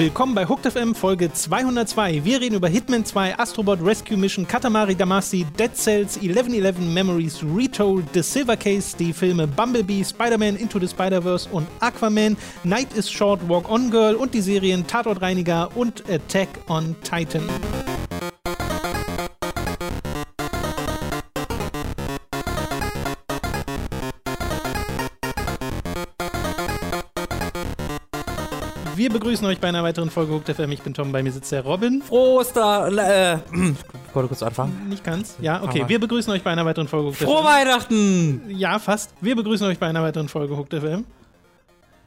[0.00, 2.24] Willkommen bei Hooked FM Folge 202.
[2.24, 8.06] Wir reden über Hitman 2, Astrobot Rescue Mission, Katamari Damacy, Dead Cells, 1111 Memories, Retold,
[8.14, 13.46] The Silver Case, die Filme Bumblebee, Spider-Man Into the Spider-Verse und Aquaman, Night is Short,
[13.46, 17.42] Walk On Girl und die Serien Tatortreiniger und Attack on Titan.
[29.20, 30.72] Begrüßen euch bei einer weiteren Folge Hooked FM.
[30.72, 32.02] Ich bin Tom, bei mir sitzt der Robin.
[32.08, 33.38] Oster, äh,
[34.14, 34.88] wollte kurz anfangen?
[34.88, 35.36] Nicht ganz.
[35.40, 35.84] Ja, okay.
[35.86, 37.44] Wir begrüßen euch bei einer weiteren Folge Hooked Frohe FM.
[37.44, 38.42] Weihnachten!
[38.48, 39.12] Ja, fast.
[39.20, 41.04] Wir begrüßen euch bei einer weiteren Folge Hooked FM.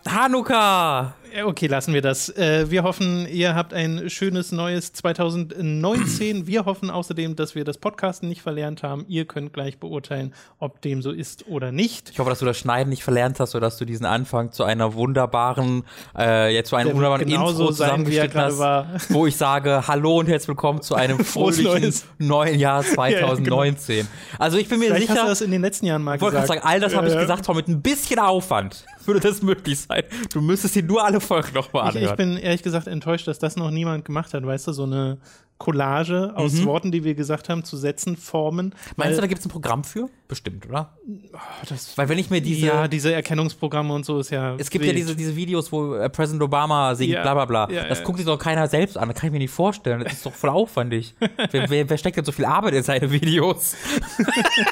[0.10, 1.14] Hanukkah!
[1.42, 2.30] Okay, lassen wir das.
[2.30, 6.46] Äh, wir hoffen, ihr habt ein schönes neues 2019.
[6.46, 9.04] Wir hoffen außerdem, dass wir das Podcasten nicht verlernt haben.
[9.08, 12.12] Ihr könnt gleich beurteilen, ob dem so ist oder nicht.
[12.12, 14.64] Ich hoffe, dass du das Schneiden nicht verlernt hast, oder dass du diesen Anfang zu
[14.64, 18.88] einer wunderbaren, äh, jetzt zu einem wunderbaren Intro zusammengeschnitten hast, war.
[19.10, 23.96] wo ich sage, hallo und herzlich willkommen zu einem fröhlichen neuen Jahr 2019.
[23.96, 24.14] ja, genau.
[24.38, 25.14] Also ich bin mir Vielleicht sicher.
[25.16, 26.46] Hast du das in den letzten Jahren mal gesagt.
[26.46, 30.04] Sagen, all das habe ich gesagt, mit ein bisschen Aufwand würde das möglich sein.
[30.32, 32.04] Du müsstest dir nur alle Folgen nochmal anhören.
[32.04, 34.46] Ich, ich, bin ehrlich gesagt enttäuscht, dass das noch niemand gemacht hat.
[34.46, 35.18] Weißt du, so eine
[35.64, 36.66] Collage aus mhm.
[36.66, 38.76] Worten, die wir gesagt haben, zu Sätzen, Formen.
[38.98, 40.10] Meinst du, da gibt es ein Programm für?
[40.28, 40.98] Bestimmt, oder?
[41.08, 41.38] Oh,
[41.70, 42.68] das, weil wenn ich mir diese.
[42.68, 44.56] Ja, diese Erkennungsprogramme und so ist ja.
[44.58, 44.94] Es gibt wild.
[44.94, 47.74] ja diese, diese Videos, wo äh, Präsident Obama singt, ja, bla bla bla.
[47.74, 48.04] Ja, das ja.
[48.04, 49.08] guckt sich doch keiner selbst an.
[49.08, 50.04] Das kann ich mir nicht vorstellen.
[50.04, 51.16] Das ist doch voll aufwendig.
[51.52, 53.76] wer, wer, wer steckt denn so viel Arbeit in seine Videos?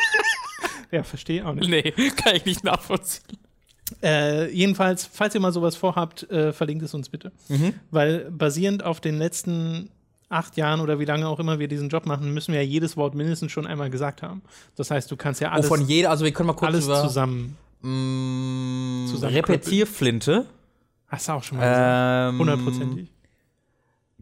[0.91, 1.69] ja, verstehe auch nicht.
[1.69, 3.37] Nee, kann ich nicht nachvollziehen.
[4.03, 7.31] Äh, jedenfalls, falls ihr mal sowas vorhabt, äh, verlinkt es uns bitte.
[7.49, 7.73] Mhm.
[7.91, 9.89] Weil basierend auf den letzten
[10.29, 12.95] acht Jahren oder wie lange auch immer wir diesen Job machen, müssen wir ja jedes
[12.95, 14.41] Wort mindestens schon einmal gesagt haben.
[14.75, 15.65] Das heißt, du kannst ja alles.
[15.65, 17.57] Oh, von jeder, also wir können mal kurz alles über, zusammen.
[17.81, 20.45] Mm, zusammen Repetierflinte.
[21.07, 22.33] Hast du auch schon mal gesagt.
[22.33, 23.11] Ähm, Hundertprozentig.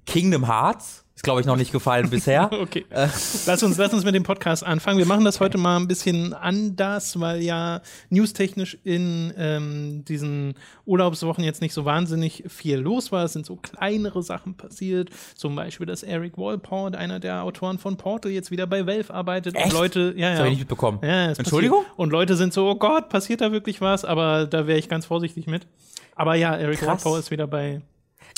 [0.05, 1.05] Kingdom Hearts.
[1.19, 2.49] Ist, glaube ich, noch nicht gefallen bisher.
[2.49, 2.85] okay.
[2.89, 3.09] Äh.
[3.45, 4.99] Lass, uns, lass uns mit dem Podcast anfangen.
[4.99, 10.53] Wir machen das heute mal ein bisschen anders, weil ja newstechnisch in ähm, diesen
[10.85, 13.25] Urlaubswochen jetzt nicht so wahnsinnig viel los war.
[13.25, 15.09] Es sind so kleinere Sachen passiert.
[15.35, 19.55] Zum Beispiel, dass Eric Walport, einer der Autoren von Portal, jetzt wieder bei Valve arbeitet.
[19.55, 19.65] Echt?
[19.65, 20.29] Und Leute, ja, ja.
[20.29, 20.99] Das habe ich nicht mitbekommen.
[21.03, 21.79] Ja, Entschuldigung?
[21.79, 21.99] Passiert.
[21.99, 24.05] Und Leute sind so, oh Gott, passiert da wirklich was?
[24.05, 25.67] Aber da wäre ich ganz vorsichtig mit.
[26.15, 27.81] Aber ja, Eric Walport ist wieder bei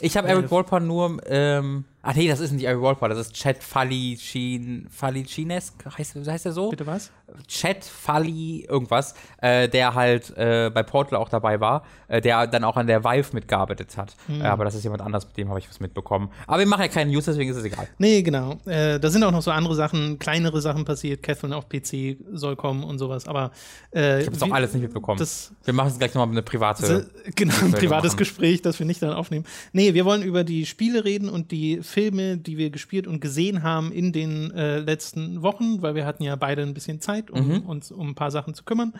[0.01, 3.35] ich habe Eric Walpole nur, ähm, ach nee, das ist nicht Eric Walpole, das ist
[3.35, 6.69] Chad Falichin, Falicines, heißt, heißt der so?
[6.69, 7.11] Bitte was?
[7.47, 12.63] Chad Fali irgendwas, äh, der halt äh, bei Portal auch dabei war, äh, der dann
[12.63, 14.15] auch an der Vive mitgearbeitet hat.
[14.27, 14.41] Mhm.
[14.41, 16.29] aber das ist jemand anders, mit dem habe ich was mitbekommen.
[16.47, 17.87] Aber wir machen ja keinen News, deswegen ist es egal.
[17.97, 18.57] Nee, genau.
[18.65, 21.23] Äh, da sind auch noch so andere Sachen, kleinere Sachen passiert.
[21.23, 23.51] Catherine auf PC soll kommen und sowas, aber
[23.93, 25.19] äh, Ich habe es auch alles nicht mitbekommen.
[25.19, 27.09] Das, wir machen es gleich nochmal eine private.
[27.35, 28.17] Genau, ein privates machen.
[28.17, 29.45] Gespräch, das wir nicht dann aufnehmen.
[29.73, 33.63] Nee, wir wollen über die Spiele reden und die Filme, die wir gespielt und gesehen
[33.63, 37.47] haben in den äh, letzten Wochen, weil wir hatten ja beide ein bisschen Zeit, um
[37.47, 37.59] mhm.
[37.61, 38.93] uns um ein paar Sachen zu kümmern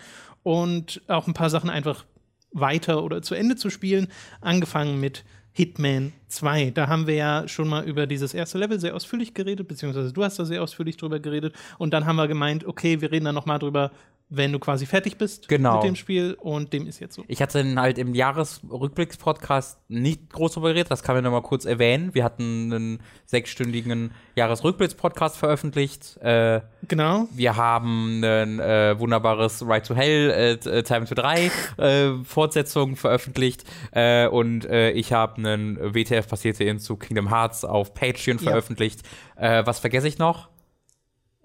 [0.44, 2.06] und auch ein paar Sachen einfach
[2.52, 4.08] weiter oder zu Ende zu spielen.
[4.42, 6.72] Angefangen mit Hitman 2.
[6.72, 10.24] Da haben wir ja schon mal über dieses erste Level sehr ausführlich geredet, beziehungsweise du
[10.24, 11.56] hast da sehr ausführlich drüber geredet.
[11.78, 13.92] Und dann haben wir gemeint, okay, wir reden dann noch mal drüber,
[14.34, 15.76] wenn du quasi fertig bist genau.
[15.76, 17.26] mit dem Spiel und dem ist jetzt so.
[17.28, 22.14] Ich hatte halt im Jahresrückblicks-Podcast nicht groß darüber geredet, das kann man nochmal kurz erwähnen.
[22.14, 26.16] Wir hatten einen sechsstündigen Jahresrückblicks-Podcast veröffentlicht.
[26.22, 27.28] Äh, genau.
[27.34, 33.66] Wir haben ein äh, wunderbares Right to Hell äh, Time to 3 äh, Fortsetzung veröffentlicht
[33.92, 39.02] äh, und äh, ich habe einen WTF passierte in zu Kingdom Hearts auf Patreon veröffentlicht.
[39.40, 39.66] Ja.
[39.66, 40.50] was vergesse ich noch?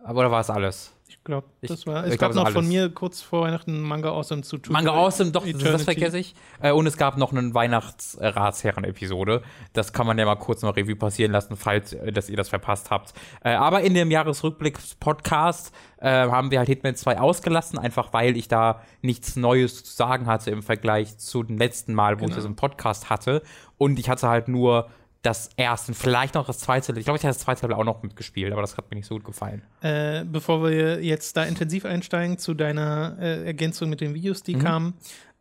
[0.07, 0.96] Oder war es alles?
[1.27, 2.05] Glaube, das war.
[2.05, 4.73] Es ich gab noch von mir kurz vor Weihnachten Manga Awesome zu tun.
[4.73, 5.73] Manga Awesome, doch, Eternity.
[5.73, 6.35] das vergesse ich.
[6.63, 9.43] Äh, und es gab noch eine Weihnachtsratsherren-Episode.
[9.75, 12.49] Das kann man ja mal kurz noch Revue passieren lassen, falls äh, dass ihr das
[12.49, 13.13] verpasst habt.
[13.45, 18.83] Äh, aber in dem Jahresrückblick-Podcast haben wir halt Hitman 2 ausgelassen, einfach weil ich da
[19.01, 22.29] nichts Neues zu sagen hatte im Vergleich zu dem letzten Mal, wo genau.
[22.29, 23.43] ich das im Podcast hatte.
[23.79, 24.91] Und ich hatte halt nur
[25.27, 26.97] das erste, vielleicht noch das zweite.
[26.97, 29.07] Ich glaube, ich habe das zweite Level auch noch mitgespielt, aber das hat mir nicht
[29.07, 29.63] so gut gefallen.
[29.81, 34.55] Äh, bevor wir jetzt da intensiv einsteigen zu deiner äh, Ergänzung mit den Videos, die
[34.55, 34.61] mhm.
[34.61, 34.95] kamen,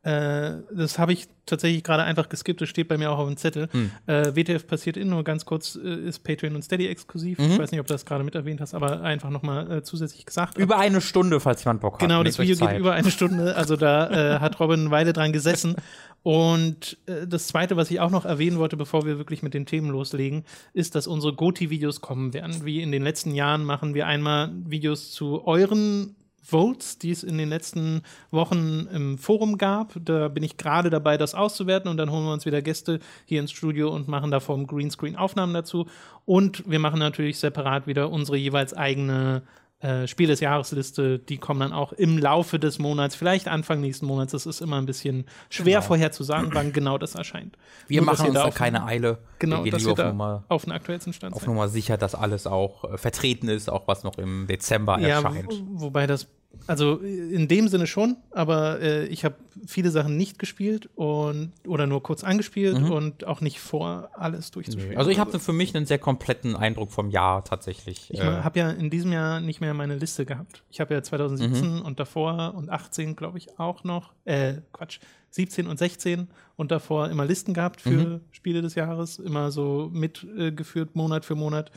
[0.05, 3.37] äh, das habe ich tatsächlich gerade einfach geskippt, das steht bei mir auch auf dem
[3.37, 3.69] Zettel.
[3.73, 3.91] Mhm.
[4.05, 7.39] Äh, WTF passiert in, nur ganz kurz, äh, ist Patreon und Steady exklusiv.
[7.39, 7.53] Mhm.
[7.53, 10.27] Ich weiß nicht, ob du das gerade mit erwähnt hast, aber einfach nochmal äh, zusätzlich
[10.27, 10.59] gesagt.
[10.59, 12.01] Über eine Stunde, falls jemand Bock hat.
[12.01, 15.75] Genau, das Video geht über eine Stunde, also da hat Robin eine Weile dran gesessen.
[16.21, 19.65] Und äh, das Zweite, was ich auch noch erwähnen wollte, bevor wir wirklich mit den
[19.65, 20.43] Themen loslegen,
[20.73, 22.63] ist, dass unsere Goti-Videos kommen werden.
[22.63, 27.37] Wie in den letzten Jahren machen wir einmal Videos zu euren Votes, die es in
[27.37, 29.93] den letzten Wochen im Forum gab.
[29.99, 33.39] Da bin ich gerade dabei, das auszuwerten und dann holen wir uns wieder Gäste hier
[33.39, 35.87] ins Studio und machen da vom Greenscreen Aufnahmen dazu.
[36.25, 39.41] Und wir machen natürlich separat wieder unsere jeweils eigene
[39.85, 44.07] äh, Spiel des Jahresliste, die kommen dann auch im Laufe des Monats, vielleicht Anfang nächsten
[44.07, 44.33] Monats.
[44.33, 45.87] Es ist immer ein bisschen schwer genau.
[45.87, 47.55] vorherzusagen, wann genau das erscheint.
[47.87, 49.19] Wir Nur, machen uns da keine Eile.
[49.37, 52.47] Genau, wir dass wir da Nummer, auf den aktuellsten Stand Auf Nummer sicher, dass alles
[52.47, 55.51] auch äh, vertreten ist, auch was noch im Dezember ja, erscheint.
[55.51, 56.27] Wo, wobei das
[56.67, 59.35] also in dem Sinne schon, aber äh, ich habe
[59.65, 62.91] viele Sachen nicht gespielt und oder nur kurz angespielt mhm.
[62.91, 64.97] und auch nicht vor, alles durchzuspielen.
[64.97, 68.09] Also ich habe für mich einen sehr kompletten Eindruck vom Jahr tatsächlich.
[68.11, 70.63] Ich äh, habe ja in diesem Jahr nicht mehr meine Liste gehabt.
[70.69, 71.81] Ich habe ja 2017 mhm.
[71.81, 74.99] und davor und 18, glaube ich, auch noch, äh, Quatsch,
[75.31, 78.21] 17 und 16 und davor immer Listen gehabt für mhm.
[78.31, 81.71] Spiele des Jahres, immer so mitgeführt, Monat für Monat.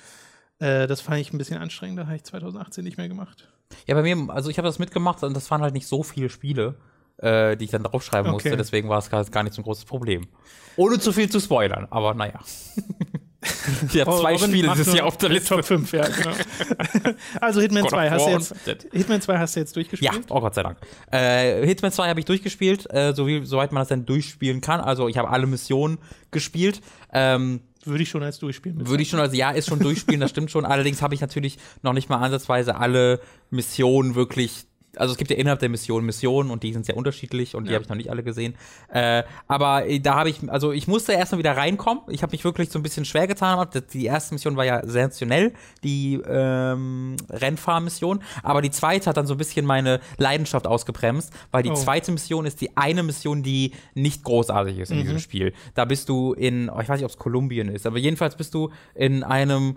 [0.60, 3.48] Äh, das fand ich ein bisschen anstrengend, da habe ich 2018 nicht mehr gemacht.
[3.86, 6.28] Ja, bei mir, also ich habe das mitgemacht und das waren halt nicht so viele
[6.28, 6.76] Spiele,
[7.18, 8.48] äh, die ich dann draufschreiben okay.
[8.48, 8.56] musste.
[8.56, 10.28] Deswegen war es gar nicht so ein großes Problem.
[10.76, 12.40] Ohne zu viel zu spoilern, aber naja.
[14.00, 15.54] habe zwei Spiele dieses Jahr auf der Liste.
[15.54, 16.32] Top 5, ja, genau.
[17.40, 18.30] also Hitman 2 hast du
[18.66, 20.12] jetzt Hitman 2 hast du jetzt durchgespielt?
[20.12, 20.78] Ja, oh Gott sei Dank.
[21.10, 24.80] Äh, Hitman 2 habe ich durchgespielt, äh, so wie, soweit man das dann durchspielen kann.
[24.80, 25.98] Also ich habe alle Missionen
[26.30, 26.80] gespielt.
[27.12, 28.86] Ähm, würde ich schon als durchspielen.
[28.86, 30.64] Würde ich schon als, ja, ist schon durchspielen, das stimmt schon.
[30.64, 33.20] Allerdings habe ich natürlich noch nicht mal ansatzweise alle
[33.50, 34.67] Missionen wirklich
[34.98, 37.70] also es gibt ja innerhalb der Mission Missionen und die sind sehr unterschiedlich und die
[37.70, 37.74] ja.
[37.74, 38.54] habe ich noch nicht alle gesehen.
[38.92, 42.02] Äh, aber da habe ich, also ich musste erstmal wieder reinkommen.
[42.08, 43.66] Ich habe mich wirklich so ein bisschen schwer getan.
[43.92, 45.52] Die erste Mission war ja sensationell,
[45.84, 48.22] die ähm, Rennfahrmission.
[48.42, 51.74] Aber die zweite hat dann so ein bisschen meine Leidenschaft ausgebremst, weil die oh.
[51.74, 55.02] zweite Mission ist die eine Mission, die nicht großartig ist in mhm.
[55.02, 55.52] diesem Spiel.
[55.74, 58.54] Da bist du in, oh, ich weiß nicht, ob es Kolumbien ist, aber jedenfalls bist
[58.54, 59.76] du in einem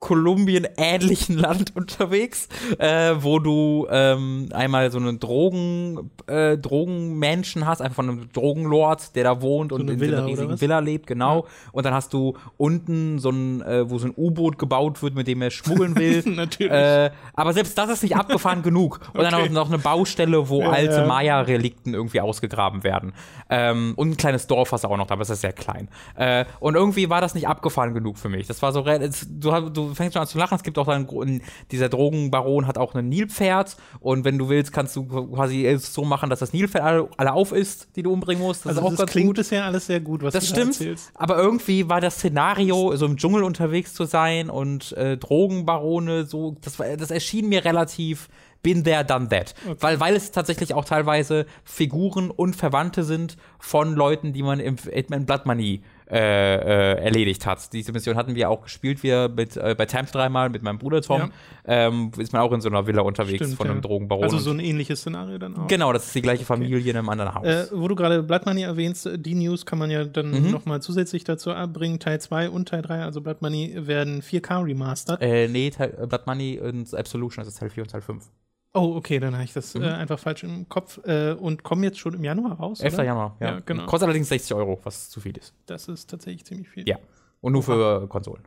[0.00, 2.48] Kolumbien-ähnlichen Land unterwegs,
[2.78, 9.16] äh, wo du ähm, einmal so einen Drogen, äh, Drogenmenschen hast, einfach von einem Drogenlord,
[9.16, 11.38] der da wohnt so und in Villa, so einer riesigen Villa lebt, genau.
[11.38, 11.50] Ja.
[11.72, 15.26] Und dann hast du unten so ein, äh, wo so ein U-Boot gebaut wird, mit
[15.26, 16.22] dem er schmuggeln will.
[16.26, 16.72] Natürlich.
[16.72, 19.00] Äh, aber selbst das ist nicht abgefahren genug.
[19.14, 19.30] Und okay.
[19.30, 21.06] dann auch noch eine Baustelle, wo ja, alte ja.
[21.06, 23.14] Maya-Relikten irgendwie ausgegraben werden.
[23.50, 25.88] Ähm, und ein kleines Dorf hast du auch noch da, aber es ist sehr klein.
[26.16, 28.46] Äh, und irgendwie war das nicht abgefahren genug für mich.
[28.46, 30.56] Das war so, du, du fängst schon an zu lachen.
[30.56, 31.40] Es gibt auch dann,
[31.70, 36.04] dieser Drogenbaron hat auch ein Nilpferd und wenn du willst, kannst du quasi es so
[36.04, 38.66] machen, dass das Nilpferd alle, alle auf ist, die du umbringen musst.
[38.66, 39.36] Das also ist auch das ganz klingt gut.
[39.36, 41.10] bisher alles sehr gut, was das du stimmt, da erzählst.
[41.14, 46.56] Aber irgendwie war das Szenario, so im Dschungel unterwegs zu sein und äh, Drogenbarone, so,
[46.60, 48.28] das, das erschien mir relativ
[48.62, 49.54] bin there, done that.
[49.64, 49.76] Okay.
[49.80, 54.76] Weil, weil es tatsächlich auch teilweise Figuren und Verwandte sind von Leuten, die man im
[54.76, 57.72] Hitman Blood Money äh, äh, erledigt hat.
[57.72, 61.02] Diese Mission hatten wir auch gespielt, wir mit, äh, bei Times dreimal mit meinem Bruder
[61.02, 61.20] Tom.
[61.20, 61.30] Ja.
[61.66, 63.82] Ähm, ist man auch in so einer Villa unterwegs Stimmt, von einem ja.
[63.82, 64.24] Drogenbaron.
[64.24, 65.66] Also so ein ähnliches Szenario dann auch.
[65.66, 66.90] Genau, das ist die gleiche Familie okay.
[66.90, 67.46] in einem anderen Haus.
[67.46, 70.50] Äh, wo du gerade Blood Money erwähnst, die News kann man ja dann mhm.
[70.50, 71.98] nochmal zusätzlich dazu abbringen.
[71.98, 75.20] Teil 2 und Teil 3, also Blood Money, werden 4K remastered.
[75.20, 78.24] Äh, nee, Teil, Blood Money und Absolution, ist Teil 4 und Teil 5.
[78.74, 79.82] Oh, okay, dann habe ich das mhm.
[79.82, 82.80] äh, einfach falsch im Kopf äh, und kommen jetzt schon im Januar raus.
[82.80, 82.94] 11.
[82.94, 83.04] Oder?
[83.04, 83.46] Januar, ja.
[83.46, 83.86] ja genau.
[83.86, 85.54] Kostet allerdings 60 Euro, was zu viel ist.
[85.66, 86.88] Das ist tatsächlich ziemlich viel.
[86.88, 86.98] Ja.
[87.40, 88.42] Und nur für Konsolen.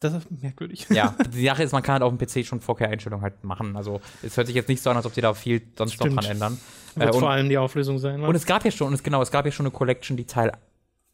[0.00, 0.86] Das ist merkwürdig.
[0.90, 3.76] Ja, die Sache ist, man kann halt auf dem PC schon 4K-Einstellungen halt machen.
[3.76, 6.16] Also es hört sich jetzt nicht so an, als ob die da viel sonst Stimmt.
[6.16, 6.60] noch dran ändern.
[6.94, 8.20] Wird äh, und, vor allem die Auflösung sein.
[8.20, 8.28] Was?
[8.28, 10.26] Und es gab ja schon, und es, genau, es gab ja schon eine Collection, die
[10.26, 10.52] Teil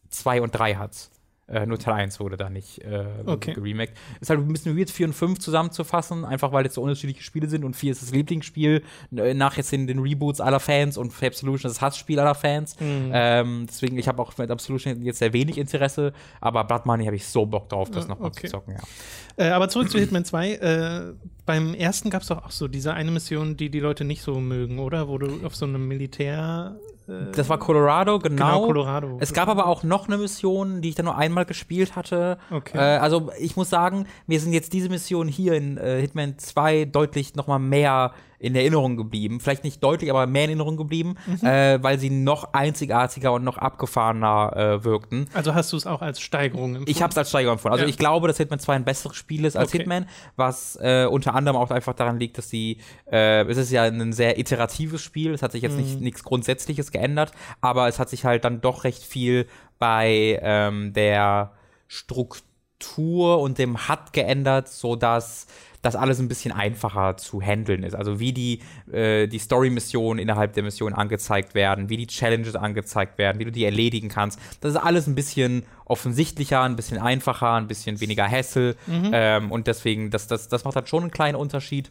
[0.08, 1.10] 2 und 3 hat.
[1.50, 3.54] Äh, nur Teil 1 wurde da nicht äh, okay.
[3.54, 3.96] geremaked.
[4.20, 7.48] Ist halt ein bisschen weird, 4 und 5 zusammenzufassen, einfach weil jetzt so unterschiedliche Spiele
[7.48, 8.82] sind und 4 ist das Lieblingsspiel,
[9.16, 12.78] äh, nach jetzt in den Reboots aller Fans und Absolution das Hassspiel aller Fans.
[12.78, 13.10] Mhm.
[13.12, 17.16] Ähm, deswegen, ich habe auch mit Absolution jetzt sehr wenig Interesse, aber Blood Money habe
[17.16, 18.46] ich so Bock drauf, das nochmal okay.
[18.46, 19.44] zu zocken, ja.
[19.44, 20.52] Äh, aber zurück zu Hitman 2.
[20.52, 21.12] Äh,
[21.46, 24.38] beim ersten gab es doch auch so diese eine Mission, die die Leute nicht so
[24.40, 25.08] mögen, oder?
[25.08, 26.76] Wo du auf so einem Militär
[27.10, 28.36] äh, das war Colorado, genau.
[28.36, 29.16] Genau, Colorado.
[29.20, 32.38] Es gab aber auch noch eine Mission, die ich dann nur einmal gespielt hatte.
[32.50, 32.78] Okay.
[32.78, 36.86] Äh, also ich muss sagen, mir sind jetzt diese Missionen hier in äh, Hitman 2
[36.86, 39.38] deutlich noch mal mehr in Erinnerung geblieben.
[39.38, 41.46] Vielleicht nicht deutlich, aber mehr in Erinnerung geblieben, mhm.
[41.46, 45.28] äh, weil sie noch einzigartiger und noch abgefahrener äh, wirkten.
[45.34, 46.90] Also hast du es auch als Steigerung empfunden?
[46.90, 47.74] Ich habe es als Steigerung empfunden.
[47.74, 47.90] Also ja.
[47.90, 49.78] ich glaube, dass Hitman 2 ein besseres Spiel ist als okay.
[49.78, 50.06] Hitman,
[50.36, 52.78] was äh, unter anderem auch einfach daran liegt, dass sie,
[53.12, 55.82] äh, es ist ja ein sehr iteratives Spiel, es hat sich jetzt mhm.
[55.82, 59.46] nicht nichts Grundsätzliches geändert, aber es hat sich halt dann doch recht viel
[59.78, 61.52] bei ähm, der
[61.88, 65.46] Struktur und dem HUD geändert, so dass
[65.82, 67.94] das alles ein bisschen einfacher zu handeln ist.
[67.94, 68.60] Also wie die,
[68.92, 73.52] äh, die Story-Missionen innerhalb der Mission angezeigt werden, wie die Challenges angezeigt werden, wie du
[73.52, 74.38] die erledigen kannst.
[74.60, 78.76] Das ist alles ein bisschen offensichtlicher, ein bisschen einfacher, ein bisschen weniger Hassel.
[78.86, 79.10] Mhm.
[79.12, 81.90] Ähm, und deswegen, das, das, das macht halt schon einen kleinen Unterschied.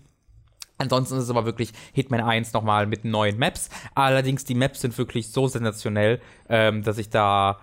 [0.77, 3.69] Ansonsten ist es aber wirklich Hitman 1 nochmal mit neuen Maps.
[3.95, 7.59] Allerdings, die Maps sind wirklich so sensationell, ähm, dass ich da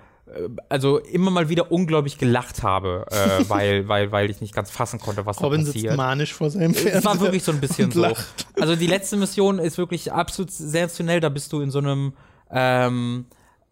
[0.69, 5.01] also immer mal wieder unglaublich gelacht habe, äh, weil, weil, weil ich nicht ganz fassen
[5.01, 5.83] konnte, was Robin da passiert.
[5.91, 6.99] Sitzt manisch vor seinem Fernseher.
[6.99, 8.07] Es war wirklich so ein bisschen so.
[8.61, 11.21] Also die letzte Mission ist wirklich absolut sensationell.
[11.21, 12.13] Da bist du in so einem
[12.51, 13.27] ähm,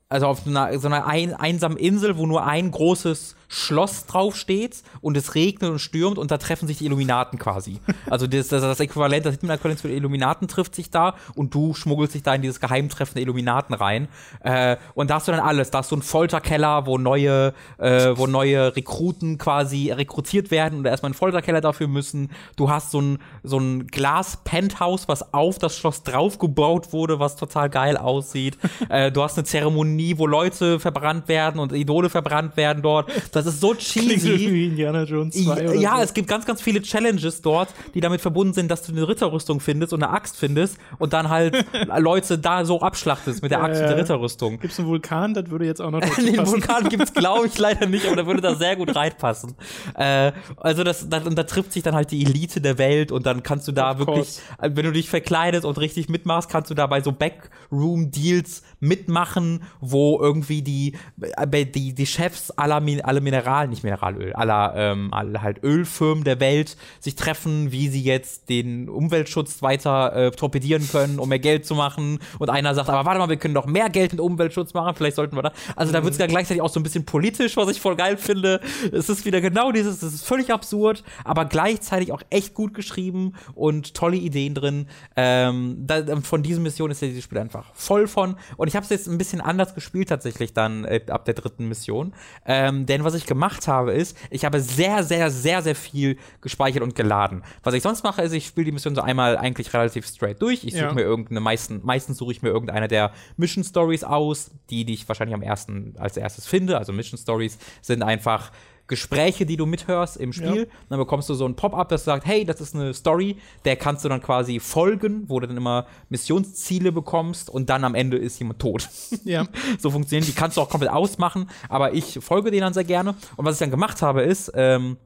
[0.09, 5.17] also auf einer, so einer ein, einsamen Insel, wo nur ein großes Schloss draufsteht und
[5.17, 7.81] es regnet und stürmt und da treffen sich die Illuminaten quasi.
[8.11, 11.75] Also das, das, das Äquivalent, das Hitman-Äquivalent für die Illuminaten trifft sich da und du
[11.75, 14.09] schmuggelst dich da in dieses Geheimtreffen der Illuminaten rein.
[14.41, 15.71] Äh, und da hast du dann alles.
[15.71, 20.87] Da hast du einen Folterkeller, wo neue, äh, wo neue Rekruten quasi rekrutiert werden und
[20.87, 22.31] erstmal einen Folterkeller dafür müssen.
[22.57, 27.71] Du hast so ein, so ein Glas-Penthouse, was auf das Schloss draufgebaut wurde, was total
[27.71, 28.59] geil aussieht.
[28.89, 33.11] äh, du hast eine Zeremonie, wo Leute verbrannt werden und Idole verbrannt werden dort.
[33.33, 34.53] Das ist so cheesy.
[34.53, 36.03] Wie Indiana Jones 2 ja, so.
[36.03, 39.61] es gibt ganz, ganz viele Challenges dort, die damit verbunden sind, dass du eine Ritterrüstung
[39.61, 41.65] findest und eine Axt findest und dann halt
[41.99, 44.59] Leute da so abschlachtest mit der Axt und der Ritterrüstung.
[44.61, 45.35] Gibt es einen Vulkan?
[45.35, 46.53] Das würde jetzt auch noch Den passen.
[46.53, 49.55] Vulkan gibt es, glaube ich, leider nicht, aber da würde da sehr gut reinpassen.
[49.95, 53.27] Äh, also das, das, und da trifft sich dann halt die Elite der Welt und
[53.27, 54.41] dann kannst du da of wirklich, course.
[54.61, 59.63] Äh, wenn du dich verkleidest und richtig mitmachst, kannst du da bei so Backroom-Deals mitmachen,
[59.81, 65.43] wo irgendwie die, äh, die, die Chefs aller, aller Mineral, nicht Mineralöl, aller, ähm, aller
[65.43, 71.19] halt Ölfirmen der Welt sich treffen, wie sie jetzt den Umweltschutz weiter äh, torpedieren können,
[71.19, 72.21] um mehr Geld zu machen.
[72.39, 75.17] Und einer sagt, aber warte mal, wir können doch mehr Geld mit Umweltschutz machen, vielleicht
[75.17, 75.53] sollten wir da.
[75.77, 78.17] Also da wird es ja gleichzeitig auch so ein bisschen politisch, was ich voll geil
[78.17, 78.61] finde.
[78.93, 83.35] Es ist wieder genau dieses, es ist völlig absurd, aber gleichzeitig auch echt gut geschrieben
[83.55, 84.87] und tolle Ideen drin.
[85.17, 88.37] Ähm, da, von diesen Missionen ist ja dieses Spiel einfach voll von.
[88.57, 91.69] Und ich habe es jetzt ein bisschen anders gespielt tatsächlich dann äh, ab der dritten
[91.69, 92.13] Mission.
[92.47, 96.83] Ähm, denn was ich gemacht habe, ist, ich habe sehr, sehr, sehr, sehr viel gespeichert
[96.83, 97.43] und geladen.
[97.63, 100.65] Was ich sonst mache, ist, ich spiele die Mission so einmal eigentlich relativ straight durch.
[100.65, 100.93] Ich suche ja.
[100.93, 105.09] mir irgendeine, meisten, meistens suche ich mir irgendeine der Mission Stories aus, die, die ich
[105.09, 106.79] wahrscheinlich am ersten, als erstes finde.
[106.79, 108.51] Also Mission Stories sind einfach
[108.87, 110.67] Gespräche, die du mithörst im Spiel.
[110.69, 110.77] Ja.
[110.91, 114.05] Dann bekommst du so ein Pop-up, das sagt, hey, das ist eine Story, der kannst
[114.05, 118.39] du dann quasi folgen, wo du dann immer Missionsziele bekommst und dann am Ende ist
[118.39, 118.89] jemand tot.
[119.25, 119.47] Ja.
[119.79, 120.27] so funktionieren.
[120.27, 123.15] Die kannst du auch komplett ausmachen, aber ich folge denen dann sehr gerne.
[123.37, 124.99] Und was ich dann gemacht habe, ist, ähm,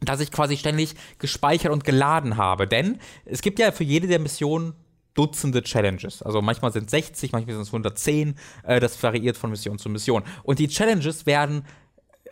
[0.00, 2.68] dass ich quasi ständig gespeichert und geladen habe.
[2.68, 4.74] Denn es gibt ja für jede der Missionen
[5.14, 6.22] Dutzende Challenges.
[6.22, 8.36] Also manchmal sind es 60, manchmal sind es 110.
[8.64, 10.22] Äh, das variiert von Mission zu Mission.
[10.42, 11.64] Und die Challenges werden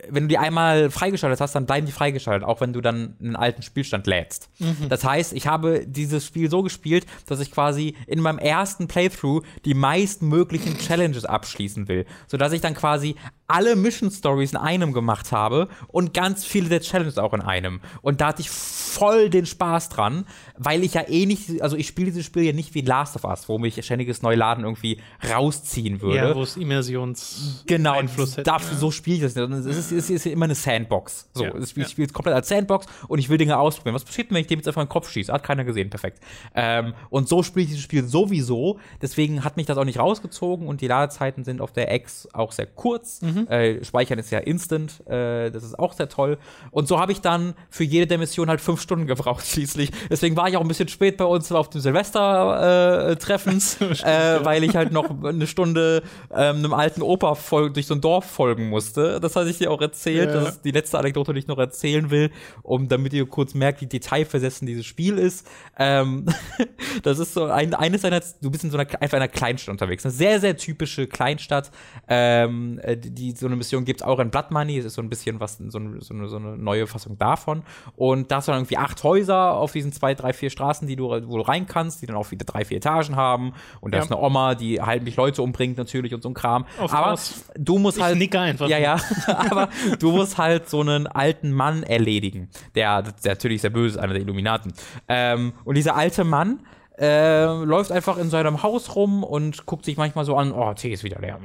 [0.08, 3.36] wenn du die einmal freigeschaltet hast, dann bleiben die freigeschaltet, auch wenn du dann einen
[3.36, 4.50] alten Spielstand lädst.
[4.58, 4.88] Mhm.
[4.88, 9.42] Das heißt, ich habe dieses Spiel so gespielt, dass ich quasi in meinem ersten Playthrough
[9.64, 15.32] die meistmöglichen Challenges abschließen will, sodass ich dann quasi alle Mission Stories in einem gemacht
[15.32, 17.80] habe und ganz viele der Challenges auch in einem.
[18.00, 21.88] Und da hatte ich voll den Spaß dran, weil ich ja eh nicht, also ich
[21.88, 26.00] spiele dieses Spiel ja nicht wie Last of Us, wo mich ständiges Neuladen irgendwie rausziehen
[26.00, 26.16] würde.
[26.16, 28.44] Ja, wo es Immersions genau, Einfluss hätte.
[28.44, 28.78] Dafür, ja.
[28.78, 29.66] so spiele ich das nicht.
[29.66, 31.28] Es ist, es ist immer eine Sandbox.
[31.34, 31.88] So, ja, ich ja.
[31.88, 33.94] spiele es komplett als Sandbox und ich will Dinge ausprobieren.
[33.96, 35.32] Was passiert, wenn ich dem jetzt einfach in den Kopf schieße?
[35.32, 36.20] Hat keiner gesehen, perfekt.
[36.54, 38.78] Ähm, und so spiele ich dieses Spiel sowieso.
[39.02, 42.52] Deswegen hat mich das auch nicht rausgezogen und die Ladezeiten sind auf der X auch
[42.52, 43.22] sehr kurz.
[43.22, 43.48] Mhm.
[43.48, 46.38] Äh, Speichern ist ja instant, äh, das ist auch sehr toll.
[46.70, 49.90] Und so habe ich dann für jede der Missionen halt fünf Stunden gebraucht schließlich.
[50.08, 54.64] Deswegen war ich auch ein bisschen spät bei uns auf dem Silvester-Treffen, äh, äh, weil
[54.64, 57.36] ich halt noch eine Stunde ähm, einem alten Opa
[57.68, 59.20] durch so ein Dorf folgen musste.
[59.20, 60.30] Das hatte ich dir auch erzählt.
[60.30, 60.40] Ja.
[60.40, 62.30] Das ist die letzte Anekdote, die ich noch erzählen will,
[62.62, 65.46] um damit ihr kurz merkt, wie detailversessen dieses Spiel ist.
[65.78, 66.26] Ähm,
[67.02, 70.04] das ist so ein, eines seiner, du bist in so einer, einfach einer Kleinstadt unterwegs.
[70.04, 71.70] Eine sehr, sehr typische Kleinstadt,
[72.08, 74.78] ähm, äh, die so eine Mission gibt es auch in Blood Money.
[74.78, 77.62] Es ist so ein bisschen was, so, eine, so, eine, so eine neue Fassung davon.
[77.96, 80.96] Und da hast du dann irgendwie acht Häuser auf diesen zwei, drei, vier Straßen, die
[80.96, 83.54] du, wo du rein kannst, die dann auch wieder drei, vier Etagen haben.
[83.80, 84.04] Und da ja.
[84.04, 86.66] ist eine Oma, die heimlich Leute umbringt natürlich und so ein Kram.
[86.78, 87.44] Auf aber aus.
[87.56, 88.18] du musst ich halt.
[88.18, 88.68] Nicke einfach.
[88.68, 88.98] Ja, ja.
[89.26, 92.48] aber du musst halt so einen alten Mann erledigen.
[92.74, 94.72] Der, der natürlich sehr böse ist, einer der Illuminaten.
[95.08, 96.60] Ähm, und dieser alte Mann,
[96.98, 100.92] äh, läuft einfach in seinem Haus rum und guckt sich manchmal so an, oh, Tee
[100.92, 101.38] ist wieder leer.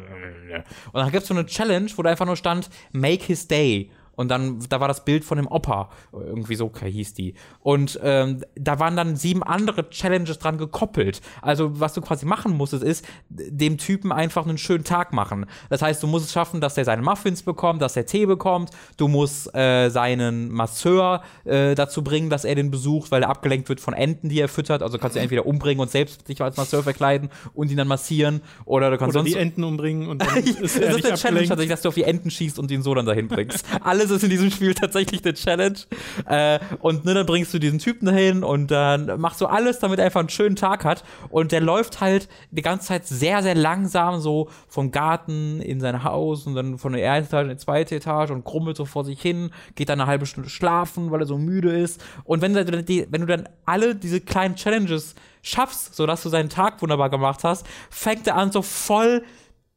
[0.91, 3.89] Und dann gibt es so eine Challenge, wo da einfach nur stand, make his day.
[4.19, 7.35] Und dann, da war das Bild von dem Opa, irgendwie so hieß die.
[7.61, 11.21] Und ähm, da waren dann sieben andere Challenges dran gekoppelt.
[11.41, 15.45] Also was du quasi machen musstest, ist dem Typen einfach einen schönen Tag machen.
[15.69, 18.71] Das heißt, du musst es schaffen, dass er seine Muffins bekommt, dass er Tee bekommt.
[18.97, 23.69] Du musst äh, seinen Masseur äh, dazu bringen, dass er den besucht, weil er abgelenkt
[23.69, 24.83] wird von Enten, die er füttert.
[24.83, 28.41] Also kannst du entweder umbringen und selbst dich als Masseur verkleiden und ihn dann massieren.
[28.65, 31.15] Oder du kannst oder sonst die Enten umbringen und dann ist er das ist eine
[31.15, 33.65] Challenge, dass du auf die Enten schießt und ihn so dann dahin bringst.
[33.81, 35.77] Alles ist in diesem Spiel tatsächlich eine Challenge.
[36.25, 39.99] Äh, und ne, dann bringst du diesen Typen dahin und dann machst du alles, damit
[39.99, 41.03] er einfach einen schönen Tag hat.
[41.29, 46.03] Und der läuft halt die ganze Zeit sehr, sehr langsam so vom Garten in sein
[46.03, 49.05] Haus und dann von der ersten Etage in die zweite Etage und krummelt so vor
[49.05, 52.03] sich hin, geht dann eine halbe Stunde schlafen, weil er so müde ist.
[52.23, 57.09] Und wenn wenn du dann alle diese kleinen Challenges schaffst, sodass du seinen Tag wunderbar
[57.09, 59.23] gemacht hast, fängt er an, so voll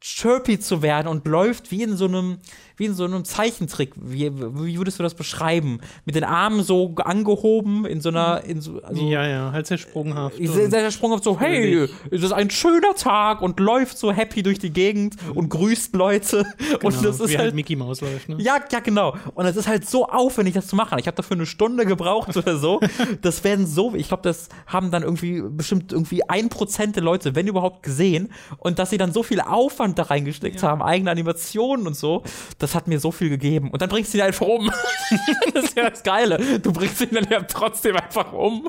[0.01, 2.39] chirpy zu werden und läuft wie in so einem,
[2.77, 3.93] wie in so einem Zeichentrick.
[3.97, 5.81] Wie, wie würdest du das beschreiben?
[6.05, 9.79] Mit den Armen so angehoben in so einer, in so, also ja, ja, halt sehr
[9.79, 10.37] sprunghaft.
[10.39, 14.59] Sehr, sehr sprunghaft so, hey, ist das ein schöner Tag und läuft so happy durch
[14.59, 16.45] die Gegend und grüßt Leute.
[16.83, 18.37] Genau, und das ist wie halt, halt Mickey Mouse läuft, ne?
[18.39, 19.15] Ja, ja, genau.
[19.35, 20.99] Und es ist halt so aufwendig, das zu machen.
[20.99, 22.81] Ich habe dafür eine Stunde gebraucht oder so.
[23.21, 27.35] das werden so, ich glaube, das haben dann irgendwie bestimmt irgendwie ein Prozent der Leute,
[27.35, 28.33] wenn überhaupt, gesehen.
[28.59, 30.69] Und dass sie dann so viel Aufwand da reingesteckt ja.
[30.69, 32.23] haben, eigene Animationen und so,
[32.59, 33.71] das hat mir so viel gegeben.
[33.71, 34.71] Und dann bringst du ihn einfach um.
[35.55, 36.61] das ist ja das Geile.
[36.61, 38.69] Du bringst ihn dann ja trotzdem einfach um.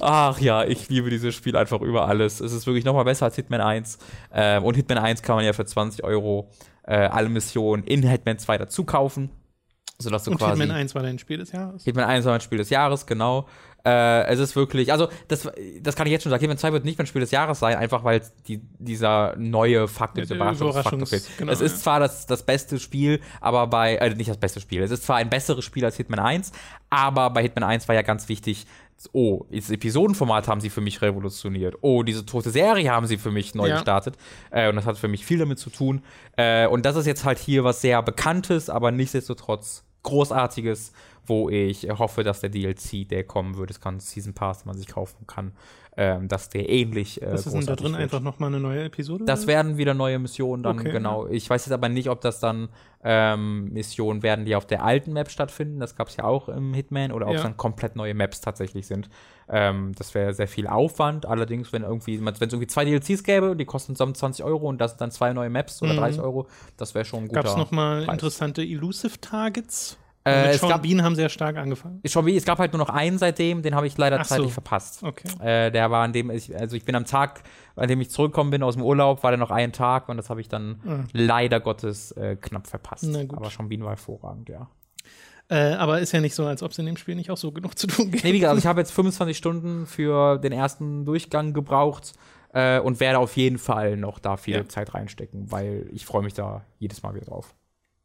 [0.00, 2.40] Ach ja, ich liebe dieses Spiel einfach über alles.
[2.40, 3.98] Es ist wirklich nochmal besser als Hitman 1.
[4.32, 6.50] Ähm, und Hitman 1 kann man ja für 20 Euro
[6.82, 9.30] äh, alle Missionen in Hitman 2 dazu kaufen.
[9.98, 11.84] Sodass du und quasi, Hitman 1 war dein Spiel des Jahres.
[11.84, 13.46] Hitman 1 war mein Spiel des Jahres, genau.
[13.84, 15.50] Äh, es ist wirklich, also das,
[15.80, 17.76] das kann ich jetzt schon sagen, Hitman 2 wird nicht mein Spiel des Jahres sein,
[17.76, 21.28] einfach weil die, dieser neue Faktor, dieser Überraschungsfaktor fehlt.
[21.36, 21.82] Genau, es ist ja.
[21.82, 25.16] zwar das, das beste Spiel, aber bei, äh, nicht das beste Spiel, es ist zwar
[25.16, 26.52] ein besseres Spiel als Hitman 1,
[26.88, 28.66] aber bei Hitman 1 war ja ganz wichtig,
[29.12, 31.76] oh, dieses Episodenformat haben sie für mich revolutioniert.
[31.82, 33.74] Oh, diese tote Serie haben sie für mich neu ja.
[33.74, 34.16] gestartet.
[34.50, 36.02] Äh, und das hat für mich viel damit zu tun.
[36.36, 40.92] Äh, und das ist jetzt halt hier was sehr Bekanntes, aber nichtsdestotrotz Großartiges
[41.26, 44.76] wo ich hoffe, dass der DLC, der kommen wird, es kann Season Pass, den man
[44.76, 45.52] sich kaufen kann,
[45.96, 47.22] ähm, dass der ähnlich.
[47.22, 47.92] Äh, Was ist denn da drin?
[47.92, 48.02] Wird.
[48.02, 49.24] Einfach nochmal eine neue Episode?
[49.24, 51.26] Das werden wieder neue Missionen dann, okay, genau.
[51.26, 51.32] Ja.
[51.32, 52.68] Ich weiß jetzt aber nicht, ob das dann
[53.04, 55.78] ähm, Missionen werden, die auf der alten Map stattfinden.
[55.78, 57.12] Das gab es ja auch im Hitman.
[57.12, 59.08] Oder ob es dann komplett neue Maps tatsächlich sind.
[59.48, 61.26] Ähm, das wäre sehr viel Aufwand.
[61.26, 64.80] Allerdings, wenn irgendwie, wenn es irgendwie zwei DLCs gäbe, die kosten zusammen 20 Euro und
[64.80, 65.98] das sind dann zwei neue Maps oder mhm.
[65.98, 69.98] 30 Euro, das wäre schon ein guter Gab es nochmal interessante Elusive Targets?
[70.26, 72.00] Äh, mit Sean gab, Bean haben sie ja stark angefangen.
[72.04, 74.48] Sean Bean, es gab halt nur noch einen seitdem, den habe ich leider Ach zeitlich
[74.48, 74.54] so.
[74.54, 75.02] verpasst.
[75.02, 75.28] Okay.
[75.42, 77.42] Äh, der war an dem, ich, also ich bin am Tag,
[77.76, 80.30] an dem ich zurückgekommen bin aus dem Urlaub, war der noch ein Tag und das
[80.30, 81.04] habe ich dann mhm.
[81.12, 83.04] leider Gottes äh, knapp verpasst.
[83.04, 84.68] Aber Sean Bean war hervorragend, ja.
[85.50, 87.52] Äh, aber ist ja nicht so, als ob es in dem Spiel nicht auch so
[87.52, 88.24] genug zu tun gibt.
[88.24, 92.14] Nee, wie gesagt, also ich habe jetzt 25 Stunden für den ersten Durchgang gebraucht
[92.54, 94.68] äh, und werde auf jeden Fall noch da viel ja.
[94.68, 97.54] Zeit reinstecken, weil ich freue mich da jedes Mal wieder drauf.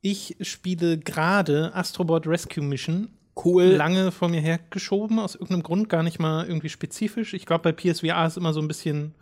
[0.02, 3.10] Ich spiele gerade Astrobot Rescue Mission.
[3.44, 3.66] Cool.
[3.66, 7.34] Lange vor mir hergeschoben, aus irgendeinem Grund gar nicht mal irgendwie spezifisch.
[7.34, 9.16] Ich glaube, bei PSVR ist immer so ein bisschen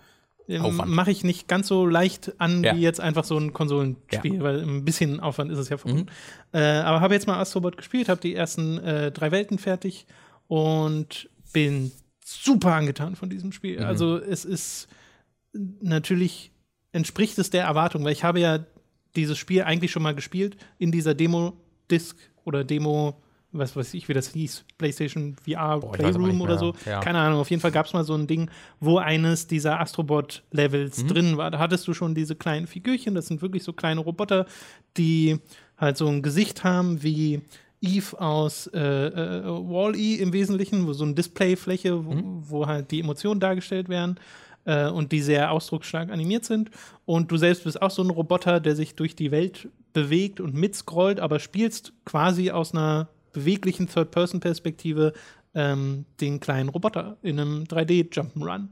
[0.50, 2.76] ähm, mache ich nicht ganz so leicht an ja.
[2.76, 4.42] wie jetzt einfach so ein Konsolenspiel, ja.
[4.42, 6.10] weil ein bisschen Aufwand ist es ja verbunden.
[6.54, 6.60] Mhm.
[6.60, 10.06] Äh, aber habe jetzt mal Astrobot gespielt, habe die ersten äh, drei Welten fertig
[10.48, 11.92] und bin
[12.24, 13.80] super angetan von diesem Spiel.
[13.80, 13.86] Mhm.
[13.86, 14.88] Also es ist
[15.54, 16.52] natürlich
[16.94, 18.60] entspricht es der Erwartung, weil ich habe ja
[19.18, 23.16] dieses Spiel eigentlich schon mal gespielt in dieser Demo-Disc oder Demo,
[23.52, 26.74] was weiß ich, wie das hieß, PlayStation VR Boah, Playroom oder so.
[26.86, 27.00] Ja.
[27.00, 27.40] Keine Ahnung.
[27.40, 28.50] Auf jeden Fall gab es mal so ein Ding,
[28.80, 31.08] wo eines dieser Astrobot-Levels mhm.
[31.08, 31.52] drin war.
[31.52, 33.16] Da hattest du schon diese kleinen Figürchen.
[33.16, 34.46] Das sind wirklich so kleine Roboter,
[34.96, 35.40] die
[35.78, 37.42] halt so ein Gesicht haben wie
[37.82, 42.50] Eve aus äh, äh, Wall-E im Wesentlichen, wo so eine Displayfläche, wo, mhm.
[42.50, 44.20] wo halt die Emotionen dargestellt werden
[44.68, 46.70] äh, und die sehr ausdrucksstark animiert sind.
[47.06, 50.54] Und du selbst bist auch so ein Roboter, der sich durch die Welt bewegt und
[50.54, 55.14] mitscrollt, aber spielst quasi aus einer beweglichen Third-Person-Perspektive
[55.56, 58.68] ähm, den kleinen Roboter in einem 3D-Jump'n'Run.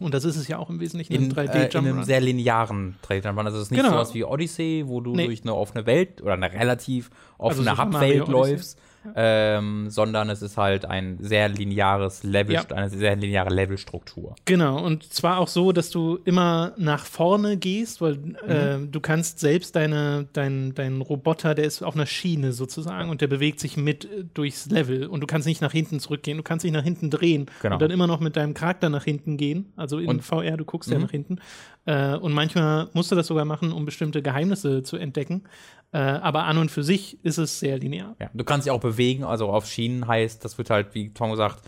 [0.00, 2.96] Und das ist es ja auch im Wesentlichen in, 3D äh, in einem sehr linearen
[3.04, 3.44] 3D-Jump'n'Run.
[3.44, 3.92] Also es ist nicht genau.
[3.92, 5.26] sowas wie Odyssey, wo du nee.
[5.26, 8.80] durch eine offene Welt oder eine relativ offene also Hubwelt läufst,
[9.14, 12.64] ähm, sondern es ist halt ein sehr lineares Level, ja.
[12.70, 14.34] eine sehr lineare Levelstruktur.
[14.44, 18.36] Genau, und zwar auch so, dass du immer nach vorne gehst, weil mhm.
[18.46, 23.20] äh, du kannst selbst deine, dein, dein Roboter, der ist auf einer Schiene sozusagen und
[23.20, 26.42] der bewegt sich mit äh, durchs Level und du kannst nicht nach hinten zurückgehen, du
[26.42, 27.76] kannst dich nach hinten drehen genau.
[27.76, 30.64] und dann immer noch mit deinem Charakter nach hinten gehen, also in und, VR, du
[30.64, 30.94] guckst mhm.
[30.94, 31.38] ja nach hinten.
[31.84, 35.44] Äh, und manchmal musst du das sogar machen, um bestimmte Geheimnisse zu entdecken.
[35.92, 38.14] Äh, aber an und für sich ist es sehr linear.
[38.20, 41.34] Ja, du kannst dich auch bewegen, also auf Schienen heißt, das wird halt, wie Tom
[41.36, 41.62] sagt,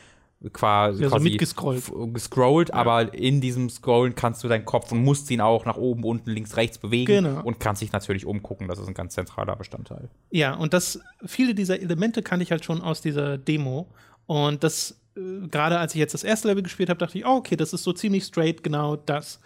[0.52, 1.92] quasi, ja, so mitgescrollt.
[2.14, 2.74] gescrollt, ja.
[2.74, 6.30] aber in diesem Scrollen kannst du deinen Kopf und musst ihn auch nach oben, unten,
[6.30, 7.42] links, rechts bewegen genau.
[7.42, 8.66] und kannst dich natürlich umgucken.
[8.66, 10.08] Das ist ein ganz zentraler Bestandteil.
[10.30, 13.88] Ja, und das, viele dieser Elemente kannte ich halt schon aus dieser Demo.
[14.26, 17.36] Und das, äh, gerade als ich jetzt das erste Level gespielt habe, dachte ich, oh,
[17.36, 19.40] okay, das ist so ziemlich straight genau das.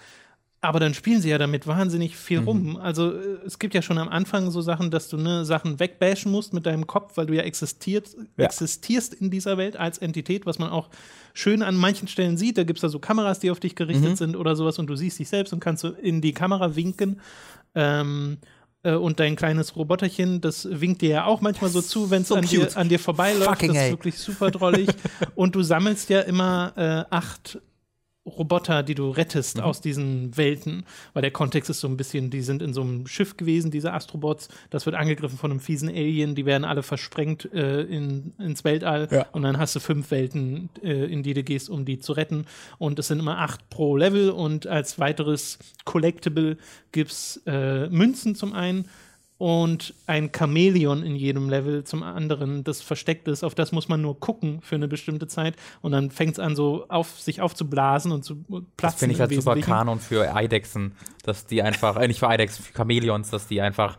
[0.65, 2.49] Aber dann spielen sie ja damit wahnsinnig viel mhm.
[2.49, 2.77] rum.
[2.77, 6.33] Also äh, es gibt ja schon am Anfang so Sachen, dass du ne, Sachen wegbashen
[6.33, 8.45] musst mit deinem Kopf, weil du ja, existiert, ja.
[8.47, 10.89] existierst in dieser Welt als Entität, was man auch
[11.35, 12.59] schön an manchen Stellen sieht.
[12.59, 14.17] Da gibt es da so Kameras, die auf dich gerichtet mhm.
[14.17, 17.21] sind oder sowas und du siehst dich selbst und kannst so in die Kamera winken.
[17.75, 18.39] Ähm,
[18.85, 22.29] äh, und dein kleines Roboterchen, das winkt dir ja auch manchmal so zu, wenn es
[22.29, 23.51] so an, dir, an dir vorbeiläuft.
[23.51, 24.89] Fucking das ist wirklich super drollig.
[25.35, 27.59] und du sammelst ja immer äh, acht
[28.27, 29.65] Roboter, die du rettest mhm.
[29.65, 33.07] aus diesen Welten, weil der Kontext ist so ein bisschen, die sind in so einem
[33.07, 37.53] Schiff gewesen, diese Astrobots, das wird angegriffen von einem fiesen Alien, die werden alle versprengt
[37.53, 39.09] äh, in, ins Weltall.
[39.11, 39.27] Ja.
[39.33, 42.47] und dann hast du fünf Welten, äh, in die du gehst, um die zu retten.
[42.79, 44.31] Und es sind immer acht pro Level.
[44.31, 46.57] Und als weiteres Collectible
[46.93, 48.89] gibt es äh, Münzen zum einen
[49.39, 53.43] und ein Chamäleon in jedem Level zum anderen, das versteckt ist.
[53.43, 56.55] Auf das muss man nur gucken für eine bestimmte Zeit und dann fängt es an,
[56.55, 58.71] so auf, sich aufzublasen und zu platzen.
[58.77, 60.93] Das finde ich halt super Kanon für Eidechsen,
[61.25, 63.99] dass die einfach, äh, nicht für Eidechsen, für Chamäleons, dass die einfach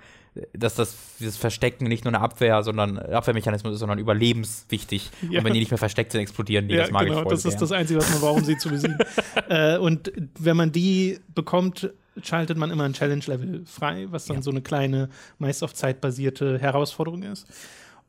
[0.54, 5.10] dass das dieses Verstecken nicht nur eine Abwehr, sondern Abwehrmechanismus ist, sondern überlebenswichtig.
[5.30, 5.39] Ja.
[5.39, 6.76] Und wenn die nicht mehr versteckt sind, explodieren die.
[6.76, 8.58] Ja, das mag genau, ich voll das ist das Einzige, was man braucht, um sie
[8.58, 8.98] zu besiegen.
[9.50, 11.89] äh, und wenn man die bekommt,
[12.21, 14.41] schaltet man immer ein Challenge-Level frei, was dann ja.
[14.41, 17.47] so eine kleine, meist auf Zeit basierte Herausforderung ist.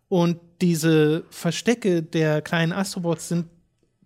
[0.09, 3.47] Und diese Verstecke der kleinen Astrobots sind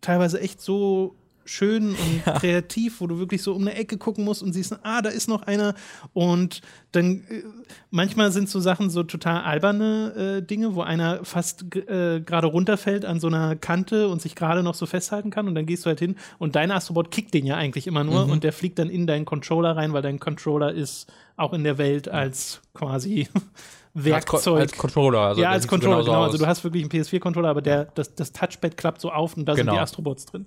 [0.01, 2.39] teilweise echt so schön und ja.
[2.39, 5.29] kreativ, wo du wirklich so um eine Ecke gucken musst und siehst, ah, da ist
[5.29, 5.75] noch einer.
[6.13, 6.61] Und
[6.93, 7.43] dann äh,
[7.91, 13.05] manchmal sind so Sachen so total alberne äh, Dinge, wo einer fast äh, gerade runterfällt
[13.05, 15.49] an so einer Kante und sich gerade noch so festhalten kann.
[15.49, 18.27] Und dann gehst du halt hin und dein Astrobot kickt den ja eigentlich immer nur
[18.27, 18.33] mhm.
[18.33, 21.79] und der fliegt dann in deinen Controller rein, weil dein Controller ist auch in der
[21.79, 23.29] Welt als quasi
[23.95, 24.61] Werkzeug.
[24.61, 25.21] Als, als Controller.
[25.21, 26.23] Also ja, als Controller, genau.
[26.23, 29.47] Also du hast wirklich einen PS4-Controller, aber der, das, das Touchpad klappt so auf und
[29.47, 29.73] da genau.
[29.73, 30.47] sind die Astrobots drin.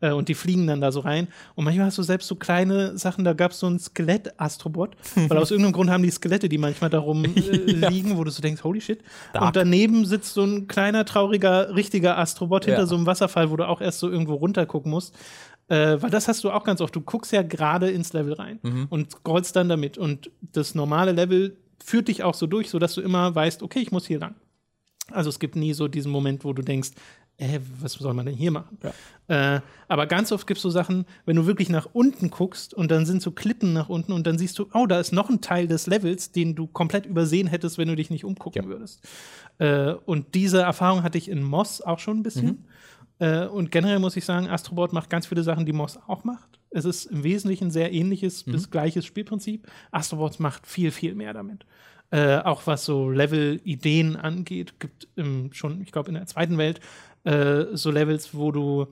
[0.00, 1.28] Äh, und die fliegen dann da so rein.
[1.54, 4.96] Und manchmal hast du selbst so kleine Sachen, da gab es so ein Skelett-Astrobot,
[5.28, 7.30] weil aus irgendeinem Grund haben die Skelette, die manchmal darum äh,
[7.72, 7.88] ja.
[7.88, 9.02] liegen, wo du so denkst, holy shit.
[9.32, 9.46] Dark.
[9.46, 12.86] Und daneben sitzt so ein kleiner, trauriger, richtiger Astrobot hinter ja.
[12.86, 15.14] so einem Wasserfall, wo du auch erst so irgendwo runtergucken musst.
[15.68, 16.94] Äh, weil das hast du auch ganz oft.
[16.94, 18.86] Du guckst ja gerade ins Level rein mhm.
[18.90, 19.96] und scrollst dann damit.
[19.96, 23.92] Und das normale Level führt dich auch so durch, sodass du immer weißt, okay, ich
[23.92, 24.34] muss hier lang.
[25.10, 26.92] Also es gibt nie so diesen Moment, wo du denkst,
[27.38, 28.78] äh, was soll man denn hier machen?
[29.28, 29.56] Ja.
[29.56, 32.90] Äh, aber ganz oft gibt es so Sachen, wenn du wirklich nach unten guckst und
[32.90, 35.40] dann sind so Klippen nach unten und dann siehst du, oh, da ist noch ein
[35.40, 38.68] Teil des Levels, den du komplett übersehen hättest, wenn du dich nicht umgucken ja.
[38.68, 39.00] würdest.
[39.58, 42.46] Äh, und diese Erfahrung hatte ich in Moss auch schon ein bisschen.
[42.46, 43.26] Mhm.
[43.26, 46.58] Äh, und generell muss ich sagen, Astrobot macht ganz viele Sachen, die Moss auch macht.
[46.72, 48.52] Es ist im Wesentlichen sehr ähnliches mhm.
[48.52, 49.66] bis gleiches Spielprinzip.
[49.90, 51.64] Astrobot macht viel, viel mehr damit.
[52.10, 56.80] Äh, auch was so Level-Ideen angeht, gibt im, schon, ich glaube, in der zweiten Welt
[57.24, 58.86] äh, so Levels, wo du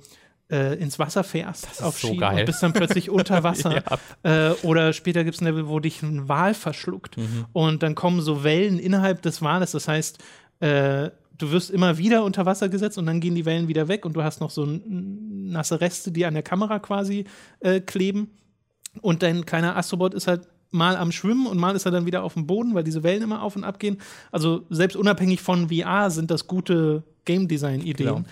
[0.51, 2.41] äh, ins Wasser fährst auf so Ski geil.
[2.41, 3.83] und bist dann plötzlich unter Wasser.
[4.25, 4.51] ja.
[4.51, 7.47] äh, oder später gibt es ein Level, wo dich ein Wal verschluckt mhm.
[7.53, 9.73] und dann kommen so Wellen innerhalb des Wales.
[9.73, 10.19] Das heißt,
[10.61, 11.11] äh,
[11.43, 14.15] du wirst immer wieder unter Wasser gesetzt und dann gehen die Wellen wieder weg und
[14.15, 17.25] du hast noch so nasse Reste, die an der Kamera quasi
[17.61, 18.31] äh, kleben.
[19.01, 22.23] Und dein kleiner Astrobot ist halt mal am Schwimmen und mal ist er dann wieder
[22.23, 23.99] auf dem Boden, weil diese Wellen immer auf und ab gehen.
[24.31, 28.25] Also selbst unabhängig von VR sind das gute Game Design-Ideen.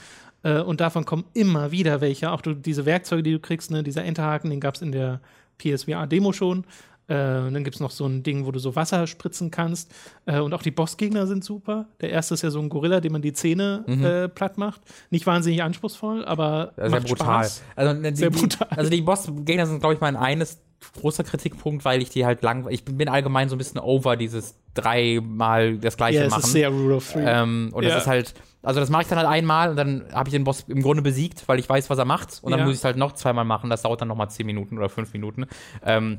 [0.43, 0.59] Genau.
[0.61, 2.31] Äh, und davon kommen immer wieder welche.
[2.31, 5.21] Auch du, diese Werkzeuge, die du kriegst, ne, dieser Enterhaken, den gab es in der
[5.59, 6.65] PSVR-Demo schon.
[7.09, 9.91] Äh, dann gibt es noch so ein Ding, wo du so Wasser spritzen kannst.
[10.27, 11.87] Äh, und auch die Bossgegner sind super.
[12.01, 14.05] Der erste ist ja so ein Gorilla, dem man die Zähne mhm.
[14.05, 14.83] äh, platt macht.
[15.11, 17.45] Nicht wahnsinnig anspruchsvoll, aber sehr macht brutal.
[17.45, 17.63] Spaß.
[17.77, 18.69] Also, die, sehr brutal.
[18.71, 20.59] also die Bossgegner sind, glaube ich, mein eines
[21.01, 22.69] großer Kritikpunkt, weil ich die halt lang.
[22.71, 26.41] Ich bin allgemein so ein bisschen over dieses dreimal das gleiche ja, machen.
[26.41, 27.25] Ist sehr Rule of Three.
[27.25, 27.91] Ähm, und ja.
[27.91, 28.35] das ist halt.
[28.63, 31.01] Also das mache ich dann halt einmal und dann habe ich den Boss im Grunde
[31.01, 32.41] besiegt, weil ich weiß, was er macht.
[32.43, 32.67] Und dann ja.
[32.67, 33.71] muss ich es halt noch zweimal machen.
[33.71, 35.47] Das dauert dann noch mal zehn Minuten oder fünf Minuten.
[35.85, 36.19] Ähm,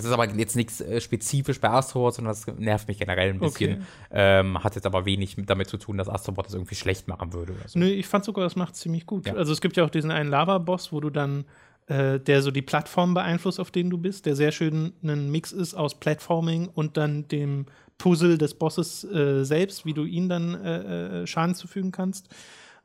[0.00, 3.38] das ist aber jetzt nichts äh, spezifisch bei Astrobot, sondern das nervt mich generell ein
[3.38, 3.72] bisschen.
[3.72, 3.82] Okay.
[4.10, 7.54] Ähm, hat jetzt aber wenig damit zu tun, dass Astrobot das irgendwie schlecht machen würde.
[7.66, 7.78] So.
[7.78, 9.26] Nö, ich fand sogar, das macht ziemlich gut.
[9.26, 9.34] Ja.
[9.34, 11.44] Also es gibt ja auch diesen einen Lava-Boss, wo du dann,
[11.86, 15.52] äh, der so die Plattform beeinflusst, auf denen du bist, der sehr schön ein Mix
[15.52, 17.66] ist aus Platforming und dann dem
[17.98, 22.28] Puzzle des Bosses äh, selbst, wie du ihn dann äh, äh Schaden zufügen kannst.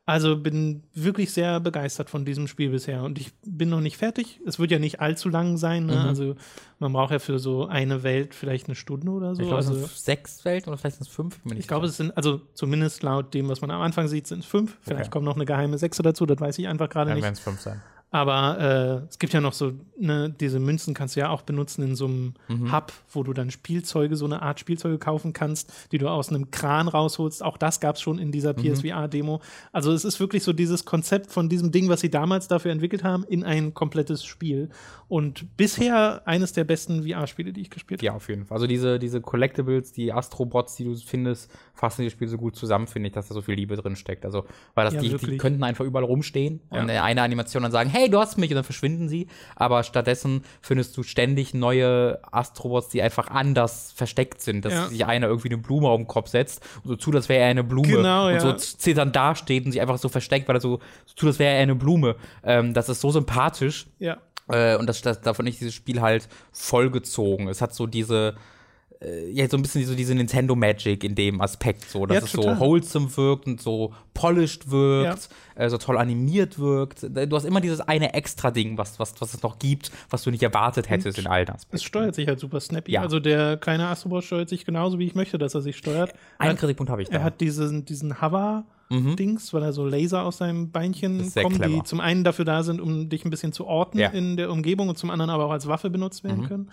[0.08, 4.40] Also bin wirklich sehr begeistert von diesem Spiel bisher und ich bin noch nicht fertig.
[4.46, 5.88] Es wird ja nicht allzu lang sein.
[5.88, 5.96] Ne?
[5.96, 6.08] Mhm.
[6.08, 6.36] Also
[6.78, 9.42] man braucht ja für so eine Welt vielleicht eine Stunde oder so.
[9.42, 11.40] Ich glaube, also, es sind sechs Welten oder vielleicht sind es fünf.
[11.46, 14.40] Ich, ich glaube, es sind, also zumindest laut dem, was man am Anfang sieht, sind
[14.40, 14.78] es fünf.
[14.82, 15.10] Vielleicht okay.
[15.10, 17.18] kommt noch eine geheime Sechse dazu, das weiß ich einfach gerade nicht.
[17.18, 17.82] Dann werden es fünf sein.
[18.16, 21.84] Aber äh, es gibt ja noch so, ne, diese Münzen kannst du ja auch benutzen
[21.84, 22.72] in so einem mhm.
[22.72, 26.50] Hub, wo du dann Spielzeuge, so eine Art Spielzeuge kaufen kannst, die du aus einem
[26.50, 27.44] Kran rausholst.
[27.44, 28.74] Auch das gab es schon in dieser mhm.
[28.74, 29.42] PSVR-Demo.
[29.74, 33.04] Also es ist wirklich so dieses Konzept von diesem Ding, was sie damals dafür entwickelt
[33.04, 34.70] haben, in ein komplettes Spiel.
[35.10, 38.06] Und bisher eines der besten VR-Spiele, die ich gespielt habe.
[38.06, 38.56] Ja, auf jeden Fall.
[38.56, 42.88] Also diese, diese Collectibles, die Astrobots, die du findest, fassen das Spiel so gut zusammen,
[42.88, 44.24] finde ich, dass da so viel Liebe drin steckt.
[44.24, 46.82] Also, weil das ja, die, die, könnten einfach überall rumstehen ja.
[46.82, 49.28] und eine Animation dann sagen, hey, du hast mich, und dann verschwinden sie.
[49.56, 54.88] Aber stattdessen findest du ständig neue Astrobots, die einfach anders versteckt sind, dass ja.
[54.88, 57.50] sich einer irgendwie eine Blume auf den Kopf setzt und so tut, als wäre er
[57.50, 57.88] eine Blume.
[57.88, 61.28] Genau, und so zittern dasteht und sich einfach so versteckt, weil er so, so tut,
[61.28, 62.16] als wäre er eine Blume.
[62.44, 63.88] Ähm, das ist so sympathisch.
[64.00, 64.18] Ja.
[64.48, 67.48] Äh, und das, das, davon ist dieses Spiel halt vollgezogen.
[67.48, 68.36] Es hat so diese
[69.32, 72.32] ja, so ein bisschen so diese Nintendo Magic in dem Aspekt, so, dass ja, es
[72.32, 75.64] so wholesome wirkt und so polished wirkt, ja.
[75.64, 77.04] äh, so toll animiert wirkt.
[77.04, 80.32] Du hast immer dieses eine extra Ding, was, was, was es noch gibt, was du
[80.32, 81.68] nicht erwartet hättest und in all das.
[81.72, 82.94] Es steuert sich halt super snappy.
[82.94, 83.02] Ja.
[83.02, 86.14] Also der kleine Astrobot steuert sich genauso, wie ich möchte, dass er sich steuert.
[86.38, 87.18] Einen Kritikpunkt habe ich da.
[87.18, 89.16] Er hat diesen, diesen Hover- mhm.
[89.16, 91.74] Dings, weil da so Laser aus seinem Beinchen kommen, clever.
[91.74, 94.90] die zum einen dafür da sind, um dich ein bisschen zu orten in der Umgebung
[94.90, 96.48] und zum anderen aber auch als Waffe benutzt werden mhm.
[96.48, 96.72] können.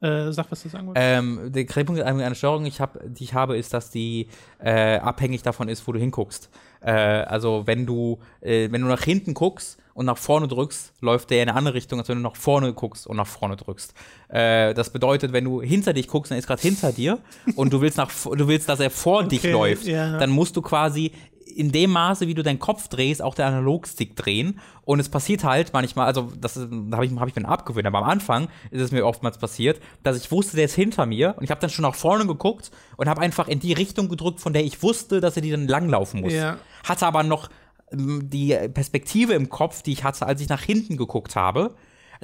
[0.00, 1.04] Äh, sag, was du sagen wolltest.
[1.06, 4.28] Ähm, der Kritikpunkt einer Steuerung, ich hab, die ich habe, ist, dass die
[4.58, 6.50] äh, abhängig davon ist, wo du hinguckst.
[6.80, 11.30] Äh, also wenn du, äh, wenn du nach hinten guckst und nach vorne drückst, läuft
[11.30, 13.94] der in eine andere Richtung, als wenn du nach vorne guckst und nach vorne drückst.
[14.28, 17.18] Äh, das bedeutet, wenn du hinter dich guckst, dann ist gerade hinter dir
[17.56, 20.18] und du willst nach, du willst, dass er vor okay, dich läuft, ja.
[20.18, 21.12] dann musst du quasi
[21.56, 24.60] in dem Maße, wie du deinen Kopf drehst, auch der Analogstick drehen.
[24.82, 27.98] Und es passiert halt manchmal, also das da habe ich, hab ich mir abgewöhnt, aber
[27.98, 31.44] am Anfang ist es mir oftmals passiert, dass ich wusste, der ist hinter mir und
[31.44, 34.52] ich habe dann schon nach vorne geguckt und habe einfach in die Richtung gedrückt, von
[34.52, 36.32] der ich wusste, dass er die dann langlaufen muss.
[36.32, 36.58] Ja.
[36.86, 37.48] Hatte aber noch
[37.92, 41.74] ähm, die Perspektive im Kopf, die ich hatte, als ich nach hinten geguckt habe.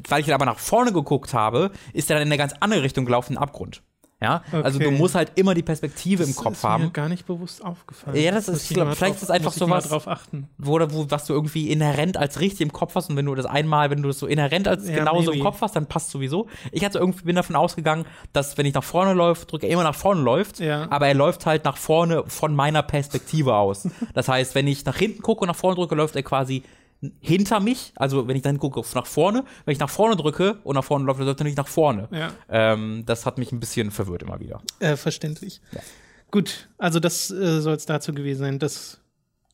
[0.08, 3.04] Weil ich aber nach vorne geguckt habe, ist er dann in eine ganz andere Richtung
[3.04, 3.82] gelaufen, Abgrund.
[4.22, 4.62] Ja, okay.
[4.62, 6.84] also du musst halt immer die Perspektive das im Kopf ist haben.
[6.84, 8.16] Mir gar nicht bewusst aufgefallen.
[8.16, 10.46] Ja, das ist, ich glaube, vielleicht drauf, ist es einfach so was, drauf achten.
[10.58, 13.46] Wo, wo, was du irgendwie inhärent als richtig im Kopf hast und wenn du das
[13.46, 15.38] einmal, wenn du das so inhärent als ja, genauso maybe.
[15.38, 16.48] im Kopf hast, dann passt sowieso.
[16.70, 18.04] Ich hatte irgendwie bin davon ausgegangen,
[18.34, 20.86] dass wenn ich nach vorne läuft, drücke er immer nach vorne läuft, ja.
[20.90, 23.88] aber er läuft halt nach vorne von meiner Perspektive aus.
[24.14, 26.62] das heißt, wenn ich nach hinten gucke und nach vorne drücke, läuft er quasi
[27.20, 30.74] hinter mich, also wenn ich dann gucke nach vorne, wenn ich nach vorne drücke und
[30.74, 32.08] nach vorne läuft, läuft er nicht nach vorne.
[32.10, 32.32] Ja.
[32.48, 34.60] Ähm, das hat mich ein bisschen verwirrt immer wieder.
[34.80, 35.60] Äh, verständlich.
[35.72, 35.80] Ja.
[36.30, 38.58] Gut, also das äh, soll es dazu gewesen sein.
[38.58, 39.00] Das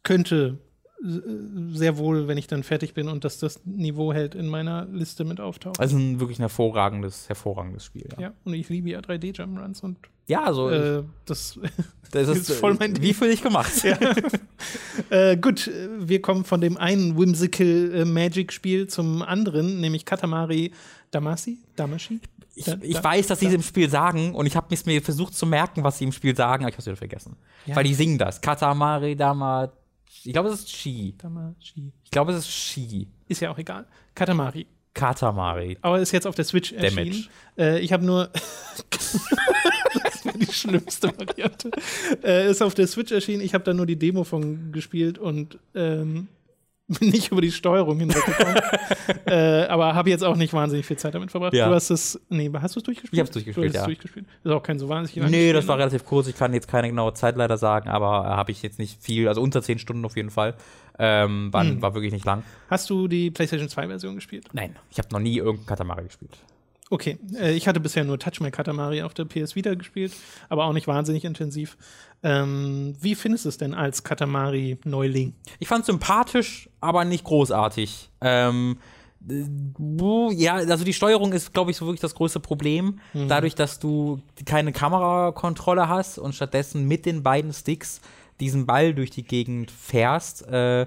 [0.03, 0.59] könnte
[1.03, 5.25] sehr wohl, wenn ich dann fertig bin und dass das Niveau hält, in meiner Liste
[5.25, 5.79] mit auftaucht.
[5.79, 8.09] Also ein wirklich ein hervorragendes, hervorragendes Spiel.
[8.17, 11.59] Ja, ja und ich liebe ja 3D-Jump-Runs und ja, also äh, das,
[12.11, 13.03] das ist, ist, voll mein Ding.
[13.03, 13.73] Wie für dich gemacht.
[13.85, 13.99] Ja.
[15.11, 20.73] äh, gut, wir kommen von dem einen whimsical äh, Magic-Spiel zum anderen, nämlich Katamari
[21.11, 22.21] Damacy, Damashi.
[22.55, 25.03] Ich, da, ich da, weiß, dass sie es im Spiel sagen und ich habe mir
[25.03, 27.37] versucht zu merken, was sie im Spiel sagen, aber ich habe es wieder vergessen.
[27.67, 27.77] Ja.
[27.77, 28.41] Weil die singen das.
[28.41, 29.73] Katamari Damacy.
[30.25, 31.13] Ich glaube, es ist Ski.
[31.13, 31.55] Katamari.
[32.05, 33.09] Ich glaube, es ist Ski.
[33.29, 33.87] Ist ja auch egal.
[34.15, 34.67] Katamari.
[34.95, 35.77] Katamari.
[35.83, 37.27] Aber ist jetzt auf der Switch erschienen.
[37.59, 38.31] Äh, ich habe nur.
[40.47, 41.71] Die schlimmste Variante.
[42.23, 43.43] Äh, ist auf der Switch erschienen.
[43.43, 46.29] Ich habe da nur die Demo von gespielt und ähm,
[46.89, 48.57] bin nicht über die Steuerung hinweggekommen.
[49.27, 51.55] äh, aber habe jetzt auch nicht wahnsinnig viel Zeit damit verbracht.
[51.55, 51.69] Ja.
[51.69, 53.13] Du hast es, nee, hast du es durchgespielt?
[53.13, 53.85] Ich habe es durchgespielt, du ja.
[53.85, 54.27] durchgespielt.
[54.45, 56.29] Ist auch kein so wahnsinnig langes Nee, das war relativ kurz.
[56.29, 59.27] Ich kann jetzt keine genaue Zeit leider sagen, aber äh, habe ich jetzt nicht viel,
[59.27, 60.55] also unter zehn Stunden auf jeden Fall.
[60.99, 61.83] Ähm, war, hm.
[61.83, 62.43] war wirklich nicht lang.
[62.71, 64.47] Hast du die PlayStation 2 Version gespielt?
[64.53, 66.39] Nein, ich habe noch nie irgendein Katamari gespielt.
[66.89, 70.13] Okay, äh, ich hatte bisher nur Touch My Katamari auf der PS Vita gespielt,
[70.49, 71.77] aber auch nicht wahnsinnig intensiv.
[72.23, 75.35] Ähm, wie findest du es denn als Katamari-Neuling?
[75.59, 78.11] Ich fand es sympathisch, aber nicht großartig.
[78.21, 78.79] Ähm,
[79.29, 83.01] äh, ja, also die Steuerung ist, glaube ich, so wirklich das größte Problem.
[83.15, 83.29] Mhm.
[83.29, 88.01] Dadurch, dass du keine Kamerakontrolle hast und stattdessen mit den beiden Sticks
[88.39, 90.87] diesen Ball durch die Gegend fährst, äh,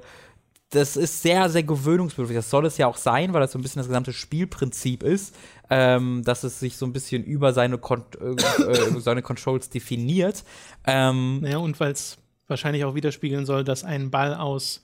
[0.72, 2.38] das ist sehr, sehr gewöhnungsbedürftig.
[2.38, 5.36] Das soll es ja auch sein, weil das so ein bisschen das gesamte Spielprinzip ist,
[5.70, 10.44] ähm, dass es sich so ein bisschen über seine, Kon äh, äh, seine Controls definiert.
[10.86, 14.84] Ähm, naja, und weil es wahrscheinlich auch widerspiegeln soll, dass ein Ball aus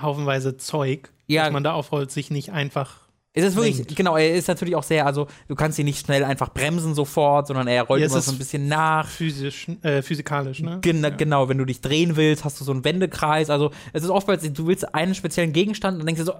[0.00, 3.02] haufenweise Zeug, ja, das man da aufrollt, sich nicht einfach
[3.34, 3.96] es ist wirklich, Lenkt.
[3.96, 7.46] genau, er ist natürlich auch sehr, also du kannst ihn nicht schnell einfach bremsen sofort,
[7.46, 9.08] sondern er rollt ja, immer so ein bisschen nach.
[9.08, 10.80] Physisch, äh, physikalisch, ne?
[10.82, 11.08] Gen ja.
[11.08, 13.48] Genau, wenn du dich drehen willst, hast du so einen Wendekreis.
[13.48, 16.34] Also es ist oftmals, du willst einen speziellen Gegenstand und denkst dir so,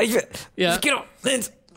[0.00, 0.22] ich will,
[0.56, 0.74] ja.
[0.74, 1.04] ich geh doch,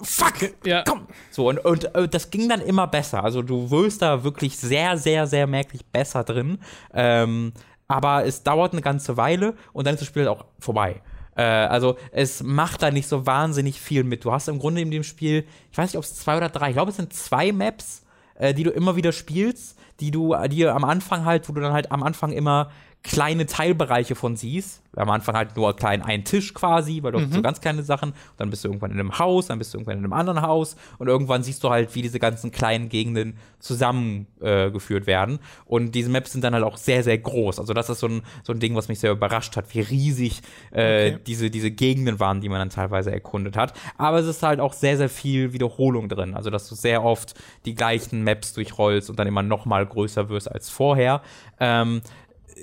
[0.02, 0.34] fuck,
[0.66, 0.84] ja.
[0.88, 1.08] komm.
[1.32, 3.24] So, und, und, äh, das ging dann immer besser.
[3.24, 6.60] Also du wirst da wirklich sehr, sehr, sehr merklich besser drin.
[6.94, 7.54] Ähm,
[7.88, 11.02] aber es dauert eine ganze Weile und dann ist das Spiel auch vorbei.
[11.36, 14.26] Äh, also es macht da nicht so wahnsinnig viel mit.
[14.26, 16.70] Du hast im Grunde in dem Spiel, ich weiß nicht, ob es zwei oder drei,
[16.70, 18.04] ich glaube, es sind zwei Maps,
[18.36, 21.74] äh, die du immer wieder spielst, die du dir am Anfang halt, wo du dann
[21.74, 22.72] halt am Anfang immer
[23.04, 24.82] kleine Teilbereiche von siehst.
[24.96, 27.32] Am Anfang halt nur klein einen Tisch quasi, weil du mhm.
[27.32, 28.14] so ganz kleine Sachen.
[28.38, 30.76] Dann bist du irgendwann in einem Haus, dann bist du irgendwann in einem anderen Haus
[31.00, 35.40] und irgendwann siehst du halt, wie diese ganzen kleinen Gegenden zusammengeführt äh, werden.
[35.66, 37.60] Und diese Maps sind dann halt auch sehr, sehr groß.
[37.60, 40.42] Also das ist so ein, so ein Ding, was mich sehr überrascht hat, wie riesig
[40.72, 41.20] äh, okay.
[41.26, 43.74] diese, diese Gegenden waren, die man dann teilweise erkundet hat.
[43.98, 46.36] Aber es ist halt auch sehr, sehr viel Wiederholung drin.
[46.36, 47.34] Also dass du sehr oft
[47.66, 51.22] die gleichen Maps durchrollst und dann immer noch mal größer wirst als vorher.
[51.60, 52.02] Ähm,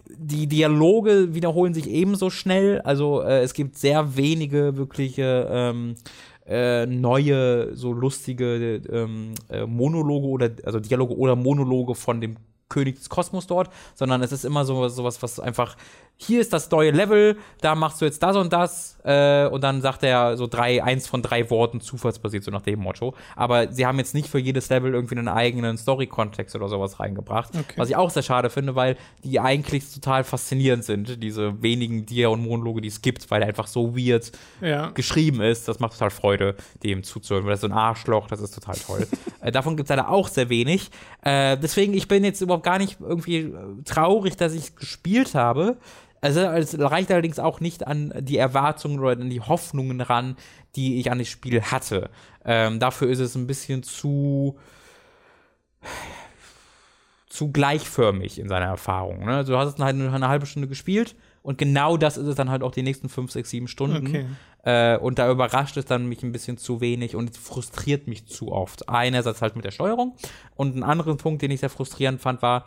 [0.08, 2.80] die Dialoge wiederholen sich ebenso schnell.
[2.82, 5.94] Also äh, es gibt sehr wenige wirkliche ähm,
[6.46, 12.36] äh, neue, so lustige ähm, äh, Monologe oder also Dialoge oder Monologe von dem
[12.70, 15.76] König des Kosmos dort, sondern es ist immer so sowas, was einfach
[16.22, 19.80] hier ist das neue Level, da machst du jetzt das und das äh, und dann
[19.80, 23.14] sagt er so drei, eins von drei Worten zufallsbasiert, so nach dem Motto.
[23.36, 27.50] Aber sie haben jetzt nicht für jedes Level irgendwie einen eigenen Story-Kontext oder sowas reingebracht,
[27.54, 27.74] okay.
[27.76, 32.28] was ich auch sehr schade finde, weil die eigentlich total faszinierend sind, diese wenigen Dia-
[32.28, 34.30] und Monologe, die es gibt, weil er einfach so weird
[34.60, 34.90] ja.
[34.90, 35.68] geschrieben ist.
[35.68, 38.76] Das macht total Freude, dem zuzuhören, weil das ist so ein Arschloch, das ist total
[38.76, 39.06] toll.
[39.40, 40.90] äh, davon gibt es leider auch sehr wenig.
[41.22, 45.78] Äh, deswegen, ich bin jetzt überhaupt gar nicht irgendwie äh, traurig, dass ich gespielt habe.
[46.20, 50.36] Also es reicht allerdings auch nicht an die Erwartungen oder an die Hoffnungen ran,
[50.76, 52.10] die ich an das Spiel hatte.
[52.44, 54.58] Ähm, dafür ist es ein bisschen zu
[57.30, 59.24] zu gleichförmig in seiner Erfahrung.
[59.24, 59.36] Ne?
[59.36, 62.34] Also du hast es halt eine, eine, halbe Stunde gespielt und genau das ist es
[62.34, 64.08] dann halt auch die nächsten fünf, sechs, sieben Stunden.
[64.08, 64.26] Okay.
[64.62, 68.52] Äh, und da überrascht es dann mich ein bisschen zu wenig und frustriert mich zu
[68.52, 68.88] oft.
[68.88, 70.16] Einerseits halt mit der Steuerung
[70.54, 72.66] und ein anderer Punkt, den ich sehr frustrierend fand, war,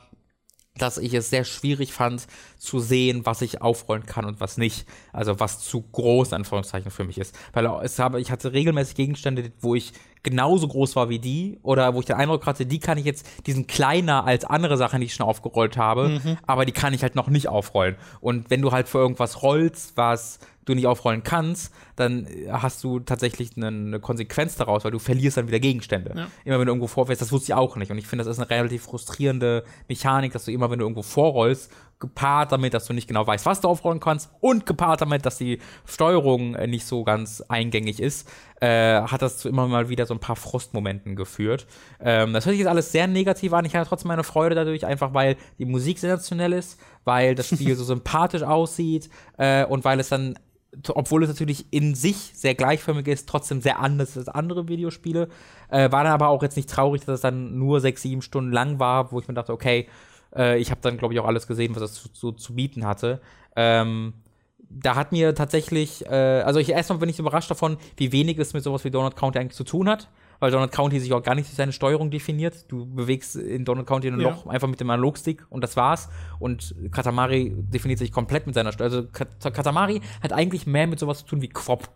[0.75, 2.25] dass ich es sehr schwierig fand
[2.57, 4.87] zu sehen, was ich aufrollen kann und was nicht.
[5.11, 7.37] Also was zu groß, Anführungszeichen, für mich ist.
[7.53, 9.93] Weil es habe, ich hatte regelmäßig Gegenstände, wo ich
[10.23, 13.27] genauso groß war wie die oder wo ich den Eindruck hatte, die kann ich jetzt,
[13.45, 16.37] die sind kleiner als andere Sachen, die ich schon aufgerollt habe, mhm.
[16.47, 17.95] aber die kann ich halt noch nicht aufrollen.
[18.21, 22.99] Und wenn du halt für irgendwas rollst, was du nicht aufrollen kannst, dann hast du
[23.01, 26.13] tatsächlich eine, Konsequenz daraus, weil du verlierst dann wieder Gegenstände.
[26.15, 26.27] Ja.
[26.45, 27.91] Immer wenn du irgendwo vorfährst, das wusste ich auch nicht.
[27.91, 31.01] Und ich finde, das ist eine relativ frustrierende Mechanik, dass du immer, wenn du irgendwo
[31.01, 31.69] vorrollst,
[32.03, 35.37] gepaart damit, dass du nicht genau weißt, was du aufrollen kannst und gepaart damit, dass
[35.37, 40.05] die Steuerung äh, nicht so ganz eingängig ist, äh, hat das zu immer mal wieder
[40.05, 41.65] so ein paar Frustmomenten geführt.
[42.01, 43.63] Ähm, das hört sich jetzt alles sehr negativ an.
[43.63, 47.73] Ich hatte trotzdem meine Freude dadurch, einfach weil die Musik sensationell ist, weil das Spiel
[47.75, 50.37] so sympathisch aussieht äh, und weil es dann
[50.89, 55.29] obwohl es natürlich in sich sehr gleichförmig ist, trotzdem sehr anders als andere Videospiele.
[55.69, 58.51] Äh, war dann aber auch jetzt nicht traurig, dass es dann nur sechs, sieben Stunden
[58.51, 59.87] lang war, wo ich mir dachte, okay,
[60.35, 62.85] äh, ich habe dann, glaube ich, auch alles gesehen, was es zu, zu, zu bieten
[62.85, 63.21] hatte.
[63.55, 64.13] Ähm,
[64.57, 68.53] da hat mir tatsächlich, äh, also ich erstmal bin ich überrascht davon, wie wenig es
[68.53, 70.09] mit sowas wie Donut County eigentlich zu tun hat
[70.43, 72.65] weil Donut County sich auch gar nicht durch seine Steuerung definiert.
[72.67, 74.51] Du bewegst in Donut County nur noch ja.
[74.51, 76.09] einfach mit dem Analogstick und das war's.
[76.37, 79.07] Und Katamari definiert sich komplett mit seiner Steuerung.
[79.13, 81.89] Also Katamari hat eigentlich mehr mit sowas zu tun wie Quop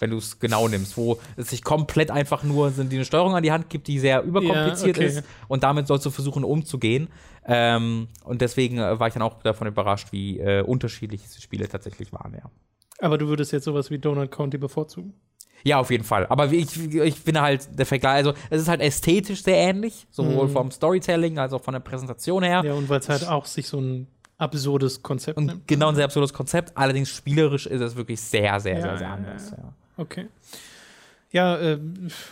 [0.00, 3.36] wenn du es genau nimmst, wo es sich komplett einfach nur sind, die eine Steuerung
[3.36, 5.18] an die Hand gibt, die sehr überkompliziert ja, okay.
[5.18, 7.08] ist und damit sollst du versuchen umzugehen.
[7.46, 11.68] Ähm, und deswegen äh, war ich dann auch davon überrascht, wie äh, unterschiedlich diese Spiele
[11.68, 12.50] tatsächlich waren, ja.
[13.00, 15.14] Aber du würdest jetzt sowas wie Donut County bevorzugen?
[15.64, 16.26] Ja, auf jeden Fall.
[16.26, 20.48] Aber ich, ich finde halt, der Vergleich, also es ist halt ästhetisch sehr ähnlich, sowohl
[20.48, 20.52] mhm.
[20.52, 22.62] vom Storytelling als auch von der Präsentation her.
[22.64, 25.66] Ja, und weil es halt auch sich so ein absurdes Konzept und nimmt.
[25.66, 26.76] Genau, ein sehr absurdes Konzept.
[26.76, 29.50] Allerdings spielerisch ist es wirklich sehr, sehr, ja, sehr, sehr anders.
[29.56, 29.72] Ja.
[29.96, 30.26] Okay.
[31.34, 31.80] Ja, äh,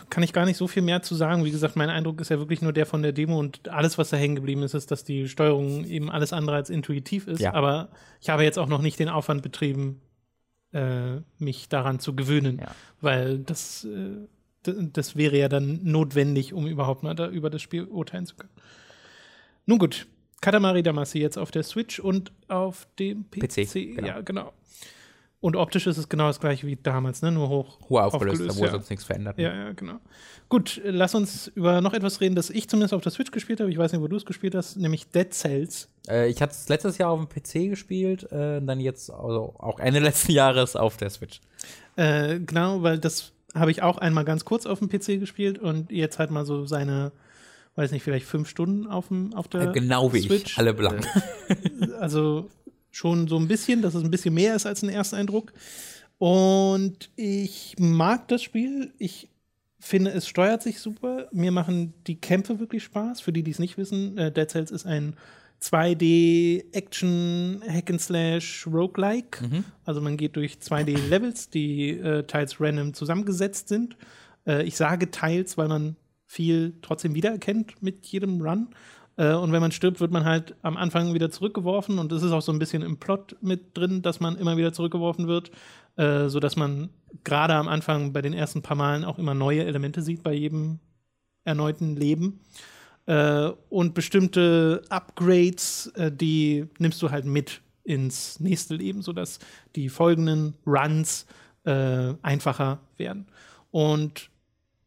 [0.09, 1.43] kann ich gar nicht so viel mehr zu sagen.
[1.43, 4.09] Wie gesagt, mein Eindruck ist ja wirklich nur der von der Demo und alles, was
[4.09, 7.41] da hängen geblieben ist, ist, dass die Steuerung eben alles andere als intuitiv ist.
[7.41, 7.53] Ja.
[7.53, 7.89] Aber
[8.21, 9.99] ich habe jetzt auch noch nicht den Aufwand betrieben,
[10.71, 12.73] äh, mich daran zu gewöhnen, ja.
[13.01, 14.25] weil das, äh,
[14.63, 18.53] das wäre ja dann notwendig, um überhaupt mal da über das Spiel urteilen zu können.
[19.65, 20.07] Nun gut,
[20.39, 23.65] Katamari Damacy jetzt auf der Switch und auf dem PC.
[23.65, 24.07] PC genau.
[24.07, 24.53] Ja, genau.
[25.43, 27.29] Und optisch ist es genau das gleiche wie damals, ne?
[27.29, 27.77] nur hoch.
[27.89, 28.71] Hohe aufgelöst, da wurde ja.
[28.71, 29.37] sonst nichts verändert.
[29.37, 29.95] Ja, ja, genau.
[30.47, 33.69] Gut, lass uns über noch etwas reden, das ich zumindest auf der Switch gespielt habe.
[33.69, 35.89] Ich weiß nicht, wo du es gespielt hast, nämlich Dead Cells.
[36.07, 39.79] Äh, ich hatte es letztes Jahr auf dem PC gespielt, äh, dann jetzt also auch
[39.79, 41.41] Ende letzten Jahres auf der Switch.
[41.97, 45.91] Äh, genau, weil das habe ich auch einmal ganz kurz auf dem PC gespielt und
[45.91, 47.11] jetzt halt mal so seine
[47.75, 50.53] weiß nicht, vielleicht fünf Stunden auf, dem, auf der Genau wie Switch.
[50.53, 51.05] ich, alle blank.
[51.99, 52.49] Also
[52.93, 55.51] schon so ein bisschen, dass es ein bisschen mehr ist als ein Ersteindruck.
[56.19, 58.93] Und ich mag das Spiel.
[58.99, 59.29] Ich
[59.79, 61.27] finde, es steuert sich super.
[61.31, 63.19] Mir machen die Kämpfe wirklich Spaß.
[63.19, 65.15] Für die, die es nicht wissen, äh, Dead Cells ist ein
[65.59, 69.43] 2D Action Hack and Slash Roguelike.
[69.43, 69.65] Mhm.
[69.85, 73.97] Also man geht durch 2D Levels, die äh, teils random zusammengesetzt sind.
[74.45, 75.95] Äh, ich sage teils, weil man
[76.27, 78.69] viel trotzdem wiedererkennt mit jedem Run.
[79.17, 81.99] Äh, und wenn man stirbt, wird man halt am Anfang wieder zurückgeworfen.
[81.99, 84.73] Und das ist auch so ein bisschen im Plot mit drin, dass man immer wieder
[84.73, 85.51] zurückgeworfen wird,
[85.97, 86.89] äh, sodass man
[87.23, 90.79] gerade am Anfang bei den ersten paar Malen auch immer neue Elemente sieht bei jedem
[91.43, 92.39] erneuten Leben.
[93.05, 99.39] Äh, und bestimmte Upgrades, die nimmst du halt mit ins nächste Leben, sodass
[99.75, 101.25] die folgenden Runs
[101.65, 103.25] einfacher werden.
[103.71, 104.29] Und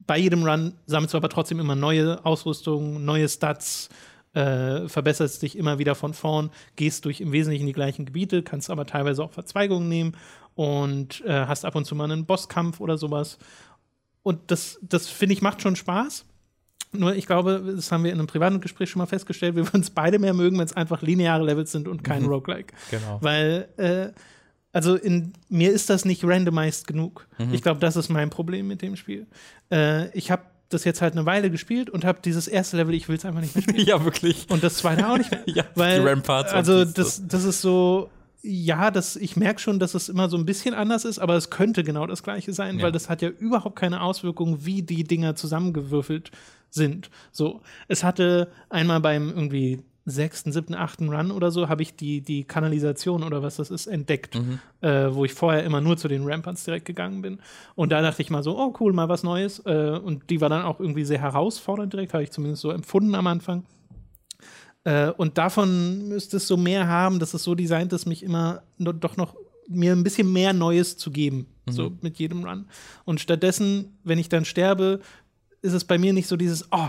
[0.07, 3.89] bei jedem Run sammelst du aber trotzdem immer neue Ausrüstung, neue Stats,
[4.37, 8.69] äh, verbesserst dich immer wieder von vorn, gehst durch im Wesentlichen die gleichen Gebiete, kannst
[8.69, 10.13] aber teilweise auch Verzweigungen nehmen
[10.55, 13.39] und äh, hast ab und zu mal einen Bosskampf oder sowas.
[14.23, 16.27] Und das, das finde ich, macht schon Spaß.
[16.93, 19.81] Nur ich glaube, das haben wir in einem privaten Gespräch schon mal festgestellt, wir würden
[19.81, 22.29] es beide mehr mögen, wenn es einfach lineare Levels sind und kein mhm.
[22.29, 22.75] Roguelike.
[22.91, 23.19] Genau.
[23.23, 24.09] Weil, äh,
[24.73, 27.27] also in mir ist das nicht randomized genug.
[27.39, 27.55] Mhm.
[27.55, 29.27] Ich glaube, das ist mein Problem mit dem Spiel.
[29.71, 33.09] Äh, ich habe das jetzt halt eine Weile gespielt und habe dieses erste Level, ich
[33.09, 33.79] will es einfach nicht mehr spielen.
[33.87, 34.47] ja, wirklich.
[34.51, 35.43] Und das zweite auch nicht mehr.
[35.47, 36.53] ja, weil, die Ramparts.
[36.53, 38.11] Also das, das ist so,
[38.43, 41.51] ja, das, ich merke schon, dass es immer so ein bisschen anders ist, aber es
[41.51, 42.85] könnte genau das gleiche sein, ja.
[42.85, 46.31] weil das hat ja überhaupt keine Auswirkungen, wie die Dinger zusammengewürfelt
[46.71, 47.11] sind.
[47.33, 52.21] So, es hatte einmal beim irgendwie sechsten, siebten, achten Run oder so, habe ich die,
[52.21, 54.61] die Kanalisation oder was das ist entdeckt, mhm.
[54.81, 57.41] äh, wo ich vorher immer nur zu den Ramparts direkt gegangen bin.
[57.75, 59.59] Und da dachte ich mal so, oh cool, mal was Neues.
[59.67, 63.17] Äh, und die war dann auch irgendwie sehr herausfordernd direkt, habe ich zumindest so empfunden
[63.17, 63.65] am Anfang.
[64.85, 68.63] Äh, und davon müsste es so mehr haben, dass es so designt ist, mich immer
[68.79, 69.35] no, doch noch
[69.69, 71.73] mir ein bisschen mehr Neues zu geben, mhm.
[71.73, 72.67] so mit jedem Run.
[73.05, 75.01] Und stattdessen, wenn ich dann sterbe,
[75.63, 76.89] ist es bei mir nicht so dieses, oh,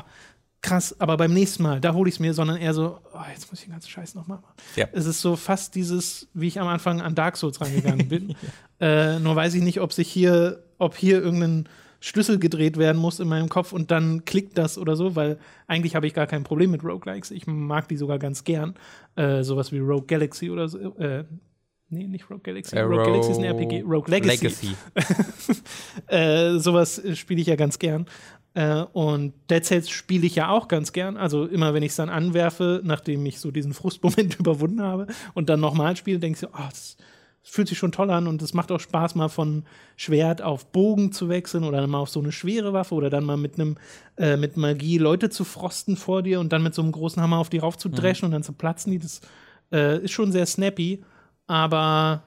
[0.62, 3.50] krass, aber beim nächsten Mal, da hole ich es mir, sondern eher so, oh, jetzt
[3.52, 4.56] muss ich den ganzen Scheiß nochmal machen.
[4.76, 4.88] Ja.
[4.92, 8.36] Es ist so fast dieses, wie ich am Anfang an Dark Souls rangegangen bin.
[8.80, 9.16] ja.
[9.16, 11.68] äh, nur weiß ich nicht, ob sich hier, ob hier irgendein
[12.00, 15.96] Schlüssel gedreht werden muss in meinem Kopf und dann klickt das oder so, weil eigentlich
[15.96, 17.32] habe ich gar kein Problem mit Roguelikes.
[17.32, 18.76] Ich mag die sogar ganz gern.
[19.16, 20.96] Äh, sowas wie Rogue Galaxy oder so.
[20.98, 21.24] Äh,
[21.90, 22.76] nee, nicht Rogue Galaxy.
[22.76, 23.82] Äh, Rogue, Rogue Galaxy ist ein RPG.
[23.82, 24.46] Rogue Legacy.
[24.46, 25.62] Legacy.
[26.08, 28.06] äh, sowas spiele ich ja ganz gern.
[28.54, 31.18] Äh, und Dead Cells spiele ich ja auch ganz gern.
[31.18, 35.50] Also immer, wenn ich es dann anwerfe, nachdem ich so diesen Frustmoment überwunden habe und
[35.50, 36.98] dann nochmal spiele, denke ich so, oh, das
[37.50, 39.64] fühlt sich schon toll an und es macht auch Spaß, mal von
[39.96, 43.24] Schwert auf Bogen zu wechseln oder dann mal auf so eine schwere Waffe oder dann
[43.24, 43.78] mal mit einem
[44.18, 47.38] äh, mit Magie Leute zu frosten vor dir und dann mit so einem großen Hammer
[47.38, 48.28] auf die rauf zu dreschen mhm.
[48.28, 49.00] und dann zu platzen die.
[49.00, 49.22] Das
[49.72, 51.04] äh, ist schon sehr snappy,
[51.48, 52.24] aber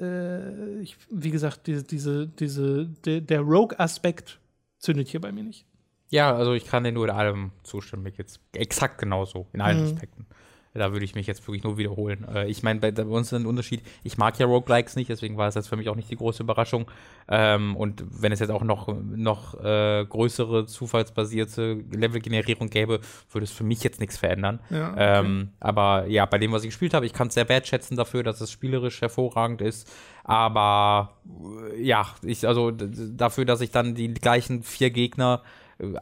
[0.00, 4.40] äh, ich, wie gesagt, diese, diese, diese, de, der Rogue-Aspekt
[4.82, 5.64] zündet hier bei mir nicht.
[6.10, 8.02] Ja, also ich kann dir nur in allem zustimmen.
[8.02, 9.84] Mir geht's exakt genauso, in allen mhm.
[9.86, 10.26] Aspekten.
[10.74, 12.26] Da würde ich mich jetzt wirklich nur wiederholen.
[12.34, 13.82] Äh, ich meine, bei, bei, uns ist ein Unterschied.
[14.04, 16.42] Ich mag ja Roguelikes nicht, deswegen war es jetzt für mich auch nicht die große
[16.42, 16.90] Überraschung.
[17.28, 23.52] Ähm, und wenn es jetzt auch noch, noch äh, größere zufallsbasierte Levelgenerierung gäbe, würde es
[23.52, 24.60] für mich jetzt nichts verändern.
[24.70, 25.18] Ja, okay.
[25.20, 28.22] ähm, aber ja, bei dem, was ich gespielt habe, ich kann es sehr wertschätzen dafür,
[28.22, 29.90] dass es spielerisch hervorragend ist.
[30.24, 31.16] Aber
[31.72, 35.42] äh, ja, ich, also dafür, dass ich dann die gleichen vier Gegner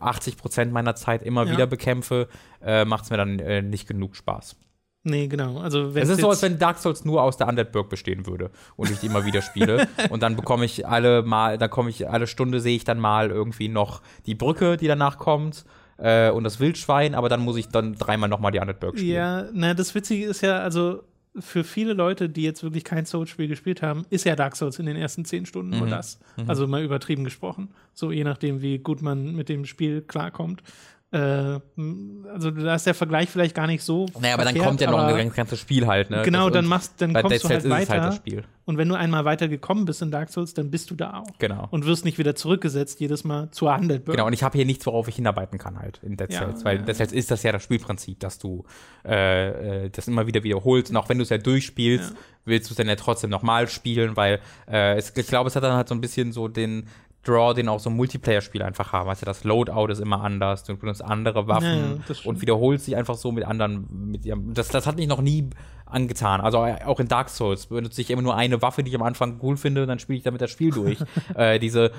[0.01, 1.53] 80 Prozent meiner Zeit immer ja.
[1.53, 2.29] wieder bekämpfe,
[2.63, 4.57] äh, macht es mir dann äh, nicht genug Spaß.
[5.03, 5.59] Nee, genau.
[5.59, 8.51] Also, es ist so, als wenn Dark Souls nur aus der Undead Burg bestehen würde
[8.77, 9.89] und ich die immer wieder spiele.
[10.11, 13.31] und dann bekomme ich alle mal, da komme ich alle Stunde sehe ich dann mal
[13.31, 15.65] irgendwie noch die Brücke, die danach kommt
[15.97, 19.15] äh, und das Wildschwein, aber dann muss ich dann dreimal nochmal die Undead Burg spielen.
[19.17, 21.03] Ja, na, das Witzige ist ja, also
[21.39, 24.87] für viele Leute, die jetzt wirklich kein Souls-Spiel gespielt haben, ist ja Dark Souls in
[24.87, 25.79] den ersten zehn Stunden mhm.
[25.79, 26.19] nur das.
[26.37, 26.51] Mhm.
[26.51, 27.69] Also mal übertrieben gesprochen.
[27.95, 30.63] So je nachdem, wie gut man mit dem Spiel klarkommt.
[31.13, 34.07] Äh, also da ist der Vergleich vielleicht gar nicht so.
[34.21, 36.23] Naja, aber verkehrt, dann kommt ja noch ein ganzes Spiel halt, ne?
[36.23, 38.03] Genau, das, dann machst, dann kommst Dead du halt weiter.
[38.03, 41.15] Halt und wenn du einmal weiter gekommen bist in Dark Souls, dann bist du da
[41.15, 41.39] auch.
[41.39, 41.67] Genau.
[41.73, 43.99] Und wirst nicht wieder zurückgesetzt jedes Mal zur Handel.
[43.99, 46.65] Genau, und ich habe hier nichts, worauf ich hinarbeiten kann halt in Dead Cells, ja,
[46.65, 46.83] weil ja.
[46.85, 48.65] Dead Cells ist das ja das Spielprinzip, dass du
[49.05, 52.17] äh, äh das immer wieder wiederholst und auch wenn du es ja durchspielst, ja.
[52.45, 54.39] willst du es dann ja trotzdem nochmal spielen, weil
[54.71, 56.87] äh, es, ich glaube, es hat dann halt so ein bisschen so den
[57.23, 59.09] Draw, den auch so Multiplayer-Spiele einfach haben.
[59.09, 63.17] Also das Loadout ist immer anders, du benutzt andere Waffen ja, und wiederholst sich einfach
[63.17, 64.11] so mit anderen.
[64.11, 64.23] Mit,
[64.55, 65.51] das, das hat mich noch nie
[65.91, 66.41] angetan.
[66.41, 69.03] Also äh, auch in Dark Souls benutze ich immer nur eine Waffe, die ich am
[69.03, 70.99] Anfang cool finde, und dann spiele ich damit das Spiel durch.
[71.35, 71.93] äh, diese,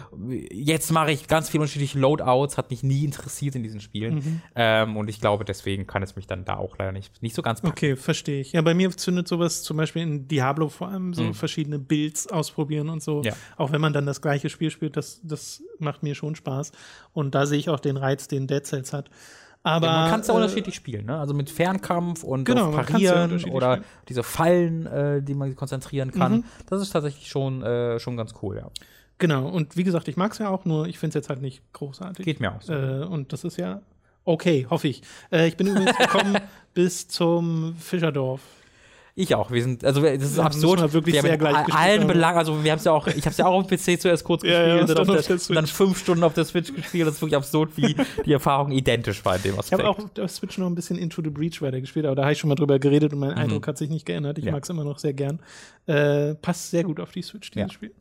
[0.51, 4.15] jetzt mache ich ganz viele unterschiedliche Loadouts, hat mich nie interessiert in diesen Spielen.
[4.15, 4.41] Mhm.
[4.55, 7.41] Ähm, und ich glaube, deswegen kann es mich dann da auch leider nicht, nicht so
[7.41, 7.71] ganz packen.
[7.71, 8.53] Okay, verstehe ich.
[8.53, 11.33] Ja, bei mir zündet sowas zum Beispiel in Diablo vor allem so mhm.
[11.33, 13.21] verschiedene Builds ausprobieren und so.
[13.23, 13.33] Ja.
[13.57, 16.71] Auch wenn man dann das gleiche Spiel spielt, das, das macht mir schon Spaß.
[17.13, 19.09] Und da sehe ich auch den Reiz, den Dead Cells hat.
[19.64, 21.20] Aber ja, man kann es ja äh, unterschiedlich spielen, ne?
[21.20, 23.86] Also mit Fernkampf und genau, Parieren ja oder spielen.
[24.09, 26.38] diese Fallen, äh, die man konzentrieren kann.
[26.38, 26.43] Mhm.
[26.68, 28.70] Das ist tatsächlich schon, äh, schon ganz cool, ja.
[29.20, 31.43] Genau, und wie gesagt, ich mag es ja auch, nur ich finde es jetzt halt
[31.43, 32.26] nicht großartig.
[32.26, 32.74] Geht mir auch so.
[32.74, 33.82] Äh, und das ist ja
[34.26, 35.03] okay, hoffe ich.
[35.32, 36.38] Äh, ich bin übrigens gekommen
[36.74, 38.41] bis zum Fischerdorf.
[39.14, 39.51] Ich auch.
[39.51, 40.82] Wir sind, also das ist ja, absurd.
[40.82, 43.30] Wir wirklich wir sehr gleich allen Belangen, also wir haben es ja auch, ich habe
[43.30, 45.68] es ja auch auf dem PC zuerst kurz gespielt ja, und, dann der, und, dann
[45.68, 47.07] fünf Stunden auf der Switch gespielt.
[47.07, 47.95] Das ist wirklich absurd, wie
[48.26, 49.82] die Erfahrung identisch war in dem Aspekt.
[49.82, 52.16] Ich habe auch auf der Switch noch ein bisschen Into the Breach weiter gespielt, aber
[52.16, 53.38] da habe ich schon mal drüber geredet und mein mhm.
[53.38, 54.38] Eindruck hat sich nicht geändert.
[54.38, 55.39] Ich mag es immer noch sehr gern.
[55.88, 57.91] Äh, passt sehr gut auf die Switch, dieses Spiel.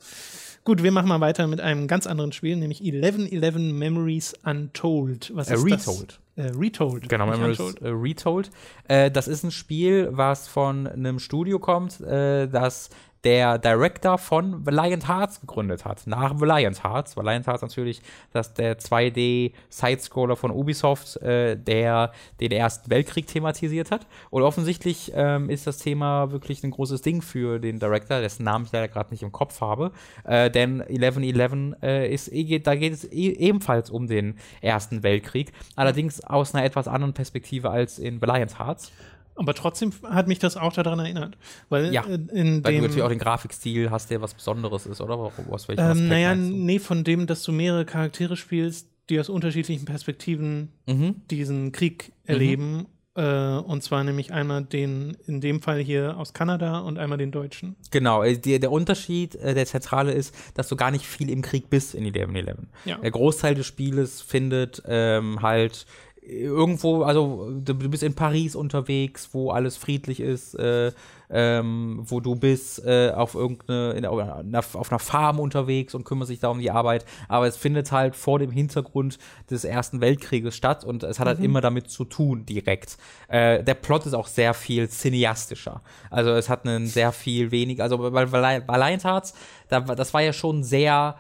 [0.65, 5.33] Gut, wir machen mal weiter mit einem ganz anderen Spiel, nämlich 1111 Memories Untold.
[5.35, 6.09] Was äh, ist äh, Retold.
[6.09, 6.20] Das?
[6.37, 7.09] Äh, Retold.
[7.09, 7.59] Genau, Memories.
[7.59, 8.51] Äh, Retold.
[8.89, 12.91] Äh, das ist ein Spiel, was von einem Studio kommt, äh, das
[13.25, 16.07] der Director von Valiant Hearts gegründet hat.
[16.07, 17.17] Nach Valiant Hearts.
[17.17, 18.01] Valiant Hearts natürlich,
[18.33, 24.07] dass der 2D-Sidescroller von Ubisoft, äh, der den Ersten Weltkrieg thematisiert hat.
[24.31, 28.65] Und offensichtlich ähm, ist das Thema wirklich ein großes Ding für den Director, dessen Namen
[28.65, 29.93] ich leider gerade nicht im Kopf habe.
[30.25, 35.53] Äh, denn 1111 äh, eh, da geht es e ebenfalls um den Ersten Weltkrieg.
[35.77, 38.93] Allerdings aus einer etwas anderen Perspektive als in Valiant Hearts.
[39.41, 41.39] Aber trotzdem hat mich das auch daran erinnert.
[41.71, 45.33] Weil, ja, in weil du natürlich auch den Grafikstil hast, der was Besonderes ist, oder?
[45.51, 49.87] Aus welchem ähm, naja, nee, von dem, dass du mehrere Charaktere spielst, die aus unterschiedlichen
[49.87, 51.23] Perspektiven mhm.
[51.31, 52.77] diesen Krieg erleben.
[52.77, 52.87] Mhm.
[53.17, 57.33] Äh, und zwar nämlich einmal den, in dem Fall hier aus Kanada und einmal den
[57.33, 57.77] Deutschen.
[57.91, 61.41] Genau, äh, die, der Unterschied, äh, der zentrale ist, dass du gar nicht viel im
[61.41, 62.57] Krieg bist in 11.11.
[62.85, 62.99] Ja.
[62.99, 65.87] Der Großteil des Spieles findet ähm, halt
[66.31, 70.93] irgendwo, also du bist in Paris unterwegs, wo alles friedlich ist, äh,
[71.31, 76.41] ähm, wo du bist äh, auf irgendeine, in, auf einer Farm unterwegs und kümmerst dich
[76.41, 77.05] da um die Arbeit.
[77.29, 79.19] Aber es findet halt vor dem Hintergrund
[79.51, 81.45] des Ersten Weltkrieges statt und es hat halt mhm.
[81.45, 82.97] immer damit zu tun, direkt.
[83.29, 85.83] Äh, der Plot ist auch sehr viel cineastischer.
[86.11, 89.35] Also es hat einen sehr viel wenig, also Valiant Hearts,
[89.69, 91.17] da, das war ja schon sehr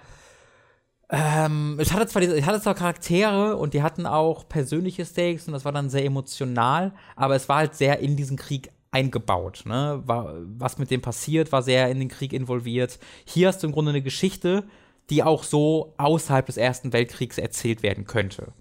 [1.10, 5.52] ähm, es hatte zwar, es hatte zwar Charaktere und die hatten auch persönliche Stakes und
[5.52, 9.62] das war dann sehr emotional, aber es war halt sehr in diesen Krieg eingebaut.
[9.66, 10.02] Ne?
[10.04, 12.98] War, was mit dem passiert, war sehr in den Krieg involviert.
[13.24, 14.64] Hier hast du im Grunde eine Geschichte,
[15.10, 18.52] die auch so außerhalb des Ersten Weltkriegs erzählt werden könnte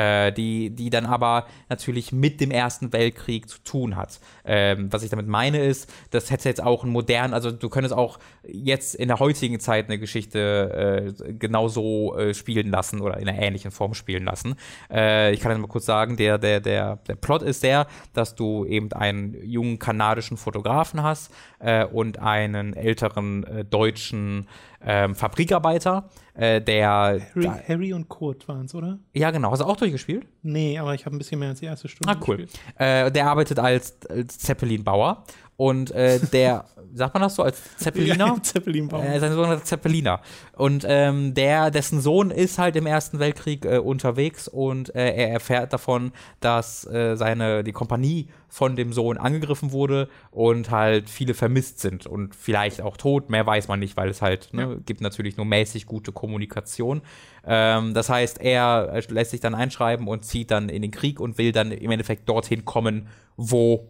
[0.00, 4.20] äh, die, die dann aber natürlich mit dem Ersten Weltkrieg zu tun hat.
[4.44, 7.94] Ähm, was ich damit meine ist, das hätte jetzt auch ein modern, also du könntest
[7.94, 13.28] auch jetzt in der heutigen Zeit eine Geschichte äh, genauso äh, spielen lassen oder in
[13.28, 14.56] einer ähnlichen Form spielen lassen.
[14.90, 18.34] Äh, ich kann jetzt mal kurz sagen, der, der, der, der Plot ist der, dass
[18.34, 24.46] du eben einen jungen kanadischen Fotografen hast äh, und einen älteren äh, deutschen
[24.84, 27.20] ähm, Fabrikarbeiter, äh, der.
[27.34, 28.98] Harry, Harry und Kurt waren es, oder?
[29.12, 29.50] Ja, genau.
[29.50, 30.26] Hast du auch durchgespielt?
[30.42, 32.12] Nee, aber ich habe ein bisschen mehr als die erste Stunde.
[32.12, 32.46] Ah, cool.
[32.76, 35.24] Äh, der arbeitet als, als Zeppelinbauer
[35.56, 36.64] und äh, der,
[36.94, 38.26] sagt man das so, als Zeppeliner?
[38.36, 39.02] Ja, Zeppelinbauer.
[39.02, 40.20] Er ist ein sogenannter Zeppeliner.
[40.56, 45.30] Und ähm, der, dessen Sohn ist halt im Ersten Weltkrieg äh, unterwegs und äh, er
[45.30, 51.34] erfährt davon, dass äh, seine, die Kompanie von dem Sohn angegriffen wurde und halt viele
[51.34, 53.30] vermisst sind und vielleicht auch tot.
[53.30, 54.74] Mehr weiß man nicht, weil es halt ne, ja.
[54.84, 57.00] gibt natürlich nur mäßig gute Kommunikation.
[57.46, 61.38] Ähm, das heißt, er lässt sich dann einschreiben und zieht dann in den Krieg und
[61.38, 63.88] will dann im Endeffekt dorthin kommen, wo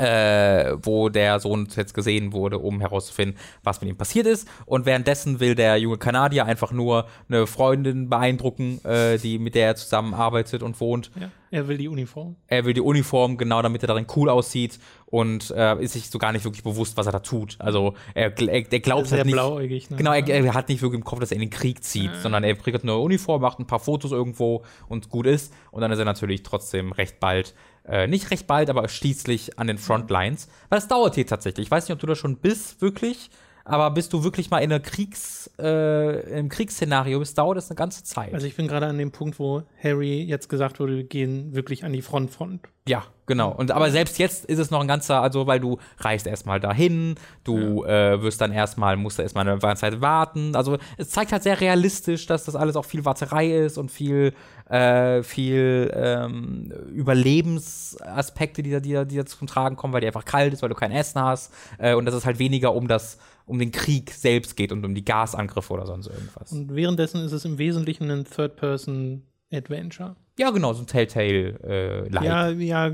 [0.00, 4.48] äh, wo der Sohn jetzt gesehen wurde, um herauszufinden, was mit ihm passiert ist.
[4.64, 9.66] Und währenddessen will der junge Kanadier einfach nur eine Freundin beeindrucken, äh, die mit der
[9.66, 11.10] er zusammenarbeitet und wohnt.
[11.20, 12.36] Ja, er will die Uniform.
[12.46, 16.18] Er will die Uniform, genau, damit er darin cool aussieht und äh, ist sich so
[16.18, 17.56] gar nicht wirklich bewusst, was er da tut.
[17.58, 19.34] Also er, er, er glaubt Sehr halt nicht.
[19.34, 19.96] Blauäugig, ne?
[19.96, 22.44] Genau, er, er, hat nicht wirklich im Kopf, dass er in den Krieg zieht, sondern
[22.44, 25.52] er kriegt eine Uniform, macht ein paar Fotos irgendwo und gut ist.
[25.72, 27.54] Und dann ist er natürlich trotzdem recht bald
[27.90, 30.48] äh, nicht recht bald, aber schließlich an den Frontlines.
[30.68, 31.66] Weil es dauert hier tatsächlich.
[31.66, 33.30] Ich weiß nicht, ob du da schon bist, wirklich.
[33.64, 37.76] Aber bis du wirklich mal in einer Kriegs, äh, im Kriegsszenario bist, dauert es eine
[37.76, 38.34] ganze Zeit.
[38.34, 41.84] Also ich bin gerade an dem Punkt, wo Harry jetzt gesagt wurde, wir gehen wirklich
[41.84, 42.30] an die Front.
[42.30, 42.60] Front.
[42.88, 43.52] Ja, genau.
[43.52, 47.14] Und aber selbst jetzt ist es noch ein ganzer, also weil du reist erstmal dahin,
[47.44, 48.14] du ja.
[48.14, 50.56] äh, wirst dann erstmal, musst du erstmal eine Zeit warten.
[50.56, 54.32] Also es zeigt halt sehr realistisch, dass das alles auch viel Warterei ist und viel,
[54.68, 60.08] äh, viel ähm, Überlebensaspekte, die da, die, da, die da zum Tragen kommen, weil dir
[60.08, 61.52] einfach kalt ist, weil du kein Essen hast.
[61.78, 63.18] Äh, und dass es halt weniger um das
[63.50, 66.52] um den Krieg selbst geht und um die Gasangriffe oder sonst irgendwas.
[66.52, 70.16] Und währenddessen ist es im Wesentlichen ein Third-Person-Adventure.
[70.38, 72.22] Ja, genau, so ein Telltale-like.
[72.22, 72.92] Äh, ja, ja,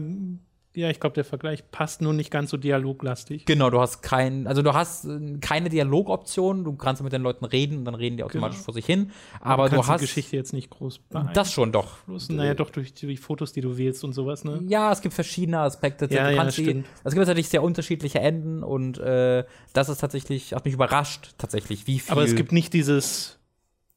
[0.77, 3.47] ja, ich glaube, der Vergleich passt nur nicht ganz so dialoglastig.
[3.47, 7.47] Genau, du hast kein, also du hast äh, keine Dialogoption, du kannst mit den Leuten
[7.47, 8.64] reden und dann reden die automatisch genau.
[8.66, 9.11] vor sich hin.
[9.41, 11.01] Aber, aber du, du hast die Geschichte jetzt nicht groß
[11.33, 11.97] Das schon doch.
[12.29, 14.62] Naja, doch durch die Fotos, die du wählst und sowas, ne?
[14.68, 16.09] Ja, es gibt verschiedene Aspekte.
[16.11, 20.66] Ja, ja, die, es gibt natürlich sehr unterschiedliche Enden und äh, das ist tatsächlich, hat
[20.66, 22.12] mich überrascht, tatsächlich, wie viel.
[22.12, 23.36] Aber es gibt nicht dieses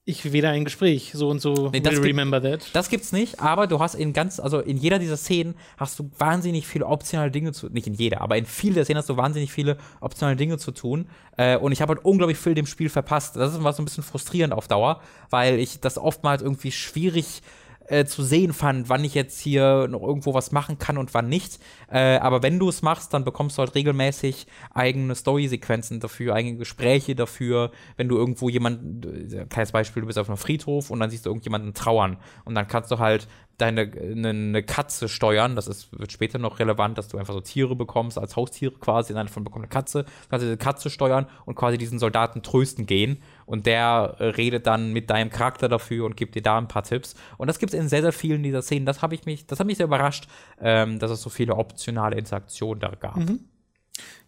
[0.10, 2.68] ich weder ein Gespräch, so und so nee, will remember that.
[2.74, 6.10] Das gibt's nicht, aber du hast in ganz, also in jeder dieser Szenen hast du
[6.18, 9.18] wahnsinnig viele optionale Dinge zu, nicht in jeder, aber in vielen der Szenen hast du
[9.18, 11.08] wahnsinnig viele optionale Dinge zu tun.
[11.38, 13.36] Äh, und ich habe halt unglaublich viel dem Spiel verpasst.
[13.36, 17.42] Das ist was so ein bisschen frustrierend auf Dauer, weil ich das oftmals irgendwie schwierig
[17.42, 17.69] äh,
[18.06, 21.60] zu sehen fand, wann ich jetzt hier noch irgendwo was machen kann und wann nicht.
[21.92, 26.58] Äh, aber wenn du es machst, dann bekommst du halt regelmäßig eigene Story-Sequenzen dafür, eigene
[26.58, 27.72] Gespräche dafür.
[27.98, 31.26] Wenn du irgendwo jemanden, äh, kleines Beispiel, du bist auf einem Friedhof und dann siehst
[31.26, 33.28] du irgendjemanden trauern und dann kannst du halt
[33.62, 35.56] deine eine, eine Katze steuern.
[35.56, 39.14] Das ist, wird später noch relevant, dass du einfach so Tiere bekommst, als Haustiere quasi.
[39.14, 40.04] Einer davon bekommt eine Katze.
[40.04, 43.22] Du kannst diese Katze steuern und quasi diesen Soldaten trösten gehen.
[43.46, 46.84] Und der äh, redet dann mit deinem Charakter dafür und gibt dir da ein paar
[46.84, 47.16] Tipps.
[47.38, 48.86] Und das gibt es in sehr, sehr vielen dieser Szenen.
[48.86, 50.28] Das habe ich mich, das hat mich sehr überrascht,
[50.60, 53.18] ähm, dass es so viele optionale Interaktionen da gab.
[53.18, 53.42] Mhm.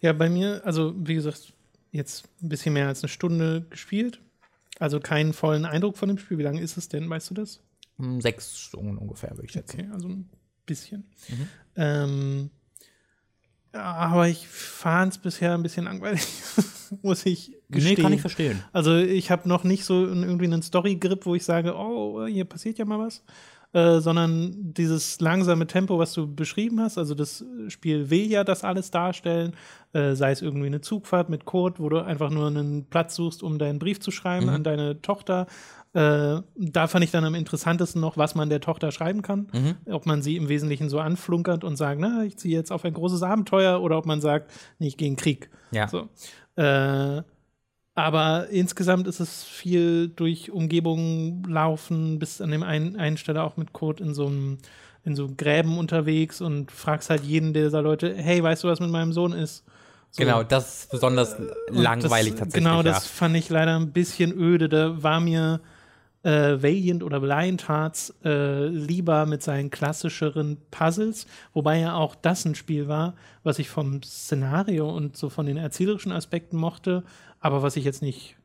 [0.00, 1.52] Ja, bei mir, also wie gesagt,
[1.92, 4.20] jetzt ein bisschen mehr als eine Stunde gespielt.
[4.78, 6.38] Also keinen vollen Eindruck von dem Spiel.
[6.38, 7.60] Wie lange ist es denn, weißt du das?
[8.02, 9.80] Hm, sechs Stunden ungefähr, würde ich schätzen.
[9.80, 10.28] Okay, also ein
[10.66, 11.04] bisschen.
[11.28, 11.48] Mhm.
[11.76, 12.50] Ähm,
[13.72, 16.26] aber ich fand es bisher ein bisschen langweilig,
[17.02, 17.94] muss ich gestehen.
[17.96, 18.60] Nee, kann ich verstehen.
[18.72, 22.78] Also ich habe noch nicht so irgendwie einen Story-Grip, wo ich sage, oh, hier passiert
[22.78, 23.22] ja mal was.
[23.72, 26.98] Äh, sondern dieses langsame Tempo, was du beschrieben hast.
[26.98, 29.54] Also das Spiel will ja das alles darstellen,
[29.94, 33.42] äh, sei es irgendwie eine Zugfahrt mit Code, wo du einfach nur einen Platz suchst,
[33.42, 34.52] um deinen Brief zu schreiben mhm.
[34.52, 35.46] an deine Tochter
[35.94, 39.48] äh, da fand ich dann am interessantesten noch, was man der Tochter schreiben kann.
[39.52, 39.76] Mhm.
[39.92, 42.94] Ob man sie im Wesentlichen so anflunkert und sagt, na, ich ziehe jetzt auf ein
[42.94, 45.50] großes Abenteuer oder ob man sagt, nee, ich gehe in Krieg.
[45.70, 45.88] Ja.
[45.88, 46.08] So.
[46.56, 47.22] Äh,
[47.94, 53.58] aber insgesamt ist es viel durch Umgebungen laufen, bis an dem einen, einen Stelle auch
[53.58, 54.58] mit Code in so einem
[55.04, 58.90] in so Gräben unterwegs und fragst halt jeden dieser Leute, hey, weißt du, was mit
[58.90, 59.64] meinem Sohn ist?
[60.10, 60.22] So.
[60.22, 61.36] Genau, das ist besonders
[61.68, 62.70] langweilig das, tatsächlich.
[62.70, 64.68] Genau, das fand ich leider ein bisschen öde.
[64.68, 65.60] Da war mir
[66.22, 72.44] äh, Valiant oder Blind Hearts äh, lieber mit seinen klassischeren Puzzles, wobei ja auch das
[72.44, 77.02] ein Spiel war, was ich vom Szenario und so von den erzählerischen Aspekten mochte,
[77.40, 78.36] aber was ich jetzt nicht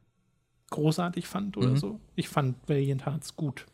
[0.69, 1.78] großartig fand oder mhm.
[1.78, 1.99] so.
[2.15, 3.65] Ich fand Valiant Hearts gut.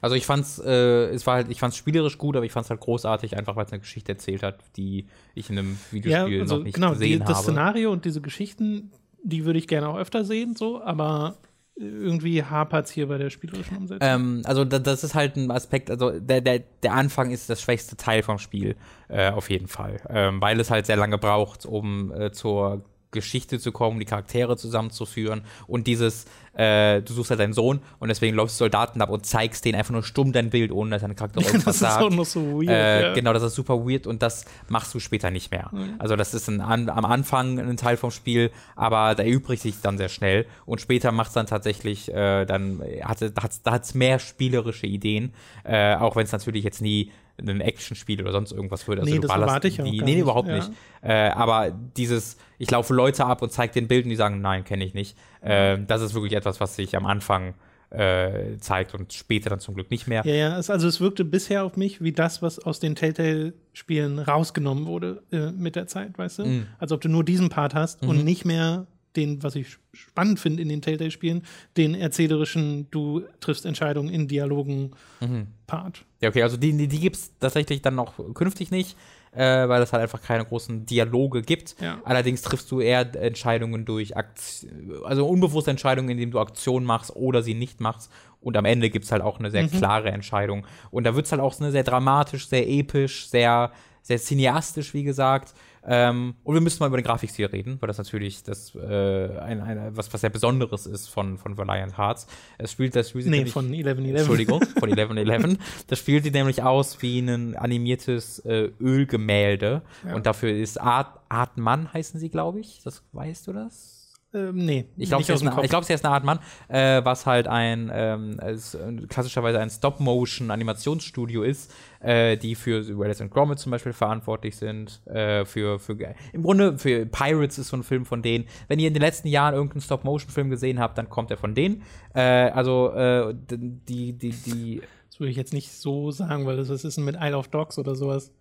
[0.00, 2.80] Also ich fand's, äh, es war halt, ich fand's spielerisch gut, aber ich fand's halt
[2.80, 6.56] großartig, einfach weil es eine Geschichte erzählt hat, die ich in einem Videospiel ja, also
[6.56, 7.34] noch nicht genau, gesehen die, das habe.
[7.34, 8.90] Das Szenario und diese Geschichten,
[9.22, 11.36] die würde ich gerne auch öfter sehen, so, aber
[11.82, 14.08] irgendwie hapert es hier bei der spielerischen Umsetzung.
[14.08, 17.60] Ähm, also da, das ist halt ein Aspekt, also der, der, der Anfang ist das
[17.60, 18.76] schwächste Teil vom Spiel,
[19.08, 20.00] äh, auf jeden Fall.
[20.08, 24.56] Ähm, weil es halt sehr lange braucht, um äh, zur Geschichte zu kommen, die Charaktere
[24.56, 29.10] zusammenzuführen und dieses, äh, du suchst halt deinen Sohn und deswegen läufst du Soldaten ab
[29.10, 32.00] und zeigst denen einfach nur stumm dein Bild, ohne dass dein Charakter irgendwas das sagt.
[32.00, 32.70] Ist auch noch so weird.
[32.70, 33.14] Äh, ja.
[33.14, 35.70] Genau, das ist super weird und das machst du später nicht mehr.
[35.72, 35.94] Mhm.
[35.98, 39.80] Also das ist ein, an, am Anfang ein Teil vom Spiel, aber da erübrigt sich
[39.80, 44.86] dann sehr schnell und später macht es dann tatsächlich, äh, dann hat es mehr spielerische
[44.86, 45.32] Ideen,
[45.64, 49.02] äh, auch wenn es natürlich jetzt nie ein Actionspiel oder sonst irgendwas würde.
[49.02, 50.56] Also nee, das erwarte ich auch die, Nee, überhaupt ja.
[50.56, 50.70] nicht.
[51.02, 54.64] Äh, aber dieses, ich laufe Leute ab und zeige den Bild und die sagen, nein,
[54.64, 55.16] kenne ich nicht.
[55.40, 57.54] Äh, das ist wirklich etwas, was sich am Anfang
[57.92, 60.22] äh, zeigt und später dann zum Glück nicht mehr.
[60.24, 64.18] Ja, ja, es, also es wirkte bisher auf mich wie das, was aus den Telltale-Spielen
[64.18, 66.44] rausgenommen wurde äh, mit der Zeit, weißt du?
[66.46, 66.66] Mm.
[66.78, 68.08] Als ob du nur diesen Part hast mhm.
[68.08, 71.42] und nicht mehr den, was ich spannend finde in den Telltale-Spielen,
[71.76, 75.48] den erzählerischen, du triffst Entscheidungen in Dialogen mhm.
[75.66, 76.04] Part.
[76.20, 78.96] Ja, okay, also die, die, die gibt es tatsächlich dann noch künftig nicht,
[79.32, 81.80] äh, weil es halt einfach keine großen Dialoge gibt.
[81.80, 82.00] Ja.
[82.04, 87.42] Allerdings triffst du eher Entscheidungen durch Aktion, also unbewusste Entscheidungen, indem du Aktionen machst oder
[87.42, 88.10] sie nicht machst.
[88.40, 89.70] Und am Ende gibt es halt auch eine sehr mhm.
[89.70, 90.66] klare Entscheidung.
[90.90, 95.54] Und da wird es halt auch sehr dramatisch, sehr episch, sehr, sehr cineastisch, wie gesagt.
[95.84, 99.60] Ähm, und wir müssen mal über den Grafikstil reden, weil das natürlich das, äh, ein,
[99.60, 102.26] ein, was, was sehr Besonderes ist von, von Valiant Hearts.
[102.58, 103.40] Es spielt das Musical.
[103.40, 104.16] Nee, von 11.11.
[104.16, 105.58] Entschuldigung, von 11.11.
[105.88, 109.82] das spielt sieht nämlich aus wie ein animiertes äh, Ölgemälde.
[110.06, 110.14] Ja.
[110.14, 112.80] Und dafür ist Art, Art Mann heißen sie, glaube ich.
[112.84, 114.01] Das weißt du das?
[114.34, 114.86] Ähm, nee.
[114.96, 115.34] Ich glaube, sie,
[115.68, 119.68] glaub, sie ist eine Art Mann, äh, was halt ein ähm, ist, äh, klassischerweise ein
[119.68, 125.06] Stop-Motion-Animationsstudio ist, äh, die für Wallace and Gromit zum Beispiel verantwortlich sind.
[125.06, 125.96] Äh, für, für
[126.32, 128.46] im Grunde für Pirates ist so ein Film von denen.
[128.68, 131.82] Wenn ihr in den letzten Jahren irgendeinen Stop-Motion-Film gesehen habt, dann kommt er von denen.
[132.14, 136.70] Äh, also äh, die, die, die das würde ich jetzt nicht so sagen, weil das
[136.70, 138.32] ist mit Isle of Dogs oder sowas.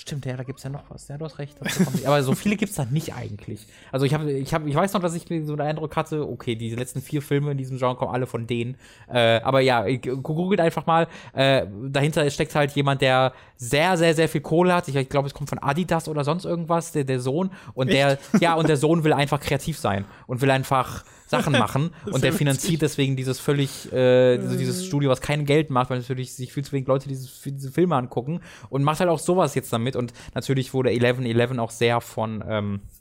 [0.00, 1.08] Stimmt, ja, da gibt es ja noch was.
[1.08, 1.58] Ja, du hast recht.
[2.06, 3.66] Aber so viele gibt es da nicht eigentlich.
[3.92, 6.54] Also ich habe, ich habe, ich weiß noch, dass ich so den Eindruck hatte, okay,
[6.56, 8.76] diese letzten vier Filme in diesem Genre kommen alle von denen.
[9.12, 11.06] Äh, aber ja, googelt einfach mal.
[11.34, 14.88] Äh, dahinter steckt halt jemand, der sehr, sehr, sehr viel Kohle hat.
[14.88, 17.50] Ich, ich glaube, es kommt von Adidas oder sonst irgendwas, der, der Sohn.
[17.74, 18.22] Und Echt?
[18.32, 22.24] der, ja, und der Sohn will einfach kreativ sein und will einfach Sachen machen und
[22.24, 26.52] der finanziert deswegen dieses völlig, äh, dieses Studio, was kein Geld macht, weil natürlich sich
[26.52, 29.94] viel zu wenig Leute diese, diese Filme angucken und macht halt auch sowas jetzt damit
[29.94, 32.99] und natürlich wurde 1111 auch sehr von, ähm, äh,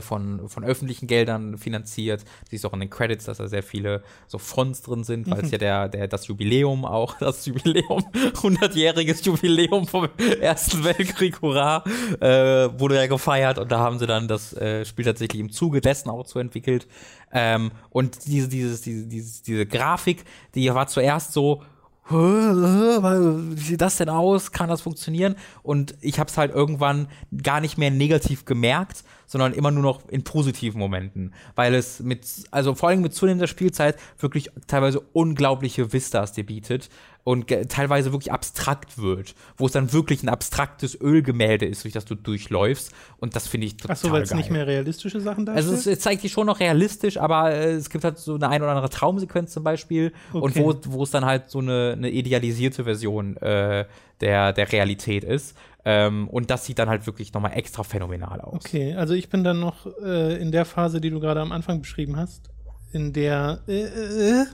[0.00, 2.24] von, von öffentlichen Geldern finanziert.
[2.48, 5.46] Siehst auch in den Credits, dass da sehr viele so Fonds drin sind, weil es
[5.46, 5.52] mhm.
[5.52, 10.08] ja der, der, das Jubiläum auch, das Jubiläum, 100-jähriges Jubiläum vom
[10.40, 11.84] Ersten Weltkrieg, hurra,
[12.20, 15.80] äh, wurde ja gefeiert und da haben sie dann das äh, Spiel tatsächlich im Zuge
[15.80, 16.86] dessen auch so entwickelt.
[17.32, 20.24] Ähm, und diese, dieses, diese, diese, diese Grafik,
[20.54, 21.62] die war zuerst so,
[22.10, 24.52] wie sieht das denn aus?
[24.52, 25.36] Kann das funktionieren?
[25.62, 27.08] Und ich habe es halt irgendwann
[27.42, 32.26] gar nicht mehr negativ gemerkt, sondern immer nur noch in positiven Momenten, weil es mit,
[32.50, 36.90] also vor allem mit zunehmender Spielzeit wirklich teilweise unglaubliche Vistas dir bietet
[37.24, 42.04] und teilweise wirklich abstrakt wird, wo es dann wirklich ein abstraktes Ölgemälde ist, durch das
[42.04, 45.46] du durchläufst und das finde ich total Ach so, weil es nicht mehr realistische Sachen
[45.46, 48.34] da Also es, es, zeigt dich schon noch realistisch, aber äh, es gibt halt so
[48.34, 50.42] eine ein oder andere Traumsequenz zum Beispiel okay.
[50.42, 53.86] und wo, wo es dann halt so eine, eine idealisierte Version äh,
[54.20, 55.56] der, der Realität ist.
[55.84, 58.64] Ähm, und das sieht dann halt wirklich nochmal extra phänomenal aus.
[58.64, 61.80] Okay, also ich bin dann noch äh, in der Phase, die du gerade am Anfang
[61.80, 62.50] beschrieben hast,
[62.92, 64.46] in der äh, äh,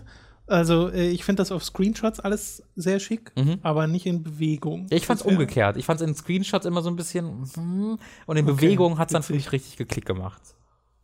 [0.49, 3.59] also äh, ich finde das auf Screenshots alles sehr schick, mhm.
[3.63, 4.87] aber nicht in Bewegung.
[4.91, 5.77] Ja, ich fand es umgekehrt.
[5.77, 9.09] Ich fand es in Screenshots immer so ein bisschen hm, und in okay, Bewegung hat
[9.09, 10.43] es dann für mich richtig geklickt gemacht.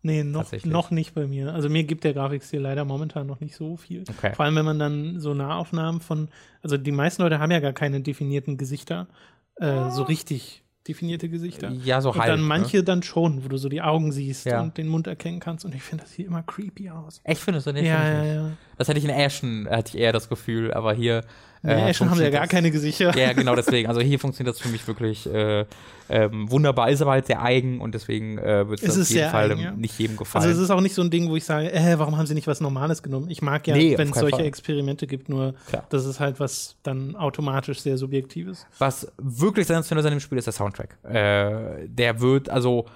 [0.03, 1.55] Nee, noch, noch nicht bei mir.
[1.55, 4.05] Also mir gibt der Grafikstil leider momentan noch nicht so viel.
[4.09, 4.35] Okay.
[4.35, 6.29] Vor allem, wenn man dann so Nahaufnahmen von,
[6.63, 9.09] also die meisten Leute haben ja gar keine definierten Gesichter,
[9.57, 11.71] äh, so richtig definierte Gesichter.
[11.71, 12.33] Ja, so und halb.
[12.33, 12.85] Und dann manche ne?
[12.85, 14.61] dann schon, wo du so die Augen siehst ja.
[14.61, 15.65] und den Mund erkennen kannst.
[15.65, 17.21] Und ich finde das hier immer creepy aus.
[17.25, 17.87] Echt findest du nicht?
[17.87, 18.51] Ja, ja, ja.
[18.77, 21.25] Das hätte ich in Ashen, hatte ich eher das Gefühl, aber hier
[21.65, 23.17] äh, ja, schon haben sie ja gar keine Gesichter.
[23.17, 23.89] Ja, genau deswegen.
[23.89, 25.65] Also hier funktioniert das für mich wirklich äh,
[26.09, 26.91] ähm, wunderbar.
[26.91, 29.71] Ist aber halt sehr eigen und deswegen äh, wird es auf jeden Fall eigen, ja.
[29.73, 30.45] nicht jedem gefallen.
[30.45, 32.35] Also es ist auch nicht so ein Ding, wo ich sage, äh, warum haben sie
[32.35, 33.31] nicht was Normales genommen?
[33.31, 34.45] Ich mag ja, nee, wenn es solche Fall.
[34.45, 35.87] Experimente gibt, nur Klar.
[35.89, 38.67] das ist halt was dann automatisch sehr Subjektives.
[38.79, 40.99] Was wirklich sensationell ist an dem Spiel ist der Soundtrack.
[41.05, 42.87] Äh, der wird, also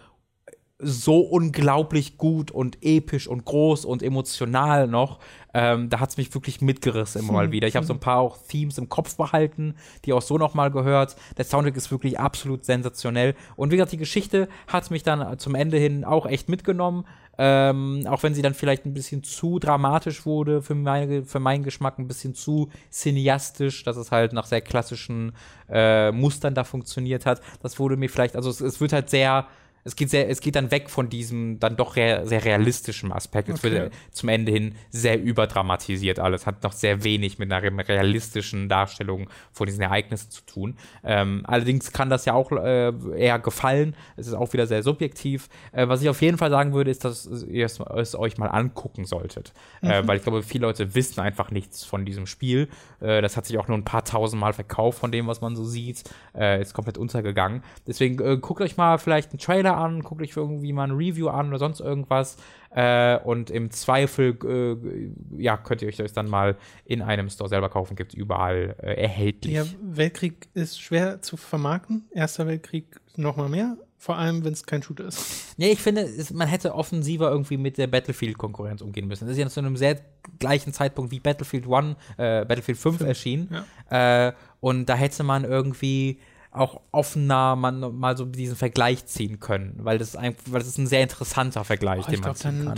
[0.81, 5.19] so unglaublich gut und episch und groß und emotional noch.
[5.55, 7.69] Ähm, da hat es mich wirklich mitgerissen immer mal hm, wieder.
[7.69, 9.75] Ich habe so ein paar auch Themes im Kopf behalten,
[10.05, 11.17] die auch so noch mal gehört.
[11.37, 13.35] Der Soundtrack ist wirklich absolut sensationell.
[13.57, 17.05] Und wie gesagt, die Geschichte hat mich dann zum Ende hin auch echt mitgenommen.
[17.41, 21.63] Ähm, auch wenn sie dann vielleicht ein bisschen zu dramatisch wurde, für, meine, für meinen
[21.63, 25.33] Geschmack ein bisschen zu cineastisch, dass es halt nach sehr klassischen
[25.71, 27.41] äh, Mustern da funktioniert hat.
[27.63, 29.47] Das wurde mir vielleicht, also es, es wird halt sehr
[29.89, 33.49] es geht, sehr, es geht dann weg von diesem dann doch re sehr realistischen Aspekt.
[33.49, 33.73] Es okay.
[33.73, 39.31] wird zum Ende hin sehr überdramatisiert alles, hat noch sehr wenig mit einer realistischen Darstellung
[39.51, 40.77] von diesen Ereignissen zu tun.
[41.05, 43.97] Ähm, allerdings kann das ja auch äh, eher gefallen.
[44.17, 45.49] Es ist auch wieder sehr subjektiv.
[45.73, 48.49] Äh, was ich auf jeden Fall sagen würde, ist, dass ihr es, es euch mal
[48.49, 49.55] angucken solltet.
[49.83, 49.91] Äh, mhm.
[49.91, 52.69] Äh, weil ich glaube, viele Leute wissen einfach nichts von diesem Spiel.
[53.01, 55.57] Äh, das hat sich auch nur ein paar tausend Mal verkauft von dem, was man
[55.57, 56.05] so sieht.
[56.37, 57.63] Äh, ist komplett untergegangen.
[57.87, 61.49] Deswegen guckt euch mal vielleicht einen Trailer an, guckt euch irgendwie mal ein Review an
[61.49, 62.37] oder sonst irgendwas.
[62.71, 67.49] Äh, und im Zweifel äh, ja, könnt ihr euch das dann mal in einem Store
[67.49, 67.97] selber kaufen.
[67.97, 69.55] Gibt es überall äh, erhältlich.
[69.55, 72.07] Ja, Weltkrieg ist schwer zu vermarkten.
[72.13, 73.77] Erster Weltkrieg noch mal mehr.
[74.01, 75.57] Vor allem, wenn es kein Shooter ist.
[75.57, 79.27] Ja, ich finde, es, man hätte offensiver irgendwie mit der Battlefield-Konkurrenz umgehen müssen.
[79.27, 80.01] Das ist ja zu einem sehr
[80.39, 83.49] gleichen Zeitpunkt wie Battlefield 1, äh, Battlefield 5 erschienen.
[83.91, 84.29] Ja.
[84.29, 86.21] Äh, und da hätte man irgendwie
[86.51, 90.79] auch offener man mal so diesen Vergleich ziehen können, weil das, ein, weil das ist
[90.79, 92.77] ein sehr interessanter Vergleich, oh, den man glaub, ziehen dann, kann.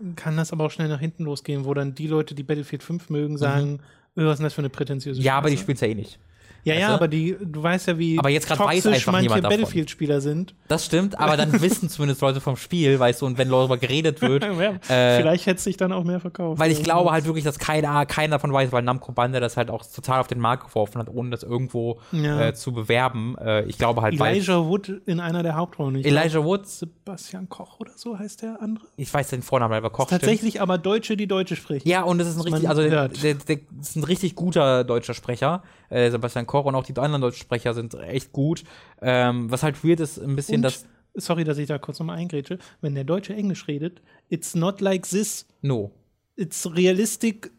[0.00, 2.82] Dann kann das aber auch schnell nach hinten losgehen, wo dann die Leute, die Battlefield
[2.82, 3.80] 5 mögen, sagen,
[4.14, 4.24] mhm.
[4.24, 5.38] was ist denn das für eine prätentiöse Ja, Scheiße?
[5.38, 6.18] aber die spielen es ja eh nicht.
[6.66, 10.54] Ja, ja, aber die, du weißt ja, wie aber jetzt weiß einfach manche Battlefield-Spieler sind.
[10.66, 14.20] Das stimmt, aber dann wissen zumindest Leute vom Spiel, weißt du, und wenn darüber geredet
[14.20, 14.42] wird.
[14.88, 16.58] äh, vielleicht hätte es sich dann auch mehr verkauft.
[16.58, 19.70] Weil ich glaube halt wirklich, dass keiner, keiner davon weiß, weil Namco Bande das halt
[19.70, 22.48] auch total auf den Markt geworfen hat, ohne das irgendwo ja.
[22.48, 23.36] äh, zu bewerben.
[23.38, 26.04] Äh, ich glaube halt, Elijah Wood in einer der Hauptrollen.
[26.04, 26.66] Elijah Wood.
[26.66, 28.84] Sebastian Koch oder so heißt der andere.
[28.96, 30.08] Ich weiß den Vornamen, aber Koch.
[30.08, 30.62] Tatsächlich stimmt.
[30.62, 31.88] aber Deutsche, die Deutsche sprechen.
[31.88, 35.14] Ja, und das ist ein richtig, also der, der, der, ist ein richtig guter deutscher
[35.14, 38.64] Sprecher, äh, Sebastian Koch und auch die anderen deutschen Sprecher sind echt gut.
[39.02, 40.86] Ähm, was halt weird ist, ein bisschen, Und, dass.
[41.18, 42.58] Sorry, dass ich da kurz nochmal eingrätsche.
[42.80, 45.46] Wenn der Deutsche Englisch redet, it's not like this.
[45.62, 45.90] No.
[46.36, 47.50] It's realistic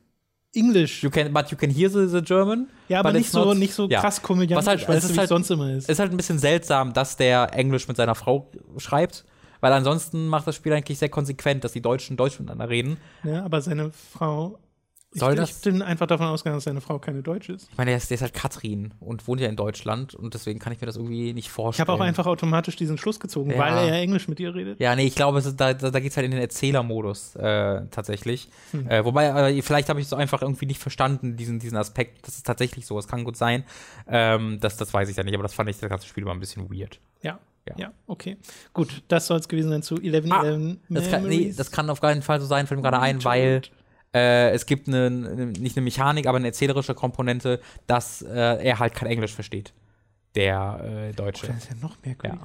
[0.54, 1.04] English.
[1.04, 2.68] You can, but you can hear the, the German.
[2.88, 4.00] Ja, aber nicht so, not, nicht so ja.
[4.02, 5.86] krass komödiantisch, Was halt, weißt du, wie halt, sonst immer ist.
[5.86, 9.26] Es ist halt ein bisschen seltsam, dass der Englisch mit seiner Frau schreibt.
[9.60, 12.98] Weil ansonsten macht das Spiel eigentlich sehr konsequent, dass die Deutschen Deutsch miteinander reden.
[13.24, 14.60] Ja, aber seine Frau
[15.12, 15.50] soll ich, das?
[15.52, 17.70] Ich bin einfach davon ausgegangen, dass seine Frau keine Deutsche ist.
[17.72, 20.60] Ich meine, der ist, der ist halt Katrin und wohnt ja in Deutschland und deswegen
[20.60, 21.86] kann ich mir das irgendwie nicht vorstellen.
[21.86, 23.58] Ich habe auch einfach automatisch diesen Schluss gezogen, ja.
[23.58, 24.80] weil er ja Englisch mit ihr redet.
[24.80, 27.86] Ja, nee, ich glaube, ist, da, da, da geht es halt in den Erzählermodus äh,
[27.90, 28.50] tatsächlich.
[28.72, 28.90] Hm.
[28.90, 32.28] Äh, wobei, äh, vielleicht habe ich es einfach irgendwie nicht verstanden, diesen, diesen Aspekt.
[32.28, 33.64] Das ist tatsächlich so, es kann gut sein.
[34.08, 36.34] Ähm, das, das weiß ich ja nicht, aber das fand ich das ganze Spiel immer
[36.34, 37.00] ein bisschen weird.
[37.22, 37.40] Ja.
[37.68, 37.74] Ja.
[37.78, 38.38] ja, okay.
[38.72, 41.90] Gut, das soll es gewesen sein zu 11 ah, 11 das kann, nee, das kann
[41.90, 43.62] auf keinen Fall so sein, fällt mir gerade ein, weil
[44.18, 48.96] äh, es gibt eine, nicht eine Mechanik, aber eine erzählerische Komponente, dass äh, er halt
[48.96, 49.74] kein Englisch versteht.
[50.36, 51.48] Der äh, Deutsche.
[51.48, 52.40] Oh, das ist ja noch mehr Ja.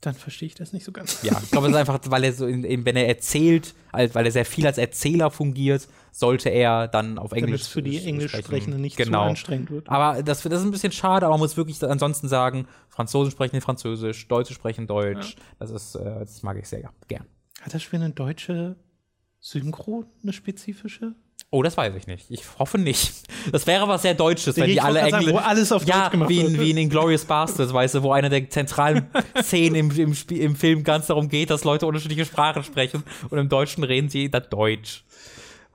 [0.00, 1.22] Dann verstehe ich das nicht so ganz.
[1.22, 4.26] Ja, ich glaube, es ist einfach, weil er so, in, wenn er erzählt, als, weil
[4.26, 8.04] er sehr viel als Erzähler fungiert, sollte er dann auf Englisch Damit es für die
[8.04, 9.24] Englischsprechenden nicht genau.
[9.24, 9.88] zu anstrengend wird.
[9.88, 13.62] Aber das, das ist ein bisschen schade, aber man muss wirklich ansonsten sagen, Franzosen sprechen
[13.62, 15.36] Französisch, Deutsche sprechen Deutsch.
[15.36, 15.42] Ja.
[15.58, 17.24] Das ist, äh, das mag ich sehr gern.
[17.62, 18.76] Hat das Spiel eine deutsche
[19.44, 21.12] Synchro, eine spezifische?
[21.50, 22.30] Oh, das weiß ich nicht.
[22.30, 23.12] Ich hoffe nicht.
[23.52, 25.34] Das wäre was sehr Deutsches, wenn die alle Englisch.
[25.34, 28.12] Wo alles auf ja, Deutsch gemacht wie in, wie in Inglourious Bastards, weißt du, wo
[28.12, 29.06] eine der zentralen
[29.42, 33.36] Szenen im, im, Spiel, im Film ganz darum geht, dass Leute unterschiedliche Sprachen sprechen und
[33.36, 35.04] im Deutschen reden sie dann Deutsch.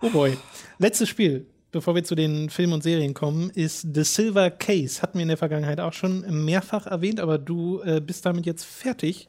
[0.01, 0.35] Oh boy.
[0.79, 5.03] Letztes Spiel, bevor wir zu den Filmen und Serien kommen, ist The Silver Case.
[5.03, 8.65] Hatten wir in der Vergangenheit auch schon mehrfach erwähnt, aber du äh, bist damit jetzt
[8.65, 9.27] fertig.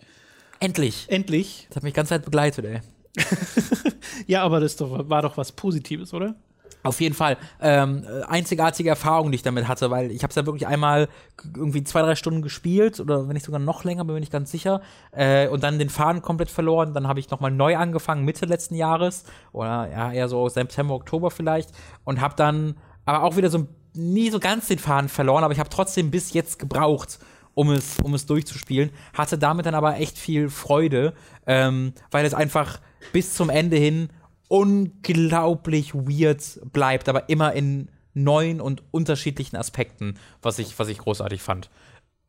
[0.61, 1.05] Endlich.
[1.09, 1.67] Endlich.
[1.69, 2.81] Das hat mich ganz Zeit begleitet, ey.
[4.27, 6.35] ja, aber das doch, war doch was Positives, oder?
[6.83, 7.37] Auf jeden Fall.
[7.61, 11.09] Ähm, einzigartige Erfahrung, die ich damit hatte, weil ich habe es ja wirklich einmal
[11.55, 14.51] irgendwie zwei, drei Stunden gespielt oder wenn nicht sogar noch länger, bin ich nicht ganz
[14.51, 14.81] sicher.
[15.13, 16.95] Äh, und dann den Faden komplett verloren.
[16.95, 19.25] Dann habe ich nochmal neu angefangen, Mitte letzten Jahres.
[19.53, 21.71] Oder ja, eher so September, Oktober vielleicht.
[22.05, 25.59] Und habe dann aber auch wieder so nie so ganz den Faden verloren, aber ich
[25.59, 27.19] habe trotzdem bis jetzt gebraucht,
[27.55, 28.91] um es, um es durchzuspielen.
[29.13, 31.13] Hatte damit dann aber echt viel Freude,
[31.47, 32.81] ähm, weil es einfach
[33.13, 34.11] bis zum Ende hin
[34.49, 41.41] unglaublich weird bleibt, aber immer in neuen und unterschiedlichen Aspekten, was ich, was ich großartig
[41.41, 41.71] fand.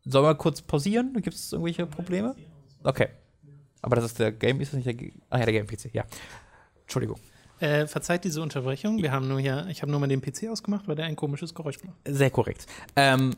[0.05, 1.13] Sollen wir kurz pausieren?
[1.13, 2.35] Gibt es irgendwelche Probleme?
[2.83, 3.09] Okay.
[3.81, 6.05] Aber das ist der Game, ist das nicht der G Ah ja, der Game-PC, ja.
[6.81, 7.19] Entschuldigung.
[7.59, 8.97] Äh, verzeiht diese Unterbrechung.
[9.01, 11.53] Wir haben nur hier, ich habe nur mal den PC ausgemacht, weil der ein komisches
[11.53, 11.95] Geräusch macht.
[12.05, 12.65] Sehr korrekt.
[12.95, 13.35] Ähm,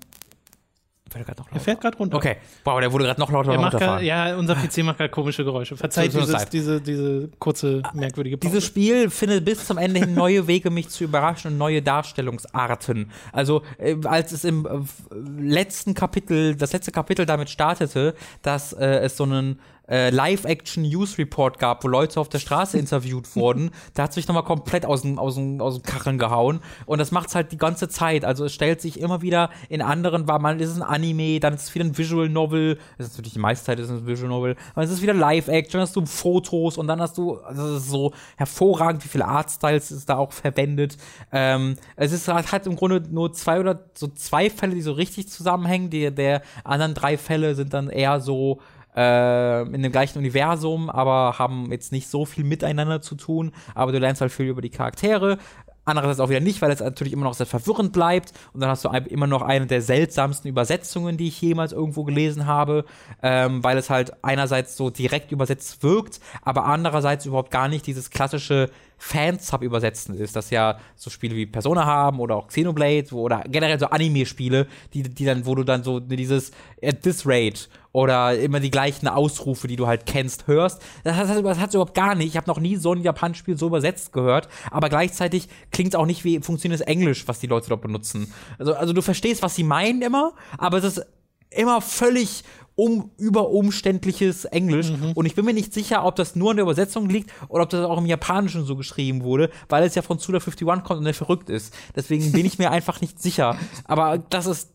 [1.15, 2.17] er fährt gerade runter.
[2.17, 2.37] Okay.
[2.63, 4.03] Wow, der wurde gerade noch lauter runterfahren.
[4.03, 5.77] ja, unser PC macht gerade komische Geräusche.
[5.77, 8.49] Verzeiht dieses, diese, diese kurze, merkwürdige Pause.
[8.49, 13.11] Dieses Spiel findet bis zum Ende hin neue Wege, mich zu überraschen und neue Darstellungsarten.
[13.31, 18.85] Also, äh, als es im äh, letzten Kapitel, das letzte Kapitel damit startete, dass äh,
[18.85, 24.13] es so einen äh, Live-Action-News-Report gab, wo Leute auf der Straße interviewt wurden, da hat
[24.13, 26.61] sich nochmal komplett aus dem, aus, dem, aus dem Kacheln gehauen.
[26.85, 28.25] Und das macht es halt die ganze Zeit.
[28.25, 31.53] Also es stellt sich immer wieder in anderen, weil man ist es ein Anime, dann
[31.53, 32.77] ist es wieder ein Visual Novel.
[32.97, 34.55] Das ist natürlich die meiste Zeit ist es ein Visual Novel.
[34.73, 37.83] Aber es ist wieder Live-Action, dann hast du Fotos und dann hast du, also es
[37.83, 40.97] ist so hervorragend, wie viele Artstyles es da auch verwendet.
[41.31, 44.93] Ähm, es ist halt, halt im Grunde nur zwei oder so zwei Fälle, die so
[44.93, 45.89] richtig zusammenhängen.
[45.89, 48.59] Die der anderen drei Fälle sind dann eher so
[48.95, 53.51] äh, in dem gleichen Universum, aber haben jetzt nicht so viel miteinander zu tun.
[53.75, 55.37] Aber du lernst halt viel über die Charaktere.
[55.85, 58.31] Andererseits auch wieder nicht, weil es natürlich immer noch sehr verwirrend bleibt.
[58.53, 62.45] Und dann hast du immer noch eine der seltsamsten Übersetzungen, die ich jemals irgendwo gelesen
[62.45, 62.85] habe,
[63.21, 68.11] ähm, weil es halt einerseits so direkt übersetzt wirkt, aber andererseits überhaupt gar nicht dieses
[68.11, 68.69] klassische
[69.03, 73.87] Fansub-Übersetzen ist, das ja so Spiele wie Persona haben oder auch Xenoblade oder generell so
[73.87, 76.51] Anime-Spiele, die, die dann, wo du dann so dieses
[76.81, 80.81] at this rate oder immer die gleichen Ausrufe, die du halt kennst, hörst.
[81.03, 82.29] Das hat hat's überhaupt gar nicht.
[82.29, 86.05] Ich habe noch nie so ein Japan-Spiel so übersetzt gehört, aber gleichzeitig klingt es auch
[86.05, 88.31] nicht wie funktionierendes Englisch, was die Leute dort benutzen.
[88.57, 91.05] Also, also du verstehst, was sie meinen immer, aber es ist
[91.49, 92.45] immer völlig
[92.75, 94.89] um überumständliches Englisch.
[94.89, 95.11] Mhm.
[95.13, 97.69] Und ich bin mir nicht sicher, ob das nur in der Übersetzung liegt oder ob
[97.69, 101.13] das auch im Japanischen so geschrieben wurde, weil es ja von Suda51 kommt und der
[101.13, 101.73] verrückt ist.
[101.95, 103.57] Deswegen bin ich mir einfach nicht sicher.
[103.85, 104.72] Aber das ist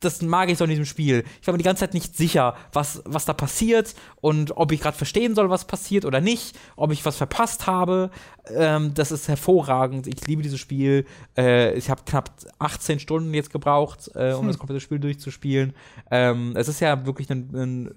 [0.00, 1.24] das mag ich so in diesem Spiel.
[1.40, 4.80] Ich war mir die ganze Zeit nicht sicher, was, was da passiert und ob ich
[4.80, 8.10] gerade verstehen soll, was passiert oder nicht, ob ich was verpasst habe.
[8.54, 10.06] Ähm, das ist hervorragend.
[10.06, 11.04] Ich liebe dieses Spiel.
[11.36, 14.46] Äh, ich habe knapp 18 Stunden jetzt gebraucht, äh, um hm.
[14.48, 15.74] das komplette Spiel durchzuspielen.
[16.10, 17.94] Ähm, es ist ja wirklich ein, ein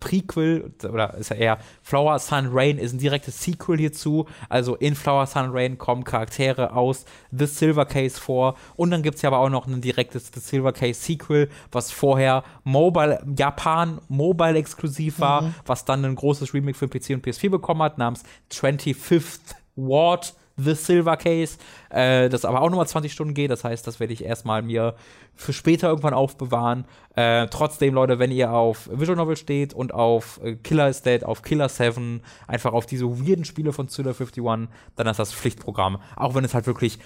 [0.00, 4.26] Prequel oder ist ja eher Flower Sun Rain ist ein direktes Sequel hierzu.
[4.48, 9.16] Also in Flower Sun Rain kommen Charaktere aus The Silver Case vor und dann gibt
[9.16, 14.00] es ja aber auch noch ein direktes The Silver Case Sequel, was vorher Mobile Japan
[14.08, 15.54] Mobile exklusiv war, mhm.
[15.66, 18.22] was dann ein großes Remake für PC und PS4 bekommen hat namens
[18.52, 21.56] 25th Ward The Silver Case,
[21.90, 23.50] äh, das aber auch nochmal 20 Stunden geht.
[23.50, 24.94] Das heißt, das werde ich erstmal mir
[25.34, 26.84] für später irgendwann aufbewahren.
[27.14, 31.24] Äh, trotzdem, Leute, wenn ihr auf Visual Novel steht und auf äh, Killer is Dead,
[31.24, 36.00] auf Killer 7, einfach auf diese weirden Spiele von Thriller 51, dann ist das Pflichtprogramm.
[36.16, 36.98] Auch wenn es halt wirklich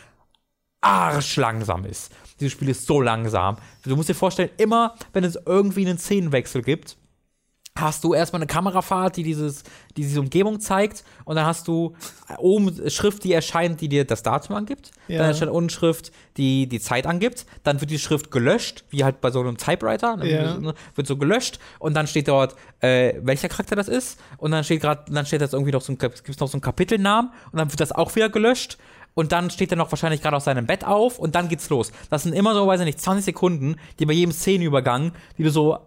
[0.80, 2.12] arschlangsam ist.
[2.40, 3.56] Dieses Spiel ist so langsam.
[3.84, 6.96] Du musst dir vorstellen, immer wenn es irgendwie einen Szenenwechsel gibt,
[7.74, 9.62] hast du erstmal eine Kamerafahrt, die dieses,
[9.96, 11.94] die diese Umgebung zeigt und dann hast du
[12.36, 14.90] oben Schrift, die erscheint, die dir das Datum angibt.
[15.08, 15.18] Ja.
[15.18, 17.46] Dann erscheint unten Schrift, die die Zeit angibt.
[17.62, 20.18] Dann wird die Schrift gelöscht, wie halt bei so einem Typewriter.
[20.18, 20.58] Dann ja.
[20.58, 24.20] Ne, wird so gelöscht und dann steht dort, äh, welcher Charakter das ist.
[24.36, 26.62] Und dann steht gerade, dann steht das irgendwie noch so ein, gibt's noch so einen
[26.62, 28.76] Kapitelnamen und dann wird das auch wieder gelöscht
[29.14, 31.90] und dann steht er noch wahrscheinlich gerade aus seinem Bett auf und dann geht's los.
[32.10, 35.50] Das sind immer so, weiß ich nicht, 20 Sekunden, die bei jedem Szenenübergang, die du
[35.50, 35.78] so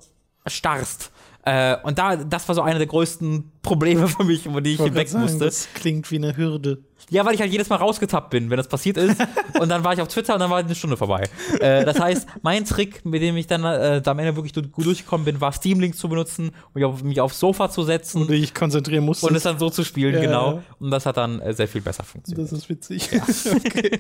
[0.48, 1.12] starrst.
[1.46, 4.80] Äh, und da, das war so einer der größten Probleme für mich, über die ich,
[4.80, 5.46] ich hinweg sagen, musste.
[5.46, 6.80] Das klingt wie eine Hürde.
[7.12, 9.22] Ja, weil ich halt jedes Mal rausgetappt bin, wenn das passiert ist.
[9.60, 11.30] und dann war ich auf Twitter und dann war eine Stunde vorbei.
[11.60, 15.24] Äh, das heißt, mein Trick, mit dem ich dann äh, am Ende wirklich gut durchgekommen
[15.24, 18.24] bin, war Steam Link zu benutzen, mich, auf, mich aufs Sofa zu setzen.
[18.24, 19.28] Und ich konzentrieren musste.
[19.28, 20.54] Und es dann so zu spielen, ja, genau.
[20.54, 20.64] Ja.
[20.80, 22.52] Und das hat dann äh, sehr viel besser funktioniert.
[22.52, 23.12] Das ist witzig.
[23.12, 23.22] Ja.
[23.56, 24.00] okay.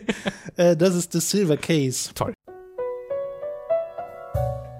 [0.56, 2.10] Äh, das ist The Silver Case.
[2.16, 2.34] Toll.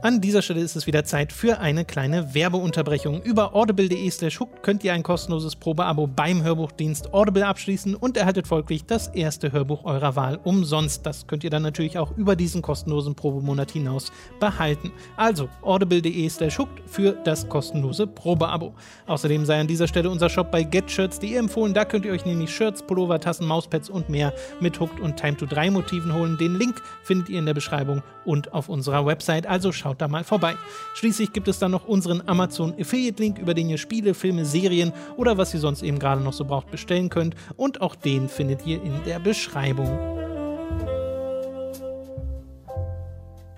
[0.06, 3.24] An dieser Stelle ist es wieder Zeit für eine kleine Werbeunterbrechung.
[3.24, 8.46] Über audible.de slash hooked könnt ihr ein kostenloses Probeabo beim Hörbuchdienst Audible abschließen und erhaltet
[8.46, 11.08] folglich das erste Hörbuch eurer Wahl umsonst.
[11.08, 14.92] Das könnt ihr dann natürlich auch über diesen kostenlosen Probemonat hinaus behalten.
[15.18, 18.76] Also audible.de slash hooked für das kostenlose Probeabo.
[19.08, 21.74] Außerdem sei an dieser Stelle unser Shop bei getshirts.de empfohlen.
[21.74, 25.36] Da könnt ihr euch nämlich Shirts, Pullover, Tassen, Mauspads und mehr mit Hooked und Time
[25.36, 26.38] to 3 Motiven holen.
[26.38, 29.48] Den Link findet ihr in der Beschreibung und auf unserer Website.
[29.48, 30.56] Also schaut schaut da mal vorbei.
[30.96, 34.92] Schließlich gibt es dann noch unseren Amazon Affiliate Link, über den ihr Spiele, Filme, Serien
[35.16, 37.36] oder was ihr sonst eben gerade noch so braucht bestellen könnt.
[37.56, 39.88] Und auch den findet ihr in der Beschreibung.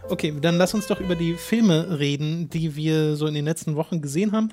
[0.09, 3.75] Okay, dann lass uns doch über die Filme reden, die wir so in den letzten
[3.75, 4.49] Wochen gesehen haben.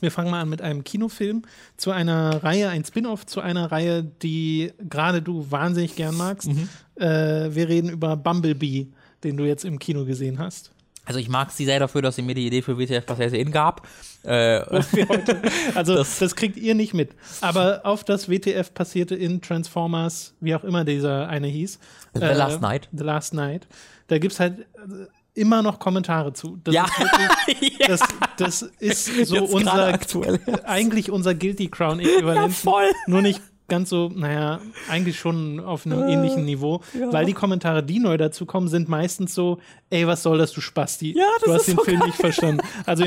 [0.00, 1.42] Wir fangen mal an mit einem Kinofilm
[1.76, 6.48] zu einer Reihe, ein Spin-off zu einer Reihe, die gerade du wahnsinnig gern magst.
[6.48, 6.68] Mhm.
[6.96, 8.88] Äh, wir reden über Bumblebee,
[9.22, 10.72] den du jetzt im Kino gesehen hast.
[11.04, 13.50] Also ich mag sie sehr dafür, dass sie mir die Idee für WTF Passage in
[13.50, 13.86] gab.
[14.22, 14.60] Äh,
[15.74, 17.14] also das, das, kriegt ihr nicht mit.
[17.40, 21.78] Aber auf das WTF passierte in Transformers, wie auch immer dieser eine hieß.
[22.14, 22.88] The äh, Last Night.
[22.92, 23.66] The Last Night.
[24.06, 26.58] Da gibt es halt äh, immer noch Kommentare zu.
[26.62, 26.84] Das ja.
[26.84, 28.00] Ist wirklich, das,
[28.36, 30.40] das ist so Jetzt unser aktuell.
[30.64, 32.36] eigentlich unser Guilty Crown Äquivalent.
[32.36, 32.90] Ja, voll.
[33.06, 33.40] Nur nicht
[33.72, 37.10] ganz so, naja, eigentlich schon auf einem äh, ähnlichen Niveau, ja.
[37.10, 39.60] weil die Kommentare, die neu dazu kommen, sind meistens so,
[39.92, 41.14] ey, was soll das, du Spasti?
[41.16, 42.08] Ja, das du hast den so Film geil.
[42.08, 42.60] nicht verstanden.
[42.86, 43.04] Also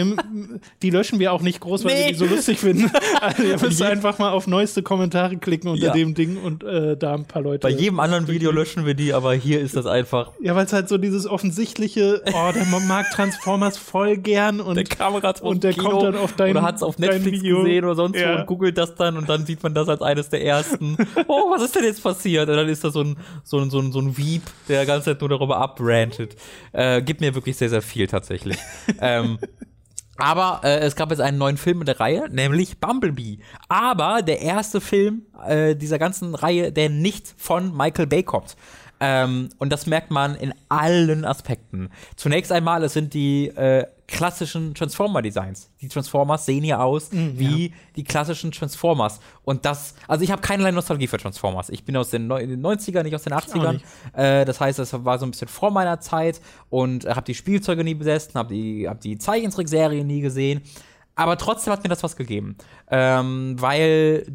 [0.81, 2.05] die löschen wir auch nicht groß, weil nee.
[2.05, 2.91] wir die so lustig finden.
[3.21, 5.93] Also ihr müsst einfach mal auf neueste Kommentare klicken unter ja.
[5.93, 7.59] dem Ding und äh, da ein paar Leute.
[7.59, 10.31] Bei jedem anderen Video löschen wir die, aber hier ist das einfach.
[10.41, 14.83] Ja, weil es halt so dieses offensichtliche, oh, der mag Transformers voll gern und der
[14.83, 17.95] Kamera und der Kino kommt dann auf dein oder hat es auf Netflix gesehen oder
[17.95, 18.33] sonst ja.
[18.33, 20.97] wo und googelt das dann und dann sieht man das als eines der ersten.
[21.27, 22.49] oh, was ist denn jetzt passiert?
[22.49, 24.87] Und dann ist da so ein so ein so ein, so ein Weep, der die
[24.87, 26.35] ganze Zeit nur darüber abrantet.
[26.75, 28.57] Äh, gibt mir wirklich sehr, sehr viel tatsächlich.
[28.99, 29.39] ähm,
[30.17, 33.39] aber äh, es gab jetzt einen neuen Film in der Reihe, nämlich Bumblebee.
[33.69, 38.57] Aber der erste Film äh, dieser ganzen Reihe, der nicht von Michael Bay kommt.
[39.07, 41.89] Ähm, und das merkt man in allen Aspekten.
[42.15, 45.69] Zunächst einmal, es sind die äh, klassischen Transformer-Designs.
[45.79, 47.73] Die Transformers sehen ja aus mm, wie ja.
[47.95, 49.19] die klassischen Transformers.
[49.43, 51.69] Und das, also ich habe keinerlei Nostalgie für Transformers.
[51.69, 53.79] Ich bin aus den, no den 90ern, nicht aus den 80ern.
[54.13, 57.35] Äh, das heißt, das war so ein bisschen vor meiner Zeit und äh, habe die
[57.35, 60.61] Spielzeuge nie besessen, habe die, hab die Zeichentrickserien nie gesehen.
[61.13, 62.57] Aber trotzdem hat mir das was gegeben.
[62.89, 64.25] Ähm, weil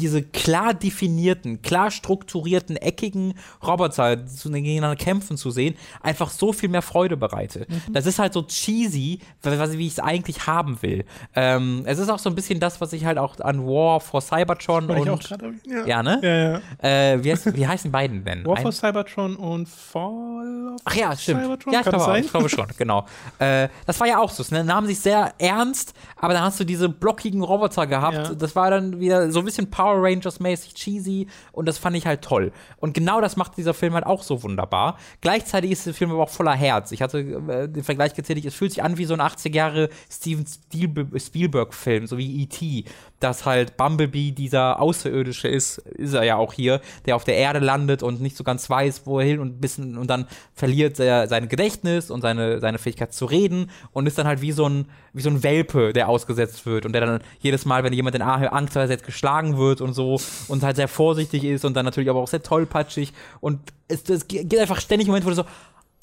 [0.00, 6.68] diese klar definierten, klar strukturierten, eckigen Roboter zu gegeneinander kämpfen zu sehen, einfach so viel
[6.68, 7.68] mehr Freude bereitet.
[7.68, 7.92] Mhm.
[7.92, 11.04] Das ist halt so cheesy, wie ich es eigentlich haben will.
[11.34, 14.20] Ähm, es ist auch so ein bisschen das, was ich halt auch an War for
[14.20, 15.86] Cybertron und auch grad, ja.
[15.86, 16.20] ja, ne?
[16.22, 17.12] Ja, ja.
[17.12, 18.44] Äh, wie, heißt, wie heißen die beiden denn?
[18.44, 21.42] War for Cybertron und Fall of Ach ja, stimmt.
[21.42, 21.72] Cybertron?
[21.72, 23.06] Ja, ich glaube, ich glaube schon, genau.
[23.38, 24.42] Äh, das war ja auch so.
[24.42, 24.64] Es ne?
[24.64, 28.28] nahmen sich sehr ernst, aber dann hast du diese blockigen Roboter gehabt.
[28.28, 28.34] Ja.
[28.34, 31.94] Das war dann wieder so ein bisschen Power Power Rangers mäßig cheesy und das fand
[31.94, 32.52] ich halt toll.
[32.78, 34.96] Und genau das macht dieser Film halt auch so wunderbar.
[35.20, 36.90] Gleichzeitig ist der Film aber auch voller Herz.
[36.90, 39.90] Ich hatte äh, den Vergleich gezählt, es fühlt sich an wie so ein 80 Jahre
[40.10, 42.84] Steven Spielberg-Film, so wie E.T.
[43.24, 47.58] dass halt Bumblebee dieser Außerirdische ist, ist er ja auch hier, der auf der Erde
[47.58, 51.26] landet und nicht so ganz weiß, wo er hin und bisschen und dann verliert er
[51.26, 54.86] sein Gedächtnis und seine, seine Fähigkeit zu reden und ist dann halt wie so ein,
[55.14, 58.22] wie so ein Welpe, der ausgesetzt wird und der dann jedes Mal, wenn jemand in
[58.22, 62.10] Angst hat, jetzt geschlagen wird und so und halt sehr vorsichtig ist und dann natürlich
[62.10, 65.44] aber auch sehr tollpatschig und es, es gibt einfach ständig Momente, wo du so,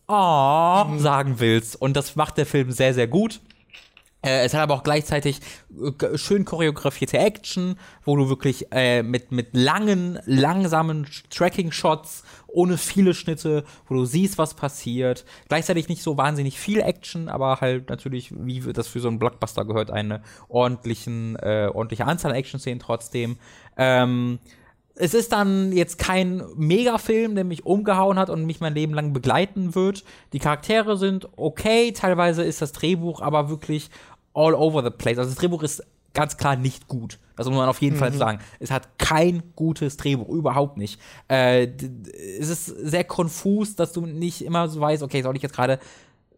[0.07, 1.79] oh, sagen willst.
[1.79, 3.39] Und das macht der Film sehr, sehr gut.
[4.23, 5.39] Äh, es hat aber auch gleichzeitig
[5.79, 13.13] äh, schön choreografierte Action, wo du wirklich äh, mit, mit langen, langsamen Tracking-Shots, ohne viele
[13.13, 15.25] Schnitte, wo du siehst, was passiert.
[15.47, 19.65] Gleichzeitig nicht so wahnsinnig viel Action, aber halt natürlich, wie das für so einen Blockbuster
[19.65, 23.37] gehört, eine ordentlichen, äh, ordentliche Anzahl Action-Szenen trotzdem.
[23.77, 24.39] Ähm,
[24.95, 29.13] es ist dann jetzt kein Megafilm, der mich umgehauen hat und mich mein Leben lang
[29.13, 30.03] begleiten wird.
[30.33, 33.89] Die Charaktere sind okay, teilweise ist das Drehbuch aber wirklich
[34.33, 35.17] all over the place.
[35.17, 37.19] Also das Drehbuch ist ganz klar nicht gut.
[37.35, 37.99] Das muss man auf jeden mhm.
[37.99, 38.39] Fall sagen.
[38.59, 40.99] Es hat kein gutes Drehbuch, überhaupt nicht.
[41.27, 41.67] Äh,
[42.39, 45.79] es ist sehr konfus, dass du nicht immer so weißt, okay, soll ich jetzt gerade,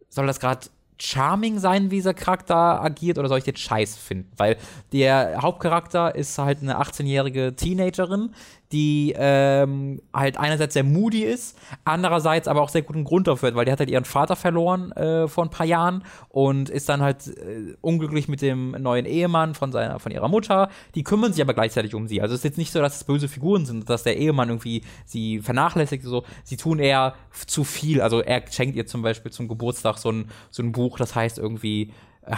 [0.10, 0.68] soll das gerade
[1.00, 4.32] charming sein, wie dieser Charakter agiert, oder soll ich den scheiß finden?
[4.38, 4.58] Weil
[4.92, 8.34] der Hauptcharakter ist halt eine 18-jährige Teenagerin,
[8.74, 13.56] die ähm, halt einerseits sehr moody ist, andererseits aber auch sehr guten Grund dafür hat,
[13.56, 17.02] weil die hat halt ihren Vater verloren äh, vor ein paar Jahren und ist dann
[17.02, 20.70] halt äh, unglücklich mit dem neuen Ehemann von seiner von ihrer Mutter.
[20.96, 22.22] Die kümmern sich aber gleichzeitig um sie.
[22.22, 24.84] Also es ist jetzt nicht so, dass es böse Figuren sind, dass der Ehemann irgendwie
[25.06, 26.04] sie vernachlässigt.
[26.04, 27.14] So, sie tun eher
[27.46, 28.02] zu viel.
[28.02, 31.38] Also er schenkt ihr zum Beispiel zum Geburtstag so ein so ein Buch, das heißt
[31.38, 31.92] irgendwie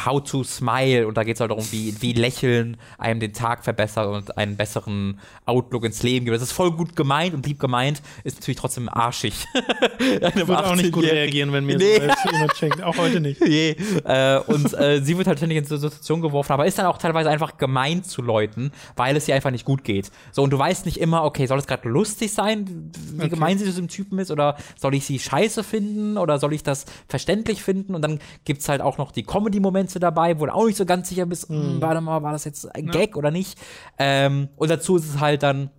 [0.06, 3.64] How to Smile und da geht es halt darum, wie, wie Lächeln einem den Tag
[3.64, 6.36] verbessert und einen besseren Outlook ins Leben gibt.
[6.36, 9.46] Das ist voll gut gemeint und lieb gemeint, ist natürlich trotzdem arschig.
[10.00, 12.00] ich würde auch nicht gut reagieren, wenn mir nee.
[12.00, 13.42] so jemand schenkt, auch heute nicht.
[13.46, 13.76] Nee.
[14.06, 16.88] Äh, und äh, sie wird halt ständig in so eine Situation geworfen, aber ist dann
[16.88, 20.12] auch teilweise einfach gemein zu Leuten, weil es ihr einfach nicht gut geht.
[20.32, 23.30] So, und du weißt nicht immer, okay, soll es gerade lustig sein, wie okay.
[23.30, 26.64] gemein sie zu dem Typen ist, oder soll ich sie scheiße finden, oder soll ich
[26.64, 27.94] das verständlich finden?
[27.94, 30.78] Und dann gibt es halt auch noch die Comedy-Momente, Momente dabei, wo du auch nicht
[30.78, 31.82] so ganz sicher bist, mm.
[31.82, 33.16] warte mal, war das jetzt ein Gag ja.
[33.18, 33.60] oder nicht?
[34.00, 35.70] Ähm, und dazu ist es halt dann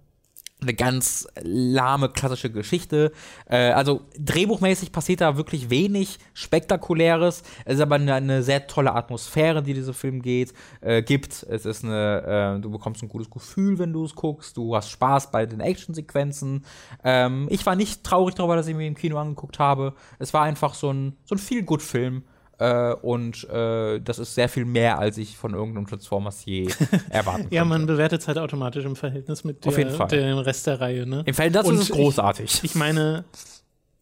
[0.60, 3.12] eine ganz lahme klassische Geschichte.
[3.48, 7.42] Äh, also drehbuchmäßig passiert da wirklich wenig spektakuläres.
[7.64, 11.42] Es ist aber eine, eine sehr tolle Atmosphäre, die dieser Film geht, äh, gibt.
[11.48, 14.56] Es ist eine, äh, du bekommst ein gutes Gefühl, wenn du es guckst.
[14.56, 16.64] Du hast Spaß bei den Actionsequenzen.
[17.02, 19.94] Ähm, ich war nicht traurig darüber, dass ich mir im Kino angeguckt habe.
[20.18, 22.24] Es war einfach so ein so ein Feel Good Film.
[22.58, 26.68] Äh, und äh, das ist sehr viel mehr, als ich von irgendeinem Transformers je
[27.10, 27.54] erwarten konnte.
[27.54, 31.06] ja, man bewertet es halt automatisch im Verhältnis mit der, dem Rest der Reihe.
[31.06, 31.22] Ne?
[31.26, 32.54] Im Verhältnis ist es großartig.
[32.54, 33.24] Ich, ich meine,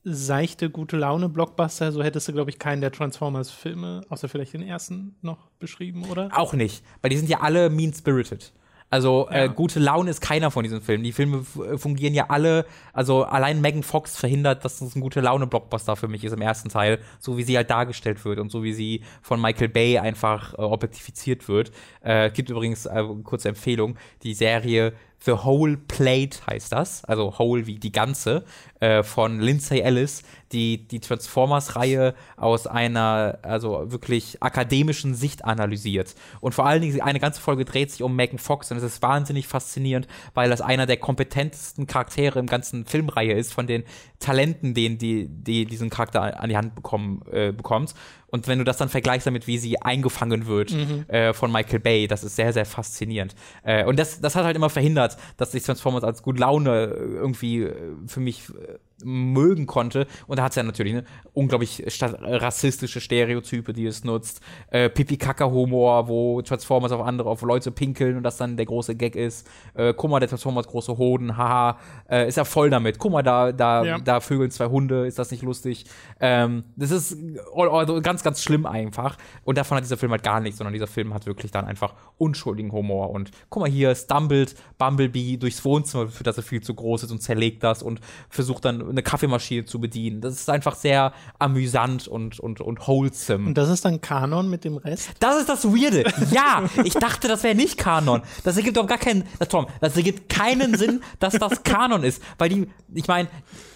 [0.05, 5.17] seichte, gute Laune-Blockbuster, so hättest du, glaube ich, keinen der Transformers-Filme, außer vielleicht den ersten,
[5.23, 6.31] noch beschrieben, oder?
[6.33, 8.53] Auch nicht, weil die sind ja alle mean-spirited.
[8.95, 9.45] Also äh, ja.
[9.47, 11.03] äh, gute Laune ist keiner von diesen Filmen.
[11.03, 15.21] Die Filme äh, fungieren ja alle, also allein Megan Fox verhindert, dass es ein gute
[15.21, 18.63] Laune-Blockbuster für mich ist im ersten Teil, so wie sie halt dargestellt wird und so
[18.63, 21.73] wie sie von Michael Bay einfach äh, objektifiziert wird.
[22.03, 24.93] Äh, gibt übrigens, äh, kurze Empfehlung, die Serie
[25.25, 28.45] The Whole Plate heißt das, also Whole wie die ganze,
[28.81, 30.23] äh, von Lindsay Ellis,
[30.53, 36.15] die die Transformers-Reihe aus einer, also wirklich akademischen Sicht analysiert.
[36.41, 39.03] Und vor allen Dingen, eine ganze Folge dreht sich um Megan Fox und es ist
[39.03, 43.85] wahnsinnig faszinierend, weil das einer der kompetentesten Charaktere im ganzen Filmreihe ist, von den
[44.21, 47.95] Talenten, denen die, die diesen Charakter an die Hand bekommen, äh, bekommt.
[48.35, 51.05] Und wenn du das dann vergleichst damit, wie sie eingefangen wird mhm.
[51.09, 53.35] äh, von Michael Bay, das ist sehr, sehr faszinierend.
[53.63, 57.63] Äh, und das, das hat halt immer verhindert, dass sich Transformers als gut Laune irgendwie
[57.63, 60.07] äh, für mich äh, mögen konnte.
[60.27, 64.41] Und da hat es ja natürlich ne, unglaublich rassistische Stereotype, die es nutzt.
[64.71, 69.17] Äh, Pipi-Kaka-Humor, wo Transformers auf andere, auf Leute pinkeln und das dann der große Gag
[69.17, 69.49] ist.
[69.75, 71.79] Äh, guck mal, der Transformers große Hoden, haha.
[72.09, 72.99] Äh, ist ja voll damit.
[72.99, 73.99] Guck mal, da, da, ja.
[73.99, 75.87] da vögeln zwei Hunde, ist das nicht lustig?
[76.21, 77.17] Ähm, das ist
[77.55, 79.17] also ganz, ganz schlimm einfach.
[79.45, 81.95] Und davon hat dieser Film halt gar nichts, sondern dieser Film hat wirklich dann einfach
[82.19, 83.11] unschuldigen Humor.
[83.11, 87.11] Und guck mal hier, stumbled Bumblebee durchs Wohnzimmer, für das er viel zu groß ist
[87.11, 90.21] und zerlegt das und versucht dann eine Kaffeemaschine zu bedienen.
[90.21, 93.47] Das ist einfach sehr amüsant und, und, und wholesome.
[93.47, 95.11] Und das ist dann Kanon mit dem Rest?
[95.21, 96.05] Das ist das Weirde.
[96.31, 98.23] Ja, ich dachte, das wäre nicht Kanon.
[98.43, 102.23] Das ergibt doch gar keinen, das, Tom, das ergibt keinen Sinn, dass das Kanon ist.
[102.39, 103.29] Weil die, ich meine,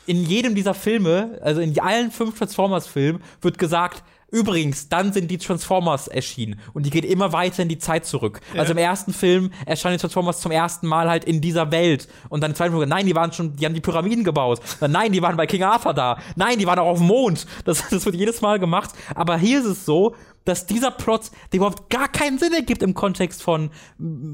[0.07, 5.39] in jedem dieser Filme, also in allen fünf Transformers-Filmen, wird gesagt, Übrigens, dann sind die
[5.39, 8.41] Transformers erschienen und die geht immer weiter in die Zeit zurück.
[8.53, 8.61] Ja.
[8.61, 12.43] Also im ersten Film erscheinen die Transformers zum ersten Mal halt in dieser Welt und
[12.43, 14.61] dann im zweiten Film, nein, die waren schon, die haben die Pyramiden gebaut.
[14.81, 16.19] Dann, nein, die waren bei King Arthur da.
[16.37, 17.47] Nein, die waren auch auf dem Mond.
[17.65, 18.91] Das, das wird jedes Mal gemacht.
[19.15, 20.15] Aber hier ist es so,
[20.45, 23.71] dass dieser Plot, der überhaupt gar keinen Sinn ergibt im Kontext von,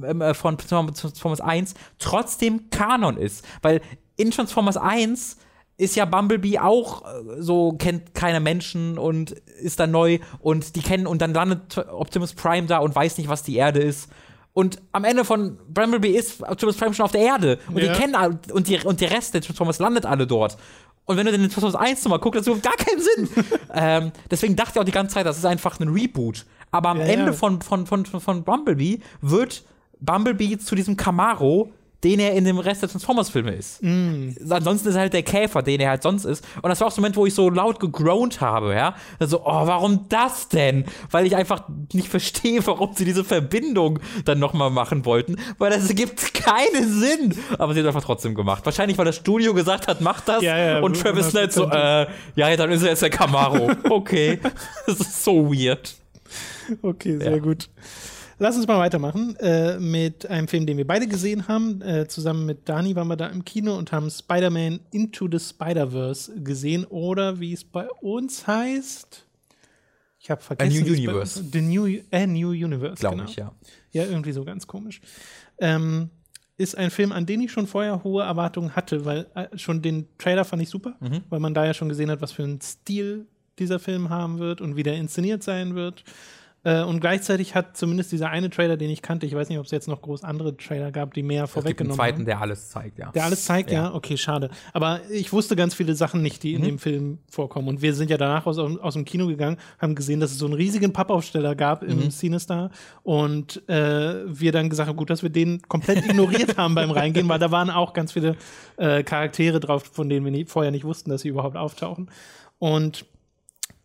[0.03, 3.45] äh, von Transformers 1, trotzdem Kanon ist.
[3.63, 3.81] Weil
[4.17, 5.37] in Transformers 1
[5.77, 10.83] ist ja Bumblebee auch äh, so, kennt keine Menschen und ist da neu und die
[10.83, 14.09] kennen und dann landet Optimus Prime da und weiß nicht, was die Erde ist.
[14.53, 17.59] Und am Ende von Bumblebee ist Optimus Prime schon auf der Erde.
[17.69, 17.93] Und ja.
[17.93, 18.15] die kennen
[18.53, 20.57] und, die, und der Rest der Transformers landet alle dort.
[21.07, 23.45] Und wenn du den Transformers 1 nochmal guckst, das hat gar keinen Sinn.
[23.75, 26.47] ähm, deswegen dachte ich auch die ganze Zeit, das ist einfach ein Reboot.
[26.71, 27.33] Aber am ja, Ende ja.
[27.33, 29.65] Von, von, von, von Bumblebee wird
[30.01, 31.73] Bumblebee zu diesem Camaro,
[32.05, 33.83] den er in dem Rest der Transformers-Filme ist.
[33.83, 34.31] Mm.
[34.51, 36.45] Ansonsten ist er halt der Käfer, den er halt sonst ist.
[36.61, 38.95] Und das war auch so ein Moment, wo ich so laut gegroant habe, ja.
[39.19, 40.85] Also, oh, warum das denn?
[41.11, 45.89] Weil ich einfach nicht verstehe, warum sie diese Verbindung dann nochmal machen wollten, weil das
[45.95, 47.35] gibt keinen Sinn.
[47.59, 48.67] Aber sie haben es einfach trotzdem gemacht.
[48.67, 50.43] Wahrscheinlich, weil das Studio gesagt hat, mach das.
[50.43, 52.07] Ja, ja, und Travis Knight so, äh,
[52.37, 53.71] ja, dann ist er jetzt der Camaro.
[53.91, 54.39] okay.
[54.87, 55.95] das ist so weird.
[56.83, 57.39] Okay, sehr ja.
[57.39, 57.69] gut.
[58.39, 61.81] Lass uns mal weitermachen äh, mit einem Film, den wir beide gesehen haben.
[61.83, 66.41] Äh, zusammen mit Dani waren wir da im Kino und haben Spider-Man Into the Spider-Verse
[66.41, 66.85] gesehen.
[66.85, 69.25] Oder wie es bei uns heißt.
[70.19, 70.77] Ich habe vergessen.
[70.77, 71.45] A New Universe.
[71.53, 72.97] The New, äh, New Universe.
[72.97, 73.29] Glaube genau.
[73.29, 73.53] ich, ja.
[73.93, 75.01] Ja, irgendwie so ganz komisch.
[75.59, 76.11] Ähm,
[76.57, 80.09] ist ein Film, an den ich schon vorher hohe Erwartungen hatte, weil äh, schon den
[80.19, 81.23] Trailer fand ich super, mhm.
[81.29, 83.27] weil man da ja schon gesehen hat, was für einen Stil
[83.59, 86.05] dieser Film haben wird und wie der inszeniert sein wird.
[86.65, 89.67] Äh, und gleichzeitig hat zumindest dieser eine Trailer, den ich kannte, ich weiß nicht, ob
[89.67, 92.09] es jetzt noch groß andere Trailer gab, die mehr vorweggenommen haben.
[92.09, 93.13] zweiten, der alles zeigt, ja.
[93.13, 93.85] Der alles zeigt, ja.
[93.85, 93.95] ja.
[93.95, 94.49] Okay, schade.
[94.73, 96.67] Aber ich wusste ganz viele Sachen nicht, die in mhm.
[96.67, 97.69] dem Film vorkommen.
[97.69, 100.47] Und wir sind ja danach aus, aus dem Kino gegangen, haben gesehen, dass es so
[100.47, 102.11] einen riesigen Pappaufsteller gab im mhm.
[102.11, 102.71] Cinestar.
[103.03, 107.29] Und äh, wir dann gesagt haben, gut, dass wir den komplett ignoriert haben beim Reingehen,
[107.29, 108.37] weil da waren auch ganz viele
[108.79, 112.11] äh, Charaktere drauf, von denen wir nie, vorher nicht wussten, dass sie überhaupt auftauchen.
[112.59, 113.05] Und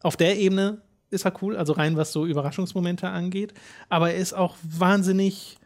[0.02, 3.54] auf der Ebene ist er cool, also rein was so Überraschungsmomente angeht.
[3.90, 5.58] Aber er ist auch wahnsinnig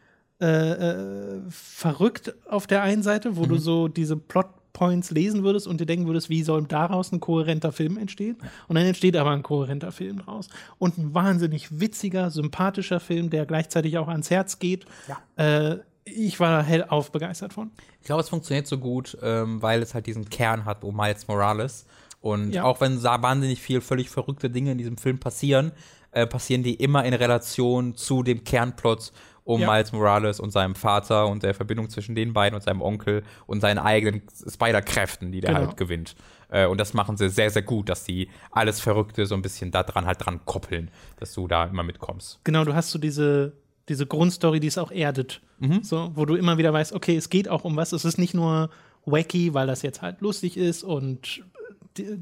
[0.41, 3.49] äh, äh, verrückt auf der einen Seite, wo mhm.
[3.49, 7.72] du so diese Plotpoints lesen würdest und dir denken würdest, wie soll daraus ein kohärenter
[7.72, 8.38] Film entstehen?
[8.68, 10.49] Und dann entsteht aber ein kohärenter Film draus.
[10.80, 14.86] Und ein wahnsinnig witziger, sympathischer Film, der gleichzeitig auch ans Herz geht.
[15.07, 15.72] Ja.
[15.72, 17.72] Äh, ich war hellauf begeistert von.
[18.02, 21.28] Ich glaube, es funktioniert so gut, ähm, weil es halt diesen Kern hat, um Miles
[21.28, 21.86] Morales.
[22.24, 22.64] Und ja.
[22.64, 25.74] auch wenn da wahnsinnig viel völlig verrückte Dinge in diesem Film passieren,
[26.12, 29.12] äh, passieren die immer in Relation zu dem Kernplot
[29.44, 29.70] um ja.
[29.70, 33.60] Miles Morales und seinem Vater und der Verbindung zwischen den beiden und seinem Onkel und
[33.60, 35.68] seinen eigenen Spider-Kräften, die der genau.
[35.68, 36.16] halt gewinnt.
[36.48, 39.72] Äh, und das machen sie sehr, sehr gut, dass die alles Verrückte so ein bisschen
[39.72, 42.40] da dran halt dran koppeln, dass du da immer mitkommst.
[42.45, 43.52] Genau, du hast so diese,
[43.90, 45.41] diese Grundstory, die es auch erdet.
[45.60, 45.84] Mhm.
[45.84, 47.91] So, wo du immer wieder weißt, okay, es geht auch um was.
[47.91, 48.70] Es ist nicht nur
[49.06, 51.44] wacky, weil das jetzt halt lustig ist und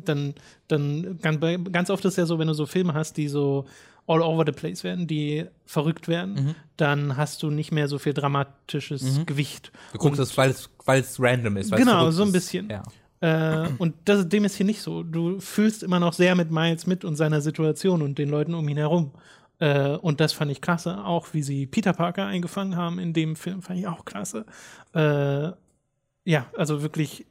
[0.06, 0.36] dann,
[0.68, 3.66] dann ganz oft ist es ja so, wenn du so Filme hast, die so
[4.08, 6.56] all over the place werden, die verrückt werden, mhm.
[6.78, 9.26] dann hast du nicht mehr so viel dramatisches mhm.
[9.26, 9.72] Gewicht.
[9.94, 10.52] Du guckst es, weil
[11.00, 11.72] es random ist.
[11.72, 12.70] Genau, so ein bisschen.
[12.70, 12.84] Ja.
[13.22, 15.04] Äh, und das, dem ist hier nicht so.
[15.04, 18.68] Du fühlst immer noch sehr mit Miles mit und seiner Situation und den Leuten um
[18.68, 19.12] ihn herum.
[19.60, 21.06] Äh, und das fand ich klasse.
[21.06, 24.46] Auch wie sie Peter Parker eingefangen haben in dem Film, fand ich auch klasse.
[24.94, 25.52] Äh,
[26.24, 27.26] ja, also wirklich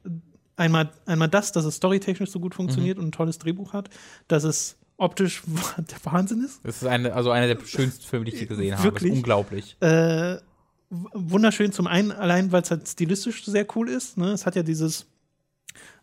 [0.55, 3.03] einmal, einmal das, dass es storytechnisch so gut funktioniert mhm.
[3.03, 3.89] und ein tolles Drehbuch hat,
[4.27, 5.43] dass es optisch
[5.77, 6.59] der Wahnsinn ist.
[6.63, 8.83] Das ist eine, also einer der schönsten Filme, die ich gesehen habe.
[8.83, 9.11] Wirklich?
[9.11, 9.77] unglaublich.
[9.81, 10.37] Äh,
[10.89, 14.17] wunderschön zum einen, allein weil es halt stilistisch sehr cool ist.
[14.17, 14.31] Ne?
[14.31, 15.07] Es hat ja dieses,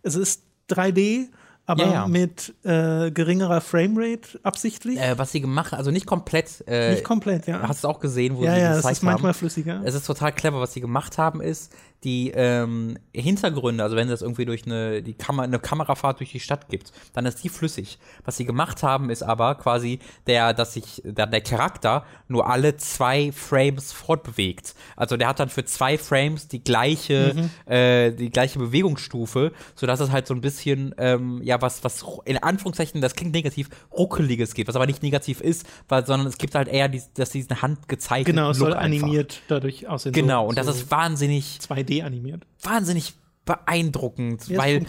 [0.02, 1.28] es ist 3D,
[1.68, 2.08] aber ja, ja.
[2.08, 4.98] mit äh, geringerer Framerate absichtlich.
[4.98, 6.64] Äh, was sie gemacht also nicht komplett.
[6.66, 7.60] Äh, nicht komplett, ja.
[7.68, 8.84] Hast du auch gesehen, wo ja, sie ja, gezeigt haben.
[8.84, 9.82] Ja, es ist manchmal flüssiger.
[9.84, 11.70] Es ist total clever, was sie gemacht haben, ist,
[12.04, 16.38] die ähm, Hintergründe, also wenn es irgendwie durch eine, die Kamera, eine Kamerafahrt durch die
[16.38, 17.98] Stadt gibt, dann ist die flüssig.
[18.24, 22.76] Was sie gemacht haben, ist aber quasi der, dass sich der, der Charakter nur alle
[22.76, 24.74] zwei Frames fortbewegt.
[24.94, 27.72] Also der hat dann für zwei Frames die gleiche, mhm.
[27.72, 32.36] äh, die gleiche Bewegungsstufe, sodass es halt so ein bisschen, ähm, ja, was, was in
[32.38, 36.54] Anführungszeichen, das klingt negativ, ruckeliges gibt, was aber nicht negativ ist, weil, sondern es gibt
[36.54, 38.84] halt eher, die, dass diesen handgezeichneten Genau, es soll einfach.
[38.84, 40.12] animiert dadurch aussehen.
[40.12, 42.46] Genau, so, und das so ist wahnsinnig 2D animiert.
[42.62, 43.14] Wahnsinnig
[43.48, 44.84] beeindruckend, ja, weil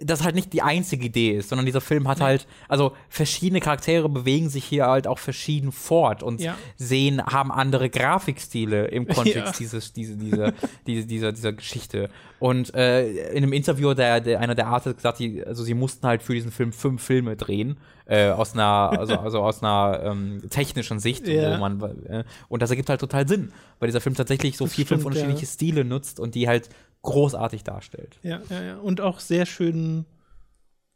[0.00, 2.26] das halt nicht die einzige Idee ist, sondern dieser Film hat ja.
[2.26, 6.56] halt, also verschiedene Charaktere bewegen sich hier halt auch verschieden fort und ja.
[6.76, 10.54] sehen, haben andere Grafikstile im Kontext dieses, diese, diese,
[10.86, 12.08] diese, dieser, dieser Geschichte.
[12.38, 16.06] Und äh, in einem Interview, der, der einer der Artists gesagt, die, also sie mussten
[16.06, 20.40] halt für diesen Film fünf Filme drehen, äh, aus einer, also, also aus einer ähm,
[20.48, 24.56] technischen Sicht, wo man, äh, und das ergibt halt total Sinn, weil dieser Film tatsächlich
[24.56, 26.70] so das vier, stimmt, fünf unterschiedliche Stile nutzt und die halt
[27.02, 28.18] großartig darstellt.
[28.22, 28.76] Ja, ja, ja.
[28.78, 30.04] Und auch sehr schön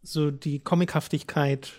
[0.03, 1.73] so die Comichaftigkeit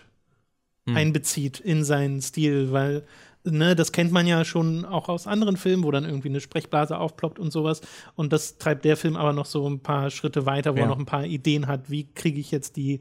[0.86, 0.96] mhm.
[0.96, 3.04] einbezieht in seinen Stil, weil
[3.44, 6.98] ne, das kennt man ja schon auch aus anderen Filmen, wo dann irgendwie eine Sprechblase
[6.98, 7.82] aufploppt und sowas.
[8.14, 10.84] Und das treibt der Film aber noch so ein paar Schritte weiter, wo ja.
[10.84, 13.00] er noch ein paar Ideen hat, wie kriege ich jetzt die,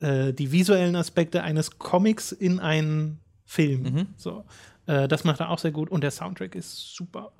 [0.00, 3.82] äh, die visuellen Aspekte eines Comics in einen Film.
[3.82, 4.06] Mhm.
[4.16, 4.44] So.
[4.86, 7.32] Äh, das macht er auch sehr gut und der Soundtrack ist super.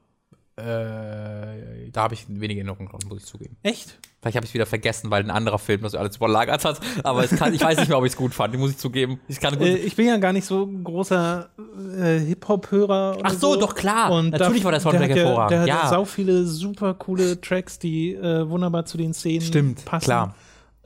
[0.59, 3.59] Äh, da habe ich wenige Erinnerungen dran, muss ich zugeben.
[3.63, 3.99] Echt?
[4.23, 6.81] Vielleicht habe ich es wieder vergessen, weil ein anderer Film das alles überlagert hat.
[7.03, 8.57] Aber kann, ich weiß nicht mehr, ob ich es gut fand.
[8.59, 9.21] muss ich zugeben.
[9.29, 11.51] Ich, äh, ich, bin ja gar nicht so großer
[11.99, 13.19] äh, Hip-Hop-Hörer.
[13.23, 14.11] Ach so, so, doch klar.
[14.13, 15.51] Und Natürlich da, war der Soundtrack der hervorragend.
[15.67, 19.85] Der hat ja sau viele super coole Tracks, die äh, wunderbar zu den Szenen Stimmt,
[19.85, 20.07] passen.
[20.07, 20.35] Klar.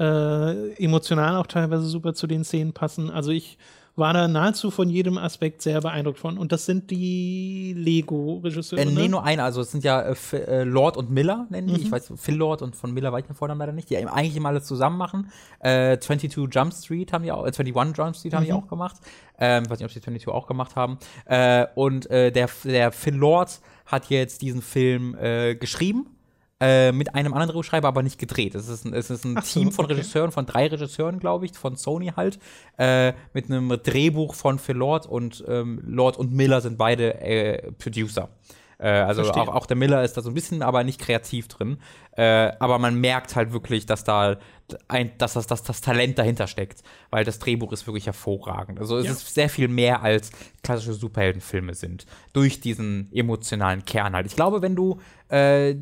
[0.01, 3.09] Äh, emotional auch teilweise super zu den Szenen passen.
[3.09, 3.57] Also ich
[4.01, 6.37] war da nahezu von jedem Aspekt sehr beeindruckt von.
[6.37, 8.83] Und das sind die Lego-Regisseure.
[8.83, 9.09] Äh, nee, ne?
[9.09, 9.45] nur einer.
[9.45, 11.75] Also es sind ja äh, äh, Lord und Miller, nennen die.
[11.75, 11.81] Mhm.
[11.81, 14.35] Ich weiß, Phil Lord und von Miller weiß ich den Vornamen leider nicht, die eigentlich
[14.35, 15.31] immer alles zusammen machen.
[15.61, 18.47] Äh, 22 Jump Street haben die auch, äh, 21 Jump Street haben mhm.
[18.47, 18.97] die auch gemacht.
[19.39, 20.99] Ähm, ich weiß nicht, ob sie 22 auch gemacht haben.
[21.27, 26.07] Äh, und äh, der, der Phil Lord hat jetzt diesen Film äh, geschrieben
[26.61, 28.55] äh, mit einem anderen Drehbuchschreiber, aber nicht gedreht.
[28.55, 29.95] Es ist ein, es ist ein so, Team von okay.
[29.95, 32.39] Regisseuren, von drei Regisseuren, glaube ich, von Sony halt,
[32.79, 37.73] äh, mit einem Drehbuch von Phil Lord und ähm, Lord und Miller sind beide äh,
[37.73, 38.29] Producer.
[38.81, 41.79] Äh, also auch, auch, der Miller ist da so ein bisschen, aber nicht kreativ drin.
[42.17, 44.37] Äh, aber man merkt halt wirklich, dass da
[44.89, 48.81] ein, dass das, dass das Talent dahinter steckt, weil das Drehbuch ist wirklich hervorragend.
[48.81, 49.13] Also es ja.
[49.13, 50.31] ist sehr viel mehr als
[50.63, 54.27] klassische Superheldenfilme sind durch diesen emotionalen Kern halt.
[54.27, 55.75] Ich glaube, wenn du äh,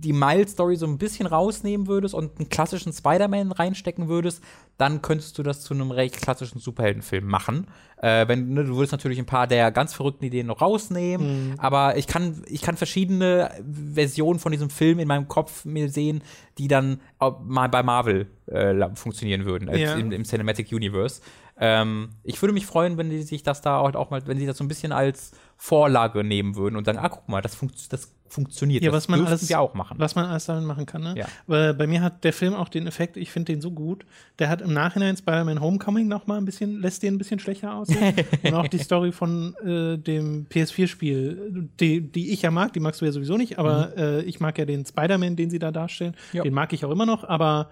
[0.00, 4.42] die Miles-Story so ein bisschen rausnehmen würdest und einen klassischen Spider-Man reinstecken würdest,
[4.78, 7.66] dann könntest du das zu einem recht klassischen Superheldenfilm machen.
[7.98, 11.54] Äh, wenn, ne, du würdest natürlich ein paar der ganz verrückten Ideen noch rausnehmen, mhm.
[11.58, 13.50] aber ich kann, ich kann verschiedene
[13.94, 16.22] Versionen von diesem Film in meinem Kopf mir sehen,
[16.56, 17.00] die dann
[17.44, 19.94] mal bei Marvel äh, funktionieren würden, ja.
[19.94, 21.20] im, im, Cinematic Universe.
[21.58, 24.56] Ähm, ich würde mich freuen, wenn die sich das da auch mal, wenn sie das
[24.56, 28.14] so ein bisschen als Vorlage nehmen würden und sagen, ah, guck mal, das, funkt, das
[28.30, 28.82] funktioniert.
[28.82, 29.98] Ja, was man alles, wir auch machen.
[29.98, 31.14] Was man alles damit machen kann, ne?
[31.16, 31.26] Ja.
[31.46, 34.06] Weil bei mir hat der Film auch den Effekt, ich finde den so gut,
[34.38, 37.74] der hat im Nachhinein Spider-Man Homecoming noch mal ein bisschen, lässt den ein bisschen schlechter
[37.74, 38.14] aussehen.
[38.44, 43.00] und auch die Story von äh, dem PS4-Spiel, die, die ich ja mag, die magst
[43.00, 44.02] du ja sowieso nicht, aber mhm.
[44.02, 46.14] äh, ich mag ja den Spider-Man, den sie da darstellen.
[46.32, 46.42] Ja.
[46.42, 47.70] Den mag ich auch immer noch, aber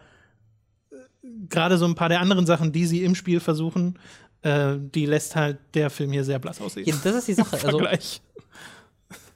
[0.91, 0.97] äh,
[1.49, 3.99] gerade so ein paar der anderen Sachen, die sie im Spiel versuchen,
[4.43, 6.87] äh, die lässt halt der Film hier sehr blass aussehen.
[6.87, 7.57] Ja, das ist die Sache.
[7.65, 7.79] Also,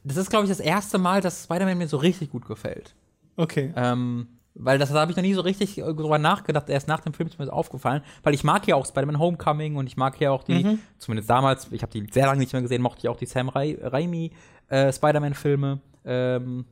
[0.04, 2.94] das ist, glaube ich, das erste Mal, dass Spider-Man mir so richtig gut gefällt.
[3.36, 3.72] Okay.
[3.76, 6.68] Ähm, weil das, da habe ich noch nie so richtig äh, drüber nachgedacht.
[6.68, 8.02] Erst nach dem Film ist mir das aufgefallen.
[8.22, 10.78] Weil ich mag ja auch Spider-Man Homecoming und ich mag ja auch die, mhm.
[10.98, 13.48] zumindest damals, ich habe die sehr lange nicht mehr gesehen, mochte ich auch die Sam
[13.48, 14.32] Ra Raimi
[14.68, 15.80] äh, Spider-Man-Filme.
[16.04, 16.66] Ähm,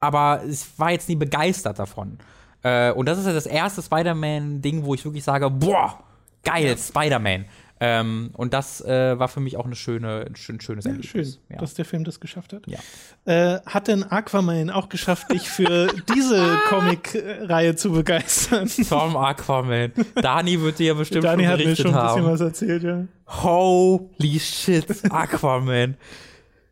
[0.00, 2.18] aber ich war jetzt nie begeistert davon.
[2.62, 5.98] Äh, und das ist ja das erste Spider-Man-Ding, wo ich wirklich sage, boah,
[6.42, 6.76] geil.
[6.78, 7.46] Spider-Man.
[7.86, 11.34] Ähm, und das äh, war für mich auch eine schöne, ein schön, schönes ja, Erlebnis.
[11.34, 11.58] Schön, ja.
[11.58, 12.62] dass der Film das geschafft hat.
[12.66, 12.78] Ja.
[13.26, 18.70] Äh, hat denn Aquaman auch geschafft, dich für diese Comic-Reihe zu begeistern?
[18.88, 19.92] Tom Aquaman.
[20.14, 23.04] Dani wird dir ja bestimmt Dani schon hat mir schon ein bisschen was erzählt, ja.
[23.26, 25.96] Holy shit, Aquaman.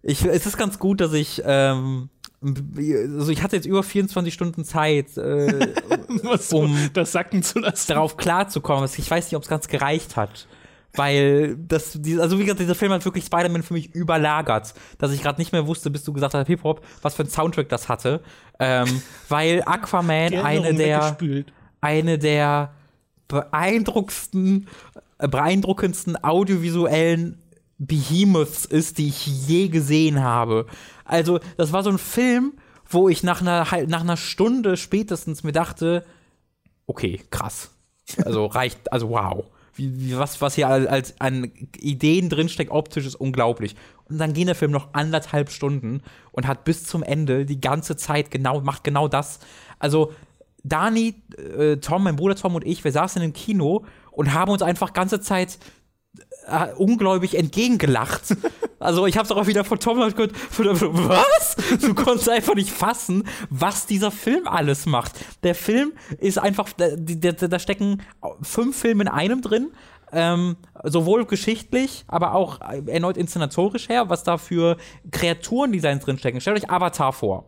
[0.03, 2.09] ich, es ist ganz gut, dass ich ähm,
[2.43, 5.75] also ich hatte jetzt über 24 Stunden Zeit, äh,
[6.53, 7.93] um das sacken zu lassen.
[7.93, 8.89] Darauf klarzukommen.
[8.97, 10.47] Ich weiß nicht, ob es ganz gereicht hat.
[10.95, 15.23] Weil das, also wie gesagt, dieser Film hat wirklich Spider-Man für mich überlagert, dass ich
[15.23, 18.21] gerade nicht mehr wusste, bis du gesagt hast, Hip-Hop, was für ein Soundtrack das hatte.
[18.59, 21.17] Ähm, weil Aquaman eine der,
[21.81, 22.75] eine der
[23.29, 24.69] beeindruckendsten,
[25.19, 27.43] äh, beeindruckendsten audiovisuellen
[27.79, 30.67] Behemoths ist, die ich je gesehen habe.
[31.07, 32.53] Also, das war so ein Film,
[32.87, 36.05] wo ich nach einer, nach einer Stunde spätestens mir dachte,
[36.87, 37.71] okay, krass.
[38.25, 43.07] Also reicht, also wow wie, wie, was, was hier als, als an Ideen drinsteckt, optisch
[43.07, 43.75] ist unglaublich.
[44.09, 47.97] Und dann geht der Film noch anderthalb Stunden und hat bis zum Ende die ganze
[47.97, 49.41] Zeit genau, macht genau das.
[49.79, 50.13] Also,
[50.65, 51.15] Dani,
[51.57, 54.93] äh, Tom, mein Bruder Tom und ich, wir saßen im Kino und haben uns einfach
[54.93, 55.59] ganze Zeit
[56.47, 58.37] äh, ungläubig entgegengelacht.
[58.83, 61.57] Also ich habe es auch wieder von Tom gehört, was?
[61.81, 65.13] Du konntest einfach nicht fassen, was dieser Film alles macht.
[65.45, 68.03] Der Film ist einfach, da, stecken
[68.43, 69.71] fünf Filme in einem drin.
[70.11, 74.79] Ähm, sowohl geschichtlich, aber auch erneut inszenatorisch her, was da für
[75.13, 76.41] Kreaturendesigns drinstecken.
[76.41, 77.47] Stellt euch Avatar vor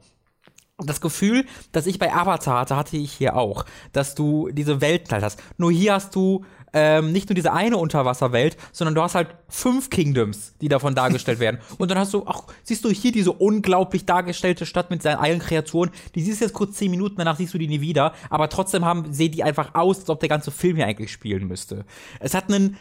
[0.79, 5.13] das Gefühl, das ich bei Avatar hatte, hatte ich hier auch, dass du diese Welten
[5.13, 5.43] halt hast.
[5.57, 6.45] Nur hier hast du
[6.75, 11.39] ähm, nicht nur diese eine Unterwasserwelt, sondern du hast halt fünf Kingdoms, die davon dargestellt
[11.39, 11.61] werden.
[11.79, 15.41] Und dann hast du, ach, siehst du hier diese unglaublich dargestellte Stadt mit seinen eigenen
[15.41, 15.91] Kreaturen.
[16.15, 18.13] Die siehst du jetzt kurz zehn Minuten, danach siehst du die nie wieder.
[18.29, 21.47] Aber trotzdem haben, sehen die einfach aus, als ob der ganze Film hier eigentlich spielen
[21.47, 21.85] müsste.
[22.19, 22.77] Es hat einen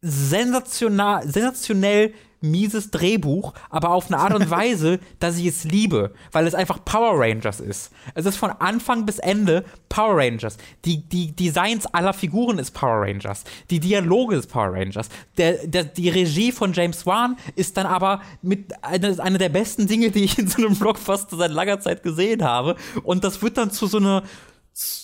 [0.00, 6.46] sensational, sensationell mieses Drehbuch, aber auf eine Art und Weise, dass ich es liebe, weil
[6.46, 7.92] es einfach Power Rangers ist.
[8.14, 10.56] Es ist von Anfang bis Ende Power Rangers.
[10.84, 13.44] Die, die Designs aller Figuren ist Power Rangers.
[13.70, 15.08] Die Dialoge ist Power Rangers.
[15.36, 19.86] Der, der, die Regie von James Wan ist dann aber mit einer eine der besten
[19.86, 22.76] Dinge, die ich in so einem Blockbuster seit langer Zeit gesehen habe.
[23.02, 24.22] Und das wird dann zu so einer,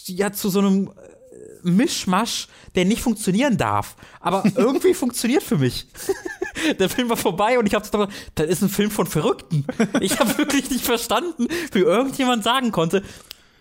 [0.06, 0.90] ja, zu so einem
[1.62, 3.96] Mischmasch, der nicht funktionieren darf.
[4.20, 5.86] Aber irgendwie funktioniert für mich.
[6.78, 9.66] der Film war vorbei und ich habe gedacht, das ist ein Film von Verrückten.
[10.00, 13.02] Ich habe wirklich nicht verstanden, wie irgendjemand sagen konnte,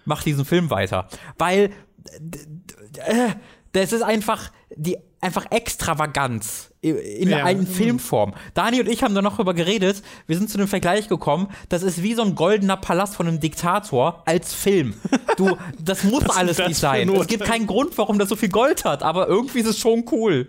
[0.05, 1.07] mach diesen Film weiter.
[1.37, 1.71] Weil
[3.05, 3.29] äh,
[3.73, 7.43] das ist einfach die einfach Extravaganz in ja.
[7.43, 8.33] einer Filmform.
[8.53, 10.01] Dani und ich haben da noch drüber geredet.
[10.27, 11.47] Wir sind zu dem Vergleich gekommen.
[11.69, 14.95] Das ist wie so ein goldener Palast von einem Diktator als Film.
[15.37, 17.09] Du, das muss das alles nicht sein.
[17.09, 20.05] Es gibt keinen Grund, warum das so viel Gold hat, aber irgendwie ist es schon
[20.11, 20.47] cool.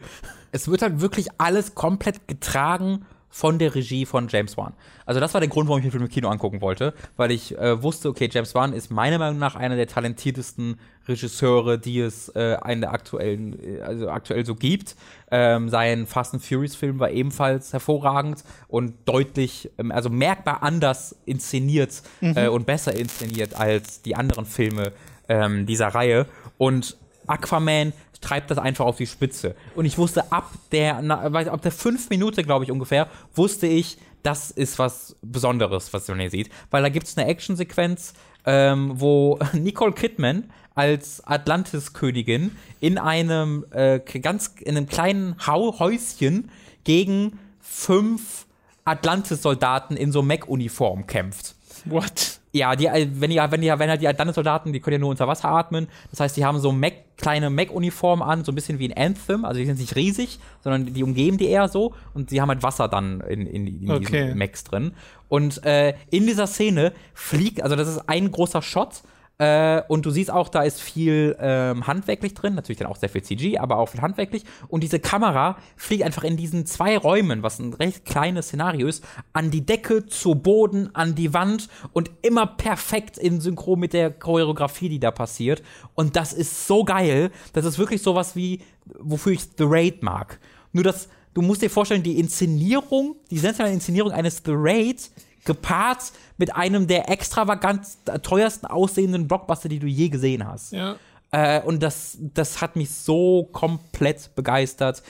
[0.50, 4.72] Es wird halt wirklich alles komplett getragen von der Regie von James Wan.
[5.06, 7.56] Also das war der Grund, warum ich den Film im Kino angucken wollte, weil ich
[7.58, 12.28] äh, wusste, okay, James Wan ist meiner Meinung nach einer der talentiertesten Regisseure, die es
[12.30, 14.96] äh, in der aktuellen, äh, also aktuell so gibt.
[15.30, 21.16] Ähm, sein Fast and Furious Film war ebenfalls hervorragend und deutlich, ähm, also merkbar anders
[21.24, 22.36] inszeniert mhm.
[22.36, 24.92] äh, und besser inszeniert als die anderen Filme
[25.28, 26.26] ähm, dieser Reihe.
[26.56, 26.96] Und
[27.26, 29.54] Aquaman treibt das einfach auf die Spitze.
[29.74, 34.50] Und ich wusste ab der, ab der fünf Minute, glaube ich ungefähr, wusste ich, das
[34.50, 36.50] ist was Besonderes, was man hier sieht.
[36.70, 38.14] Weil da gibt es eine Actionsequenz,
[38.44, 46.50] ähm, wo Nicole Kidman als Atlantis-Königin in einem äh, ganz in einem kleinen Hau Häuschen
[46.84, 48.46] gegen fünf
[48.84, 51.54] Atlantis-Soldaten in so Mech-Uniform kämpft.
[51.84, 52.37] What?
[52.52, 55.10] Ja, die, äh, wenn die, wenn die, wenn halt die Atlantis-Soldaten, die können ja nur
[55.10, 55.88] unter Wasser atmen.
[56.10, 59.44] Das heißt, die haben so Mac, kleine Mac-Uniformen an, so ein bisschen wie ein Anthem.
[59.44, 61.94] Also die sind nicht riesig, sondern die umgeben die eher so.
[62.14, 64.24] Und die haben halt Wasser dann in, in, in okay.
[64.24, 64.92] diesen Macs drin.
[65.28, 69.02] Und äh, in dieser Szene fliegt, also das ist ein großer Shot
[69.38, 73.08] äh, und du siehst auch, da ist viel ähm, handwerklich drin, natürlich dann auch sehr
[73.08, 74.42] viel CG, aber auch viel handwerklich.
[74.66, 79.04] Und diese Kamera fliegt einfach in diesen zwei Räumen, was ein recht kleines Szenario ist,
[79.32, 84.10] an die Decke, zu Boden, an die Wand und immer perfekt in Synchron mit der
[84.10, 85.62] Choreografie, die da passiert.
[85.94, 87.30] Und das ist so geil.
[87.52, 88.62] Das ist wirklich sowas wie,
[88.98, 90.40] wofür ich The Raid mag.
[90.72, 95.10] Nur dass du musst dir vorstellen, die Inszenierung, die sensationelle Inszenierung eines The Raid
[95.44, 97.86] gepaart mit einem der extravagant
[98.22, 100.72] teuersten aussehenden Blockbuster, die du je gesehen hast.
[100.72, 100.96] Ja.
[101.30, 105.02] Äh, und das, das hat mich so komplett begeistert.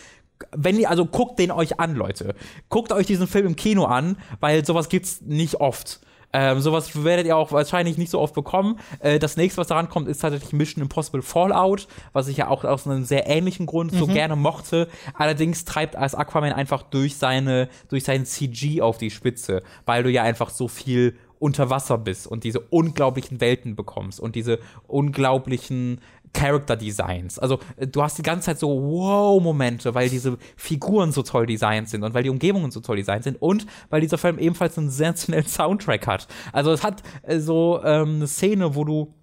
[0.53, 2.35] Wenn ihr, also guckt den euch an, Leute.
[2.69, 6.01] Guckt euch diesen Film im Kino an, weil sowas gibt's nicht oft.
[6.33, 8.79] Ähm, sowas werdet ihr auch wahrscheinlich nicht so oft bekommen.
[9.01, 12.65] Äh, das nächste, was daran kommt, ist tatsächlich Mission Impossible Fallout, was ich ja auch
[12.65, 13.99] aus einem sehr ähnlichen Grund mhm.
[13.99, 14.89] so gerne mochte.
[15.15, 20.11] Allerdings treibt als Aquaman einfach durch seine, durch seinen CG auf die Spitze, weil du
[20.11, 26.01] ja einfach so viel unter Wasser bist und diese unglaublichen Welten bekommst und diese unglaublichen
[26.33, 27.39] Character Designs.
[27.39, 31.89] Also äh, du hast die ganze Zeit so Wow-Momente, weil diese Figuren so toll designt
[31.89, 34.91] sind und weil die Umgebungen so toll designt sind und weil dieser Film ebenfalls einen
[34.91, 36.29] sensationellen Soundtrack hat.
[36.53, 39.15] Also es hat äh, so ähm, eine Szene, wo du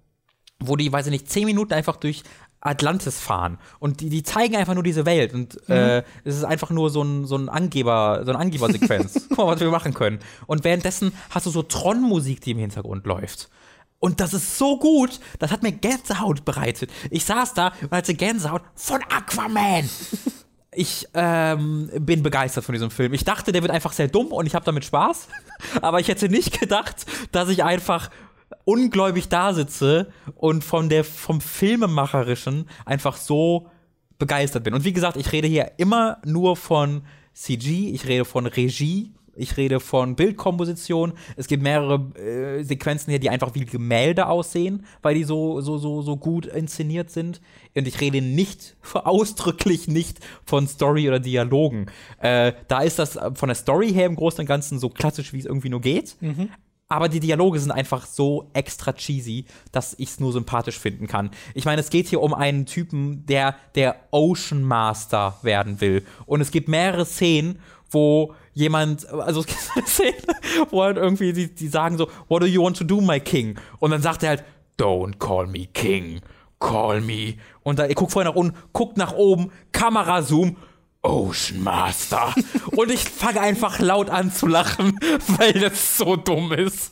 [0.58, 2.22] wo die, weiß ich nicht, zehn Minuten einfach durch
[2.60, 5.74] Atlantis fahren und die, die zeigen einfach nur diese Welt und mhm.
[5.74, 9.26] äh, es ist einfach nur so ein, so ein Angeber, so eine Angebersequenz.
[9.28, 10.18] Guck mal, was wir machen können.
[10.46, 13.50] Und währenddessen hast du so Tron-Musik, die im Hintergrund läuft.
[14.06, 16.92] Und das ist so gut, das hat mir Gänsehaut bereitet.
[17.10, 19.90] Ich saß da und hatte Gänsehaut von Aquaman.
[20.78, 23.14] Ich ähm, bin begeistert von diesem Film.
[23.14, 25.28] Ich dachte, der wird einfach sehr dumm und ich habe damit Spaß.
[25.80, 28.10] Aber ich hätte nicht gedacht, dass ich einfach
[28.66, 33.70] ungläubig da sitze und von der, vom Filmemacherischen einfach so
[34.18, 34.74] begeistert bin.
[34.74, 39.56] Und wie gesagt, ich rede hier immer nur von CG, ich rede von Regie, ich
[39.56, 41.12] rede von Bildkomposition.
[41.36, 45.78] Es gibt mehrere äh, Sequenzen hier, die einfach wie Gemälde aussehen, weil die so, so,
[45.78, 47.40] so, so gut inszeniert sind.
[47.74, 51.86] Und ich rede nicht, ausdrücklich nicht von Story oder Dialogen.
[52.20, 55.38] Äh, da ist das von der Story her im Großen und Ganzen so klassisch, wie
[55.38, 56.16] es irgendwie nur geht.
[56.20, 56.48] Mhm.
[56.88, 61.30] Aber die Dialoge sind einfach so extra cheesy, dass ich es nur sympathisch finden kann.
[61.54, 66.04] Ich meine, es geht hier um einen Typen, der der Ocean Master werden will.
[66.26, 67.58] Und es gibt mehrere Szenen,
[67.90, 70.16] wo jemand, also es gibt eine Szene,
[70.70, 73.58] wo halt irgendwie die, die sagen so, What do you want to do, my king?
[73.78, 74.44] Und dann sagt er halt,
[74.78, 76.20] Don't call me king,
[76.58, 77.34] call me.
[77.62, 80.56] Und da, er guckt vorher nach unten, guckt nach oben, Kamerazoom,
[81.02, 82.34] Ocean Master.
[82.72, 84.98] Und ich fange einfach laut an zu lachen,
[85.38, 86.90] weil das so dumm ist.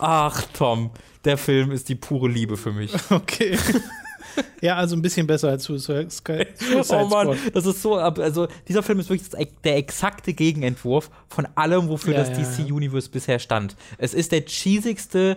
[0.00, 0.90] Ach, Tom,
[1.24, 2.92] der Film ist die pure Liebe für mich.
[3.10, 3.58] Okay.
[4.60, 8.82] ja, also ein bisschen besser als Suicide, Suicide Oh Mann, das ist so, also dieser
[8.82, 9.28] Film ist wirklich
[9.64, 13.76] der exakte Gegenentwurf von allem, wofür ja, das DC Universe bisher stand.
[13.98, 15.36] Es ist der cheesigste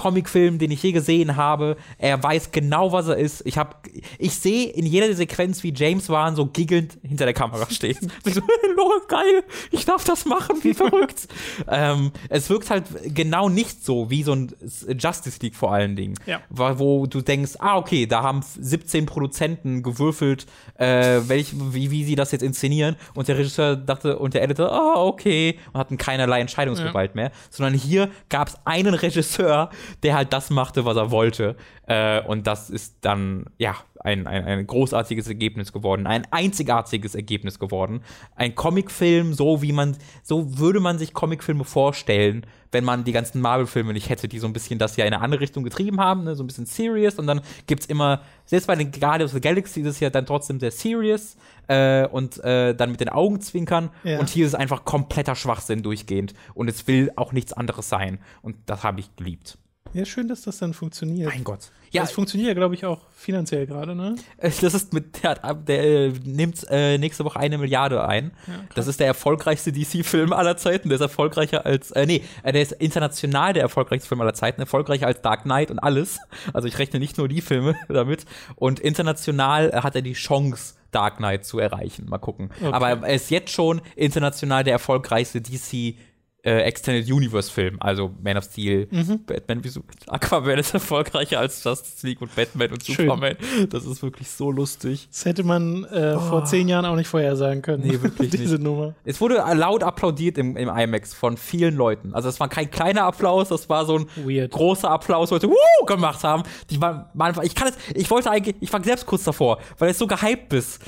[0.00, 1.76] Comicfilm, den ich je gesehen habe.
[1.98, 3.42] Er weiß genau, was er ist.
[3.44, 3.76] Ich habe,
[4.18, 7.98] ich sehe in jeder Sequenz, wie James Wan so giggelnd hinter der Kamera steht.
[8.24, 8.40] ich so,
[8.76, 11.28] Lol, geil, ich darf das machen, wie verrückt.
[11.68, 14.54] ähm, es wirkt halt genau nicht so wie so ein
[14.98, 16.40] Justice League vor allen Dingen, ja.
[16.48, 20.46] wo du denkst, ah okay, da haben 17 Produzenten gewürfelt,
[20.78, 24.72] äh, welch, wie, wie sie das jetzt inszenieren und der Regisseur dachte und der Editor,
[24.72, 27.22] ah okay, und hatten keinerlei Entscheidungsgewalt ja.
[27.22, 29.68] mehr, sondern hier gab es einen Regisseur,
[30.02, 31.56] der halt das machte, was er wollte.
[31.86, 37.58] Äh, und das ist dann, ja, ein, ein, ein großartiges Ergebnis geworden, ein einzigartiges Ergebnis
[37.58, 38.02] geworden.
[38.34, 43.40] Ein Comicfilm, so wie man, so würde man sich Comicfilme vorstellen, wenn man die ganzen
[43.40, 46.24] Marvel-Filme nicht hätte, die so ein bisschen das ja in eine andere Richtung getrieben haben,
[46.24, 46.34] ne?
[46.34, 47.16] so ein bisschen serious.
[47.16, 50.10] Und dann gibt es immer, selbst bei den Guardians of the Galaxy ist es ja
[50.10, 51.36] dann trotzdem sehr serious
[51.66, 53.90] äh, und äh, dann mit den Augen zwinkern.
[54.04, 54.20] Ja.
[54.20, 56.34] Und hier ist es einfach kompletter Schwachsinn durchgehend.
[56.54, 58.18] Und es will auch nichts anderes sein.
[58.42, 59.58] Und das habe ich geliebt.
[59.92, 61.28] Ja, schön, dass das dann funktioniert.
[61.28, 61.70] Mein Gott.
[61.90, 64.14] Ja, es funktioniert ja, glaube ich, auch finanziell gerade, ne?
[64.36, 68.30] Äh, das ist mit, der, der äh, nimmt äh, nächste Woche eine Milliarde ein.
[68.46, 70.88] Ja, das ist der erfolgreichste DC-Film aller Zeiten.
[70.88, 74.60] Der ist erfolgreicher als, äh, nee, äh, der ist international der erfolgreichste Film aller Zeiten,
[74.60, 76.20] erfolgreicher als Dark Knight und alles.
[76.52, 78.24] Also ich rechne nicht nur die Filme damit.
[78.54, 82.06] Und international hat er die Chance, Dark Knight zu erreichen.
[82.08, 82.50] Mal gucken.
[82.60, 82.72] Okay.
[82.72, 85.96] Aber er ist jetzt schon international der erfolgreichste DC
[86.42, 89.24] äh, Extended Universe Film, also Man of Steel, mhm.
[89.24, 89.82] Batman, wieso?
[90.06, 92.96] Aquaman ist erfolgreicher als Justice League und Batman und Schön.
[92.96, 93.36] Superman.
[93.68, 95.08] Das ist wirklich so lustig.
[95.10, 96.20] Das hätte man äh, oh.
[96.20, 97.82] vor zehn Jahren auch nicht vorhersagen können.
[97.86, 98.62] Nee, wirklich Diese nicht.
[98.62, 98.94] Nummer.
[99.04, 102.14] Es wurde laut applaudiert im, im IMAX von vielen Leuten.
[102.14, 104.50] Also es war kein kleiner Applaus, das war so ein Weird.
[104.50, 105.86] großer Applaus, wo Leute Woo!
[105.86, 106.42] gemacht haben.
[106.70, 109.90] Die waren, waren, ich kann es, ich wollte eigentlich, ich war selbst kurz davor, weil
[109.90, 110.80] es so gehypt ist.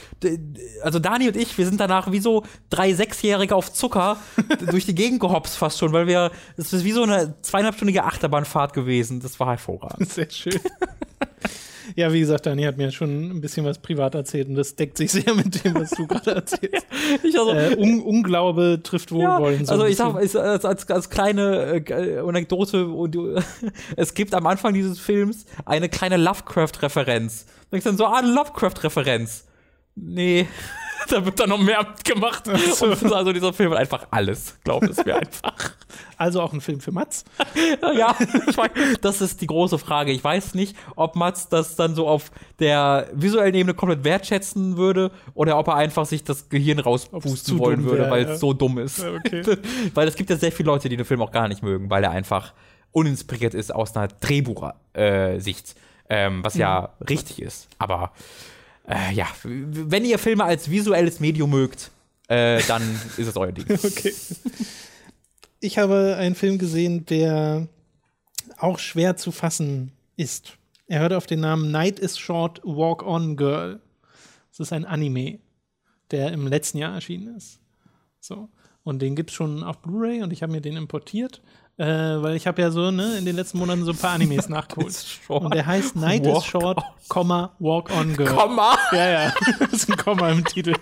[0.82, 4.16] Also Dani und ich, wir sind danach wie so drei Sechsjährige auf Zucker
[4.70, 8.04] durch die Gegend gehoppt hops fast schon, weil wir, es ist wie so eine zweieinhalbstündige
[8.04, 9.20] Achterbahnfahrt gewesen.
[9.20, 10.08] Das war hervorragend.
[10.10, 10.60] Sehr schön.
[11.96, 14.96] Ja, wie gesagt, Dani hat mir schon ein bisschen was privat erzählt und das deckt
[14.96, 16.86] sich sehr mit dem, was du gerade erzählst.
[17.24, 19.60] ich also, äh, Un Unglaube trifft Wohlwollen.
[19.60, 23.16] Ja, so also ich sag als, als, als kleine äh, Anekdote, und,
[23.96, 27.46] es gibt am Anfang dieses Films eine kleine Lovecraft-Referenz.
[27.72, 29.44] Denkst dann so, ah, Lovecraft-Referenz.
[29.96, 30.46] Nee.
[31.08, 32.44] da wird dann noch mehr gemacht.
[32.74, 32.86] So.
[32.86, 35.72] Und also dieser Film hat einfach alles, glaub es mir einfach.
[36.16, 37.24] Also auch ein Film für Mats?
[37.96, 40.12] ja, weiß, das ist die große Frage.
[40.12, 45.10] Ich weiß nicht, ob Mats das dann so auf der visuellen Ebene komplett wertschätzen würde
[45.34, 48.36] oder ob er einfach sich das Gehirn rauspusten wollen würde, weil es ja.
[48.36, 49.04] so dumm ist.
[49.04, 49.42] Okay.
[49.94, 52.04] weil es gibt ja sehr viele Leute, die den Film auch gar nicht mögen, weil
[52.04, 52.52] er einfach
[52.92, 55.74] uninspiriert ist aus einer Drehbucher-Sicht.
[55.74, 57.06] Äh, ähm, was ja mhm.
[57.06, 57.68] richtig ist.
[57.78, 58.12] Aber
[58.88, 61.90] äh, ja, wenn ihr Filme als visuelles Medium mögt,
[62.28, 62.82] äh, dann
[63.16, 63.66] ist es euer Ding.
[63.70, 64.14] Okay.
[65.60, 67.68] Ich habe einen Film gesehen, der
[68.58, 70.56] auch schwer zu fassen ist.
[70.86, 73.80] Er hört auf den Namen Night is Short, Walk On Girl.
[74.50, 75.38] Das ist ein Anime,
[76.10, 77.60] der im letzten Jahr erschienen ist.
[78.20, 78.48] So.
[78.82, 81.40] Und den gibt es schon auf Blu-ray und ich habe mir den importiert.
[81.78, 84.48] Äh, weil ich habe ja so ne, in den letzten Monaten so ein paar Animes
[84.48, 84.94] nachgeholt.
[85.28, 88.28] Und der heißt Night walk is Short, Komma, Walk On Girl.
[88.28, 88.76] Komma?
[88.92, 89.34] Ja, ja.
[89.58, 90.74] das ist ein Komma im Titel.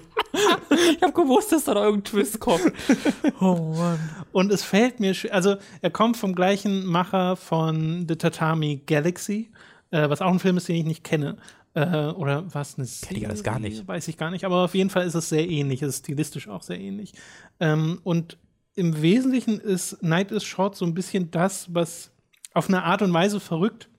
[0.96, 2.72] ich habe gewusst, dass da noch irgendein Twist kommt.
[3.40, 3.98] Oh Mann.
[4.32, 9.50] Und es fällt mir, also er kommt vom gleichen Macher von The Tatami Galaxy,
[9.92, 11.36] äh, was auch ein Film ist, den ich nicht kenne.
[11.74, 13.86] Äh, oder was eine Kenne ich alles gar nicht.
[13.86, 15.82] Weiß ich gar nicht, aber auf jeden Fall ist es sehr ähnlich.
[15.82, 17.12] Es ist stilistisch auch sehr ähnlich.
[17.60, 18.36] Ähm, und
[18.80, 22.10] im Wesentlichen ist Night is Short so ein bisschen das, was
[22.54, 23.90] auf eine Art und Weise verrückt,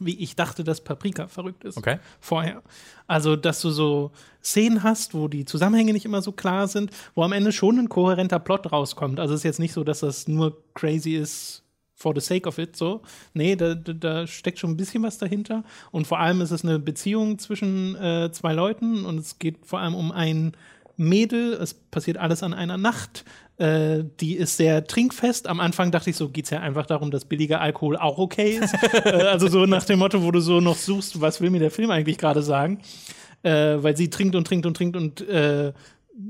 [0.00, 1.98] wie ich dachte, dass Paprika verrückt ist okay.
[2.20, 2.62] vorher.
[3.06, 7.22] Also, dass du so Szenen hast, wo die Zusammenhänge nicht immer so klar sind, wo
[7.22, 9.20] am Ende schon ein kohärenter Plot rauskommt.
[9.20, 11.62] Also es ist jetzt nicht so, dass das nur crazy ist
[11.94, 13.02] for the sake of it, so.
[13.34, 15.64] Nee, da, da steckt schon ein bisschen was dahinter.
[15.90, 19.80] Und vor allem ist es eine Beziehung zwischen äh, zwei Leuten und es geht vor
[19.80, 20.56] allem um ein
[20.96, 21.52] Mädel.
[21.54, 23.24] Es passiert alles an einer Nacht.
[23.56, 25.46] Äh, die ist sehr trinkfest.
[25.46, 28.58] Am Anfang dachte ich so, geht es ja einfach darum, dass billiger Alkohol auch okay
[28.60, 28.74] ist.
[29.04, 31.70] äh, also so nach dem Motto, wo du so noch suchst, was will mir der
[31.70, 32.80] Film eigentlich gerade sagen?
[33.44, 35.72] Äh, weil sie trinkt und trinkt und trinkt und äh,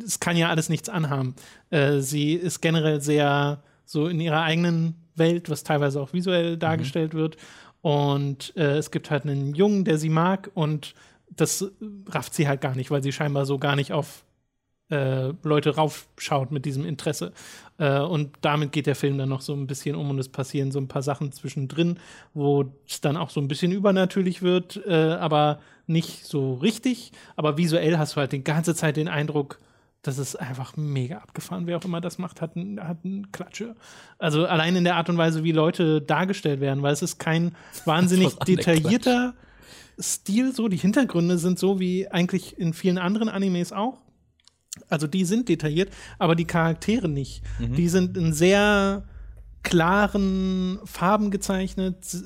[0.05, 1.35] es kann ja alles nichts anhaben.
[1.71, 7.15] Äh, sie ist generell sehr so in ihrer eigenen Welt, was teilweise auch visuell dargestellt
[7.15, 7.19] mhm.
[7.19, 7.37] wird.
[7.81, 10.95] Und es gibt halt einen Jungen, der sie mag und
[11.29, 11.71] das
[12.09, 14.25] rafft sie halt gar nicht, weil sie scheinbar so gar nicht auf
[14.91, 17.33] äh, Leute raufschaut mit diesem Interesse.
[17.79, 20.73] Äh, und damit geht der Film dann noch so ein bisschen um und es passieren
[20.73, 21.99] so ein paar Sachen zwischendrin,
[22.35, 27.13] wo es dann auch so ein bisschen übernatürlich wird, äh, aber nicht so richtig.
[27.37, 29.59] Aber visuell hast du halt die ganze Zeit den Eindruck,
[30.03, 31.67] das ist einfach mega abgefahren.
[31.67, 33.75] Wer auch immer das macht, hat einen, hat einen Klatsche.
[34.19, 37.57] Also allein in der Art und Weise, wie Leute dargestellt werden, weil es ist kein
[37.87, 39.35] wahnsinnig detaillierter
[39.99, 40.69] Stil so.
[40.69, 43.99] Die Hintergründe sind so wie eigentlich in vielen anderen Animes auch.
[44.89, 47.43] Also die sind detailliert, aber die Charaktere nicht.
[47.59, 47.75] Mhm.
[47.75, 49.05] Die sind in sehr
[49.63, 52.19] klaren Farben gezeichnet, äh,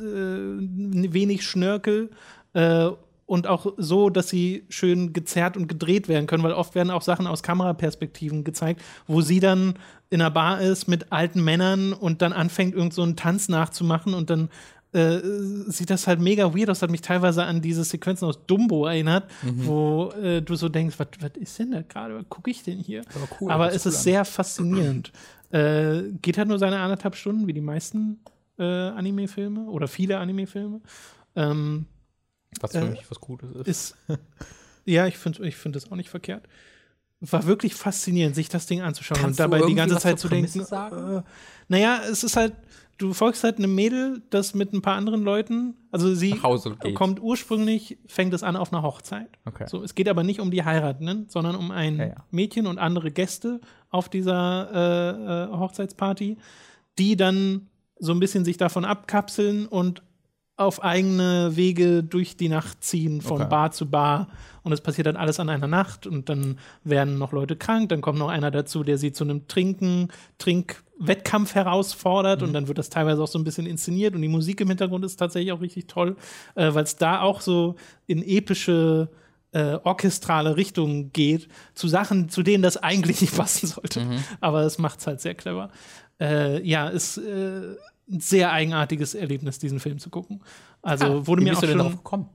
[1.12, 2.10] wenig Schnörkel
[2.52, 2.88] äh,
[3.26, 7.02] und auch so, dass sie schön gezerrt und gedreht werden können, weil oft werden auch
[7.02, 9.74] Sachen aus Kameraperspektiven gezeigt, wo sie dann
[10.08, 14.14] in einer Bar ist mit alten Männern und dann anfängt, irgend so einen Tanz nachzumachen
[14.14, 14.48] und dann
[14.92, 15.20] äh,
[15.66, 19.30] sieht das halt mega weird aus, hat mich teilweise an diese Sequenzen aus Dumbo erinnert,
[19.42, 19.66] mhm.
[19.66, 21.08] wo äh, du so denkst, was
[21.38, 23.02] ist denn da gerade, was gucke ich denn hier?
[23.14, 24.02] Aber, cool, Aber es cool ist an.
[24.02, 25.12] sehr faszinierend.
[25.50, 28.20] äh, geht halt nur seine anderthalb Stunden, wie die meisten
[28.58, 30.80] äh, Anime-Filme oder viele Anime-Filme.
[31.36, 31.86] Ähm,
[32.60, 33.66] was für äh, mich was Gutes ist.
[33.68, 33.96] ist
[34.84, 36.48] ja, ich finde ich find das auch nicht verkehrt.
[37.20, 40.60] War wirklich faszinierend, sich das Ding anzuschauen Kannst und dabei die ganze Zeit zu denken.
[40.60, 41.22] Äh,
[41.66, 42.54] naja, es ist halt,
[42.98, 46.32] du folgst halt einem Mädel, das mit ein paar anderen Leuten, also sie
[46.94, 49.28] kommt ursprünglich, fängt es an auf einer Hochzeit.
[49.46, 49.66] Okay.
[49.68, 52.14] So, es geht aber nicht um die Heiratenden, sondern um ein ja, ja.
[52.30, 53.60] Mädchen und andere Gäste
[53.90, 56.36] auf dieser äh, äh, Hochzeitsparty,
[56.98, 57.68] die dann
[57.98, 60.02] so ein bisschen sich davon abkapseln und
[60.56, 63.48] auf eigene Wege durch die Nacht ziehen, von okay.
[63.48, 64.28] Bar zu Bar.
[64.64, 68.00] Und es passiert dann alles an einer Nacht und dann werden noch Leute krank, dann
[68.00, 70.08] kommt noch einer dazu, der sie zu einem Trinken,
[70.98, 72.48] Trinkwettkampf herausfordert mhm.
[72.48, 75.04] und dann wird das teilweise auch so ein bisschen inszeniert und die Musik im Hintergrund
[75.04, 76.16] ist tatsächlich auch richtig toll,
[76.54, 77.76] äh, weil es da auch so
[78.06, 79.08] in epische
[79.52, 84.04] äh, orchestrale Richtung geht, zu Sachen, zu denen das eigentlich nicht passen sollte.
[84.04, 84.18] Mhm.
[84.40, 85.70] Aber es macht es halt sehr clever.
[86.20, 87.76] Äh, ja, ist äh,
[88.10, 90.42] ein sehr eigenartiges Erlebnis, diesen Film zu gucken.
[90.82, 92.28] Also ah, wurde mir auch schon, darauf gekommen?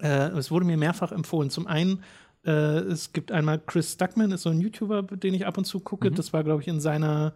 [0.00, 1.50] Äh, es wurde mir mehrfach empfohlen.
[1.50, 2.02] Zum einen
[2.44, 5.80] äh, es gibt einmal Chris Duckman, ist so ein YouTuber, den ich ab und zu
[5.80, 6.10] gucke.
[6.10, 6.14] Mhm.
[6.14, 7.32] Das war, glaube ich, in seiner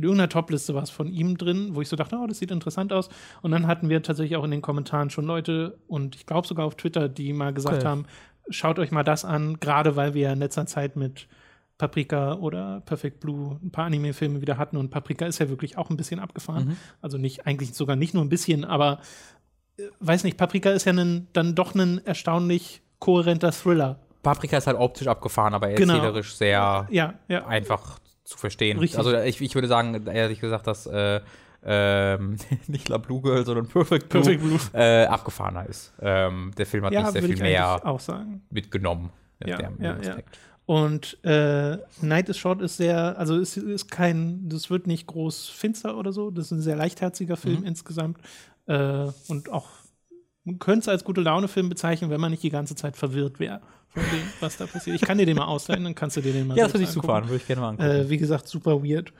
[0.00, 2.50] in irgendeiner Topliste war es von ihm drin, wo ich so dachte, oh, das sieht
[2.50, 3.10] interessant aus.
[3.42, 6.64] Und dann hatten wir tatsächlich auch in den Kommentaren schon Leute und ich glaube sogar
[6.64, 7.86] auf Twitter, die mal gesagt okay.
[7.86, 8.06] haben,
[8.48, 11.28] schaut euch mal das an, gerade weil wir in letzter Zeit mit
[11.76, 15.90] Paprika oder Perfect Blue ein paar Anime-Filme wieder hatten und Paprika ist ja wirklich auch
[15.90, 16.68] ein bisschen abgefahren.
[16.68, 16.76] Mhm.
[17.02, 19.00] Also nicht, eigentlich sogar nicht nur ein bisschen, aber
[19.76, 23.98] äh, weiß nicht, Paprika ist ja ein, dann doch ein erstaunlich kohärenter Thriller.
[24.22, 26.38] Paprika ist halt optisch abgefahren, aber erzählerisch genau.
[26.38, 27.46] sehr ja, ja.
[27.46, 27.99] einfach
[28.30, 28.78] zu verstehen.
[28.78, 28.98] Richtig.
[28.98, 31.20] Also ich, ich würde sagen, ehrlich gesagt, dass äh,
[31.64, 32.36] ähm,
[32.68, 34.58] nicht La Blue Girl, sondern Perfect Blue, Perfect Blue.
[34.72, 35.92] Äh, abgefahrener ist.
[36.00, 37.80] Ähm, der Film hat ja, mich sehr viel mehr
[38.50, 39.10] mitgenommen.
[39.44, 40.16] Ja, ja, ja.
[40.66, 45.48] Und äh, Night is Short ist sehr, also es ist kein, das wird nicht groß
[45.48, 46.30] finster oder so.
[46.30, 47.66] Das ist ein sehr leichtherziger Film mhm.
[47.66, 48.18] insgesamt.
[48.66, 49.68] Äh, und auch,
[50.44, 53.60] man könnte es als gute Laune-Film bezeichnen, wenn man nicht die ganze Zeit verwirrt wäre
[53.92, 54.96] von dem, was da passiert.
[54.96, 56.84] Ich kann dir den mal ausleihen, dann kannst du dir den mal Ja, das würde
[56.84, 57.90] ich super an, würde ich gerne mal angucken.
[57.90, 59.12] Äh, wie gesagt, super weird.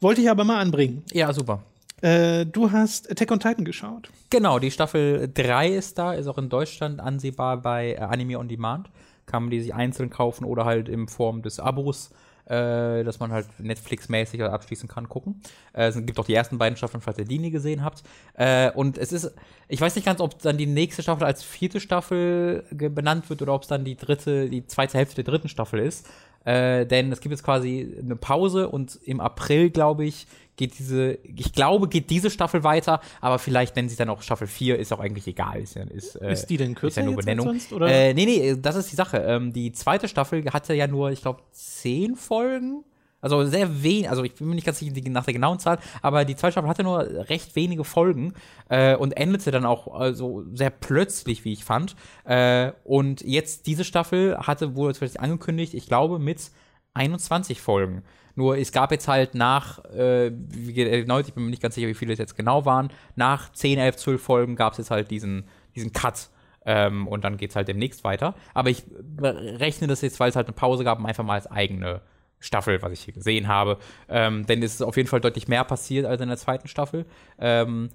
[0.00, 1.02] Wollte ich aber mal anbringen.
[1.12, 1.62] Ja, super.
[2.00, 4.10] Äh, du hast Attack on Titan geschaut.
[4.30, 8.48] Genau, die Staffel 3 ist da, ist auch in Deutschland ansehbar bei äh, Anime on
[8.48, 8.88] Demand
[9.28, 12.10] kann man die sich einzeln kaufen oder halt in Form des Abos,
[12.48, 15.40] äh, dass man halt Netflix-mäßig abschließen kann, gucken.
[15.72, 18.02] Äh, es gibt auch die ersten beiden Staffeln, falls ihr die nie gesehen habt.
[18.34, 19.34] Äh, und es ist,
[19.68, 23.54] ich weiß nicht ganz, ob dann die nächste Staffel als vierte Staffel benannt wird oder
[23.54, 26.08] ob es dann die dritte, die zweite Hälfte der dritten Staffel ist.
[26.44, 31.18] Äh, denn es gibt jetzt quasi eine Pause und im April, glaube ich, geht diese,
[31.22, 34.92] ich glaube, geht diese Staffel weiter, aber vielleicht nennen sie dann auch Staffel 4, ist
[34.92, 35.60] auch eigentlich egal.
[35.60, 37.46] Ist, ist, äh, ist die denn kürzer ist ja nur Benennung.
[37.46, 37.88] Sonst, oder?
[37.88, 39.18] Äh, nee, nee, das ist die Sache.
[39.18, 42.84] Ähm, die zweite Staffel hatte ja nur, ich glaube, zehn Folgen.
[43.20, 46.24] Also sehr wenig, also ich bin mir nicht ganz sicher nach der genauen Zahl, aber
[46.24, 48.34] die zweite Staffel hatte nur recht wenige Folgen
[48.68, 51.96] äh, und endete dann auch also sehr plötzlich, wie ich fand.
[52.24, 56.50] Äh, und jetzt diese Staffel hatte, wurde jetzt angekündigt, ich glaube, mit
[56.94, 58.02] 21 Folgen.
[58.36, 61.88] Nur es gab jetzt halt nach, äh, wie erneut, ich bin mir nicht ganz sicher,
[61.88, 65.10] wie viele es jetzt genau waren, nach 10, 11, 12 Folgen gab es jetzt halt
[65.10, 66.30] diesen, diesen Cut.
[66.64, 68.36] Ähm, und dann geht es halt demnächst weiter.
[68.54, 68.84] Aber ich
[69.18, 72.00] rechne das jetzt, weil es halt eine Pause gab, einfach mal als eigene
[72.40, 73.78] Staffel, was ich hier gesehen habe.
[74.08, 77.06] Ähm, denn es ist auf jeden Fall deutlich mehr passiert als in der zweiten Staffel.
[77.38, 77.90] Ähm,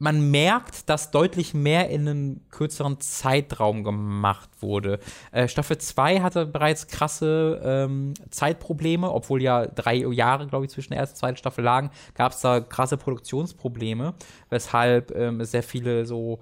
[0.00, 4.98] man merkt, dass deutlich mehr in einem kürzeren Zeitraum gemacht wurde.
[5.30, 10.92] Äh, Staffel 2 hatte bereits krasse ähm, Zeitprobleme, obwohl ja drei Jahre, glaube ich, zwischen
[10.92, 14.14] der ersten und zweiten Staffel lagen, gab es da krasse Produktionsprobleme,
[14.48, 16.40] weshalb ähm, es sehr viele so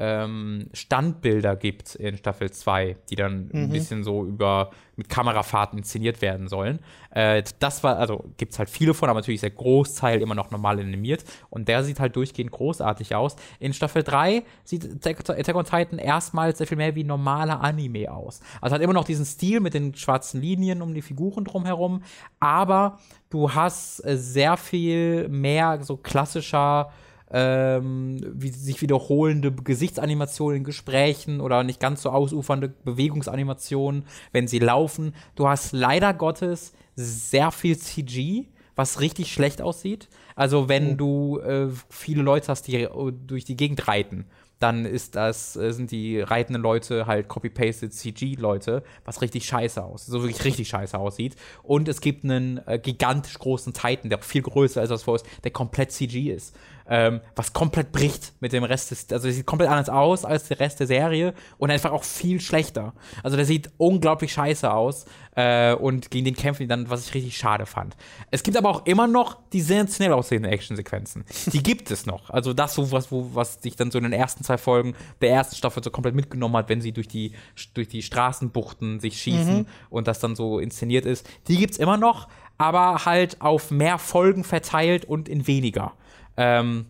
[0.00, 3.64] ähm, Standbilder gibt in Staffel 2, die dann mhm.
[3.64, 6.80] ein bisschen so über mit Kamerafahrten inszeniert werden sollen.
[7.10, 10.34] Äh, das war, also gibt es halt viele von, aber natürlich ist der Großteil immer
[10.34, 13.36] noch normal animiert und der sieht halt durchgehend großartig aus.
[13.58, 18.40] In Staffel 3 sieht Attack on Titan erstmals sehr viel mehr wie normaler Anime aus.
[18.60, 22.02] Also hat immer noch diesen Stil mit den schwarzen Linien um die Figuren drumherum,
[22.38, 22.98] aber
[23.28, 26.90] du hast äh, sehr viel mehr so klassischer
[27.32, 34.58] ähm, wie sich wiederholende Gesichtsanimationen in Gesprächen oder nicht ganz so ausufernde Bewegungsanimationen, wenn sie
[34.58, 35.14] laufen.
[35.36, 40.08] Du hast leider Gottes sehr viel CG, was richtig schlecht aussieht.
[40.34, 40.96] Also wenn oh.
[40.96, 42.88] du äh, viele Leute hast, die
[43.26, 44.26] durch die Gegend reiten
[44.60, 50.12] dann ist das, äh, sind die reitenden Leute halt copy-pasted CG-Leute, was richtig scheiße aussieht,
[50.12, 51.34] so wirklich richtig scheiße aussieht.
[51.62, 55.50] Und es gibt einen äh, gigantisch großen Titan, der viel größer ist als vorher, der
[55.50, 56.54] komplett CG ist
[56.90, 60.48] ähm, was komplett bricht mit dem Rest des, also der sieht komplett anders aus als
[60.48, 62.92] der Rest der Serie und einfach auch viel schlechter.
[63.22, 65.06] Also der sieht unglaublich scheiße aus
[65.36, 67.96] äh, und gegen den kämpfen die dann, was ich richtig schade fand.
[68.32, 71.24] Es gibt aber auch immer noch die sensationell aussehenden Actionsequenzen.
[71.52, 72.28] Die gibt es noch.
[72.30, 75.30] Also das so was, wo, was sich dann so in den ersten zwei Folgen der
[75.30, 77.32] ersten Staffel so komplett mitgenommen hat, wenn sie durch die,
[77.74, 79.66] durch die Straßenbuchten sich schießen mhm.
[79.90, 81.28] und das dann so inszeniert ist.
[81.46, 82.26] Die gibt's immer noch,
[82.58, 85.92] aber halt auf mehr Folgen verteilt und in weniger.
[86.36, 86.86] Ähm,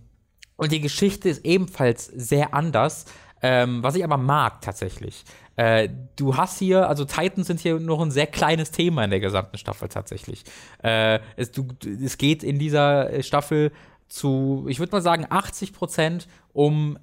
[0.57, 3.07] und die Geschichte ist ebenfalls sehr anders,
[3.43, 5.25] ähm, was ich aber mag tatsächlich.
[5.57, 9.21] Äh, du hast hier, also Titans sind hier noch ein sehr kleines Thema in der
[9.21, 10.45] gesamten Staffel tatsächlich.
[10.83, 11.69] Äh, es, du,
[12.03, 13.73] es geht in dieser Staffel
[14.09, 16.99] zu, ich würde mal sagen, 80 Prozent um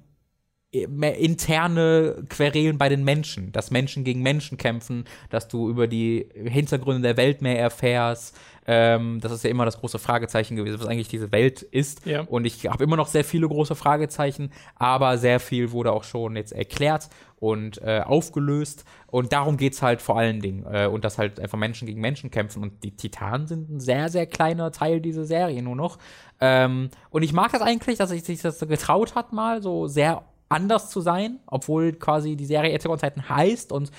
[0.70, 7.00] interne Querelen bei den Menschen, dass Menschen gegen Menschen kämpfen, dass du über die Hintergründe
[7.00, 8.36] der Welt mehr erfährst,
[8.70, 12.04] ähm, das ist ja immer das große Fragezeichen gewesen, was eigentlich diese Welt ist.
[12.04, 12.20] Ja.
[12.20, 16.36] Und ich habe immer noch sehr viele große Fragezeichen, aber sehr viel wurde auch schon
[16.36, 18.84] jetzt erklärt und äh, aufgelöst.
[19.06, 20.66] Und darum geht es halt vor allen Dingen.
[20.70, 22.62] Äh, und dass halt einfach Menschen gegen Menschen kämpfen.
[22.62, 25.96] Und die Titanen sind ein sehr, sehr kleiner Teil dieser Serie nur noch.
[26.38, 30.24] Ähm, und ich mag das eigentlich, dass sich das so getraut hat, mal so sehr
[30.48, 33.72] anders zu sein, obwohl quasi die Serie Attack Titan heißt.
[33.72, 33.90] Und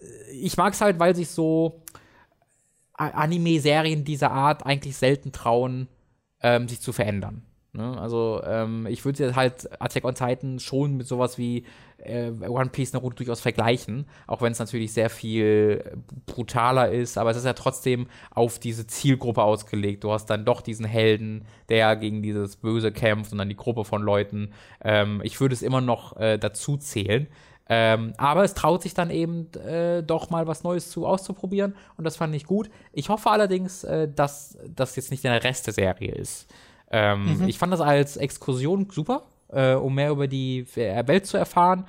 [0.00, 1.82] äh, ich mag es halt, weil sich so
[2.94, 5.88] Anime-Serien dieser Art eigentlich selten trauen,
[6.40, 7.42] ähm, sich zu verändern.
[7.74, 8.00] Ne?
[8.00, 11.64] Also ähm, ich würde halt Attack on Titan schon mit sowas wie
[11.98, 17.30] äh, One Piece Naruto durchaus vergleichen, auch wenn es natürlich sehr viel brutaler ist, aber
[17.30, 20.04] es ist ja trotzdem auf diese Zielgruppe ausgelegt.
[20.04, 23.84] Du hast dann doch diesen Helden, der gegen dieses Böse kämpft und dann die Gruppe
[23.84, 24.52] von Leuten.
[24.80, 27.26] Ähm, ich würde es immer noch äh, dazu zählen.
[27.66, 32.04] Ähm, aber es traut sich dann eben äh, doch mal was Neues zu auszuprobieren und
[32.04, 32.70] das fand ich gut.
[32.92, 36.46] Ich hoffe allerdings, äh, dass das jetzt nicht der Rest der Serie ist.
[36.94, 37.48] Ähm, mhm.
[37.48, 41.86] Ich fand das als Exkursion super, äh, um mehr über die Welt zu erfahren.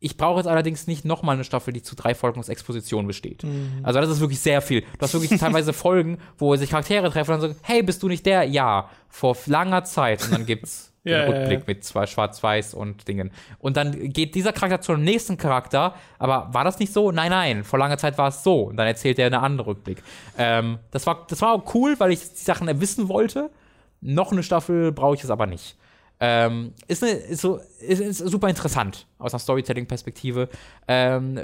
[0.00, 3.42] Ich brauche jetzt allerdings nicht nochmal eine Staffel, die zu drei Folgen aus Exposition besteht.
[3.42, 3.80] Mhm.
[3.82, 4.82] Also das ist wirklich sehr viel.
[4.82, 8.08] Du hast wirklich teilweise Folgen, wo sich Charaktere treffen und dann so, hey, bist du
[8.08, 8.44] nicht der?
[8.44, 10.22] Ja, vor langer Zeit.
[10.22, 11.64] Und dann gibt's ja, Rückblick ja, ja.
[11.66, 13.32] mit zwei Schwarz-Weiß und Dingen.
[13.58, 17.10] Und dann geht dieser Charakter zum nächsten Charakter, aber war das nicht so?
[17.10, 18.64] Nein, nein, vor langer Zeit war es so.
[18.64, 20.02] Und dann erzählt er eine andere Rückblick.
[20.36, 23.50] Ähm, das, war, das war auch cool, weil ich die Sachen wissen wollte.
[24.00, 25.76] Noch eine Staffel brauche ich es aber nicht.
[26.20, 30.48] Ähm, ist, eine, ist, so, ist, ist, super interessant aus einer Storytelling-Perspektive.
[30.88, 31.40] Ähm,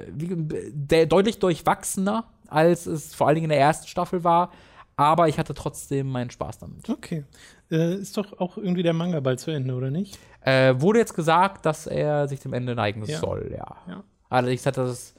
[1.08, 4.50] deutlich durchwachsener, als es vor allen Dingen in der ersten Staffel war.
[4.96, 6.88] Aber ich hatte trotzdem meinen Spaß damit.
[6.88, 7.24] Okay.
[7.70, 10.18] Äh, ist doch auch irgendwie der Manga bald zu Ende, oder nicht?
[10.40, 13.18] Äh, wurde jetzt gesagt, dass er sich dem Ende neigen ja.
[13.18, 13.76] soll, ja.
[13.88, 14.04] ja.
[14.28, 15.14] Allerdings hat das,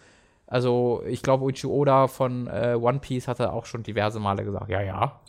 [0.47, 4.69] also ich glaube, Uchi Oda von äh, One Piece hatte auch schon diverse Male gesagt,
[4.69, 5.19] ja, ja.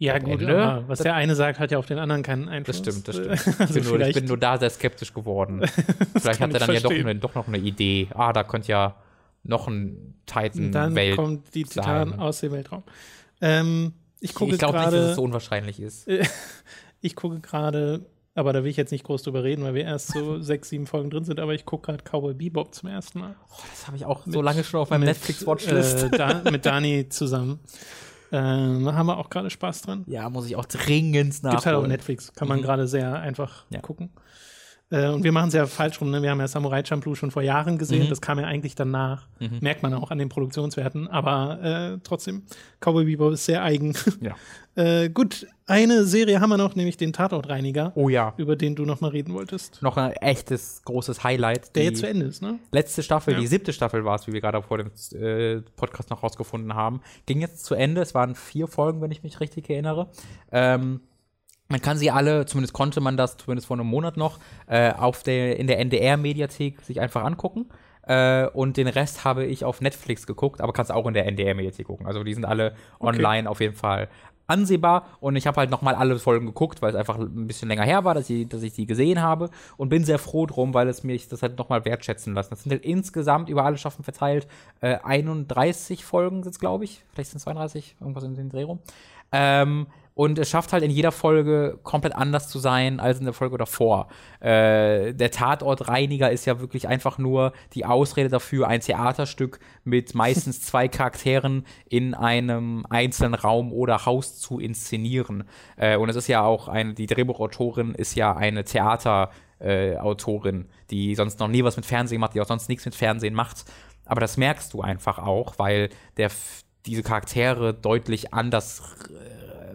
[0.00, 2.80] Ja, gut, Ende, was der eine sagt, hat ja auf den anderen keinen Einfluss.
[2.80, 3.60] Das stimmt, das stimmt.
[3.60, 5.60] Also ich, bin nur, ich, bin nur, da sehr skeptisch geworden.
[6.16, 8.08] vielleicht hat er dann ja doch, ne, doch, noch eine Idee.
[8.14, 8.96] Ah, da könnte ja
[9.42, 12.82] noch ein Titan-Welt Dann kommt die Titan aus dem Weltraum.
[13.42, 16.08] Ähm, ich gucke Ich glaube nicht, dass es so unwahrscheinlich ist.
[17.02, 20.12] ich gucke gerade, aber da will ich jetzt nicht groß drüber reden, weil wir erst
[20.12, 23.36] so sechs, sieben Folgen drin sind, aber ich gucke gerade Cowboy Bebop zum ersten Mal.
[23.50, 26.04] Oh, das habe ich auch mit, so lange schon auf meinem Netflix-Watchlist.
[26.04, 27.60] Äh, da, mit Dani zusammen.
[28.32, 30.04] Ähm, haben wir auch gerade Spaß dran.
[30.06, 31.56] Ja, muss ich auch dringend nachholen.
[31.56, 32.62] Gibt halt auf Netflix, kann man mhm.
[32.62, 33.80] gerade sehr einfach ja.
[33.80, 34.10] gucken.
[34.90, 36.10] Äh, und wir machen es ja falsch rum.
[36.10, 36.22] Ne?
[36.22, 38.04] Wir haben ja Samurai Champloo schon vor Jahren gesehen.
[38.04, 38.10] Mhm.
[38.10, 39.26] Das kam ja eigentlich danach.
[39.38, 39.58] Mhm.
[39.60, 41.08] Merkt man auch an den Produktionswerten.
[41.08, 42.42] Aber äh, trotzdem,
[42.80, 43.94] Cowboy Bebop ist sehr eigen.
[44.20, 44.34] Ja.
[44.74, 47.92] äh, gut, eine Serie haben wir noch, nämlich den Tatortreiniger.
[47.94, 48.34] Oh ja.
[48.36, 49.80] Über den du noch mal reden wolltest.
[49.82, 51.74] Noch ein echtes großes Highlight.
[51.74, 52.58] Der jetzt zu Ende ist, ne?
[52.70, 53.40] Letzte Staffel, ja.
[53.40, 57.00] die siebte Staffel war es, wie wir gerade vor dem äh, Podcast noch rausgefunden haben.
[57.24, 58.02] Ging jetzt zu Ende.
[58.02, 60.10] Es waren vier Folgen, wenn ich mich richtig erinnere.
[60.52, 61.00] Ähm,
[61.70, 65.22] Man kann sie alle, zumindest konnte man das, zumindest vor einem Monat noch, äh, auf
[65.22, 67.66] der, in der NDR-Mediathek sich einfach angucken.
[68.02, 71.86] Äh, und den Rest habe ich auf Netflix geguckt, aber kannst auch in der NDR-Mediathek
[71.86, 72.06] gucken.
[72.06, 73.48] Also die sind alle online okay.
[73.48, 74.08] auf jeden Fall
[74.50, 77.84] ansehbar und ich habe halt nochmal alle Folgen geguckt, weil es einfach ein bisschen länger
[77.84, 80.88] her war, dass ich, dass ich die gesehen habe und bin sehr froh drum, weil
[80.88, 82.50] es mich das halt nochmal wertschätzen lassen.
[82.50, 84.48] Das sind halt insgesamt über alle Schaffen verteilt
[84.80, 88.80] äh, 31 Folgen sind glaube ich, vielleicht sind es 32, irgendwas in den Dreh rum.
[89.30, 93.32] Ähm, und es schafft halt in jeder Folge komplett anders zu sein als in der
[93.32, 94.08] Folge davor.
[94.40, 100.60] Äh, der Tatortreiniger ist ja wirklich einfach nur die Ausrede dafür, ein Theaterstück mit meistens
[100.66, 105.44] zwei Charakteren in einem einzelnen Raum oder Haus zu inszenieren.
[105.76, 111.14] Äh, und es ist ja auch eine, die Drehbuchautorin ist ja eine Theaterautorin, äh, die
[111.14, 113.64] sonst noch nie was mit Fernsehen macht, die auch sonst nichts mit Fernsehen macht.
[114.04, 116.30] Aber das merkst du einfach auch, weil der,
[116.84, 118.82] diese Charaktere deutlich anders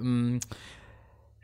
[0.06, 0.40] ähm,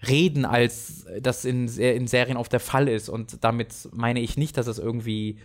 [0.08, 3.10] reden, als das in, in Serien oft der Fall ist.
[3.10, 5.40] Und damit meine ich nicht, dass es irgendwie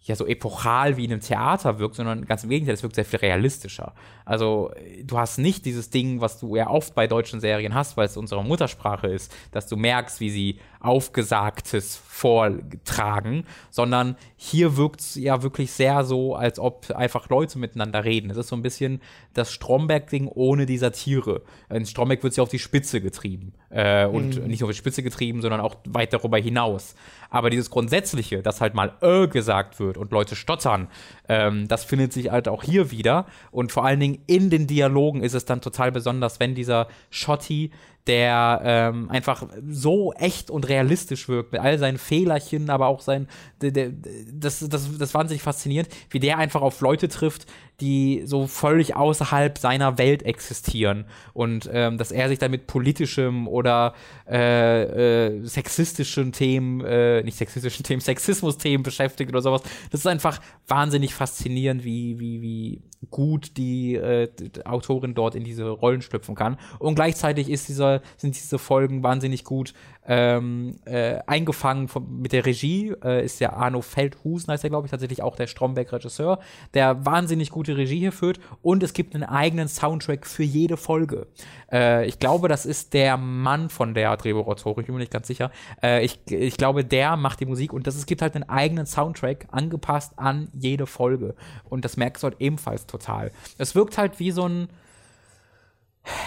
[0.00, 3.06] ja so epochal wie in einem Theater wirkt, sondern ganz im Gegenteil, es wirkt sehr
[3.06, 3.94] viel realistischer.
[4.26, 4.70] Also
[5.02, 8.16] du hast nicht dieses Ding, was du ja oft bei deutschen Serien hast, weil es
[8.16, 15.42] unsere Muttersprache ist, dass du merkst, wie sie Aufgesagtes vortragen, sondern hier wirkt es ja
[15.42, 18.30] wirklich sehr so, als ob einfach Leute miteinander reden.
[18.30, 19.00] Es ist so ein bisschen
[19.32, 21.42] das Stromberg-Ding ohne die Satire.
[21.70, 23.52] In Stromberg wird sie auf die Spitze getrieben.
[23.70, 24.46] Äh, und mhm.
[24.46, 26.94] nicht nur auf die Spitze getrieben, sondern auch weit darüber hinaus.
[27.30, 30.88] Aber dieses Grundsätzliche, dass halt mal äh gesagt wird und Leute stottern,
[31.28, 33.26] ähm, das findet sich halt auch hier wieder.
[33.50, 37.72] Und vor allen Dingen in den Dialogen ist es dann total besonders, wenn dieser Schotti
[38.06, 43.28] der ähm, einfach so echt und realistisch wirkt, mit all seinen Fehlerchen, aber auch sein,
[43.62, 43.92] der, der,
[44.30, 47.46] das, das, das wahnsinnig faszinierend, wie der einfach auf Leute trifft,
[47.80, 53.48] die so völlig außerhalb seiner Welt existieren und ähm, dass er sich dann mit politischem
[53.48, 53.94] oder
[54.30, 59.62] äh, äh, sexistischen Themen, äh, nicht sexistischen Themen, Sexismus-Themen beschäftigt oder sowas.
[59.90, 65.44] Das ist einfach wahnsinnig faszinierend, wie, wie, wie gut die, äh, die Autorin dort in
[65.44, 66.58] diese Rollen schlüpfen kann.
[66.78, 69.74] Und gleichzeitig ist dieser, sind diese Folgen wahnsinnig gut
[70.06, 72.94] ähm, äh, eingefangen von, mit der Regie.
[73.02, 76.38] Äh, ist der Arno Feldhusen, heißt er, glaube ich, tatsächlich auch der Stromberg-Regisseur,
[76.74, 78.38] der wahnsinnig gute Regie hier führt.
[78.62, 81.26] Und es gibt einen eigenen Soundtrack für jede Folge.
[81.72, 85.26] Äh, ich glaube, das ist der Mann von der Drehbuchautorin, ich bin mir nicht ganz
[85.26, 85.50] sicher.
[85.82, 88.86] Äh, ich, ich glaube, der macht die Musik und das, es gibt halt einen eigenen
[88.86, 91.34] Soundtrack angepasst an jede Folge.
[91.64, 93.30] Und das merkst du halt ebenfalls total.
[93.58, 94.68] Es wirkt halt wie so ein,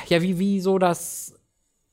[0.07, 1.35] ja, wie, wie so das,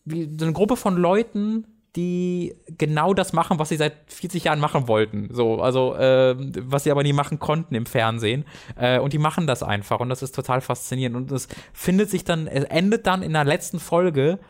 [0.05, 1.67] wie so eine Gruppe von Leuten,
[1.97, 5.29] die genau das machen, was sie seit 40 Jahren machen wollten.
[5.33, 8.45] So, also, äh, was sie aber nie machen konnten im Fernsehen.
[8.77, 11.17] Äh, und die machen das einfach und das ist total faszinierend.
[11.17, 14.41] Und es findet sich dann, es endet dann in der letzten Folge,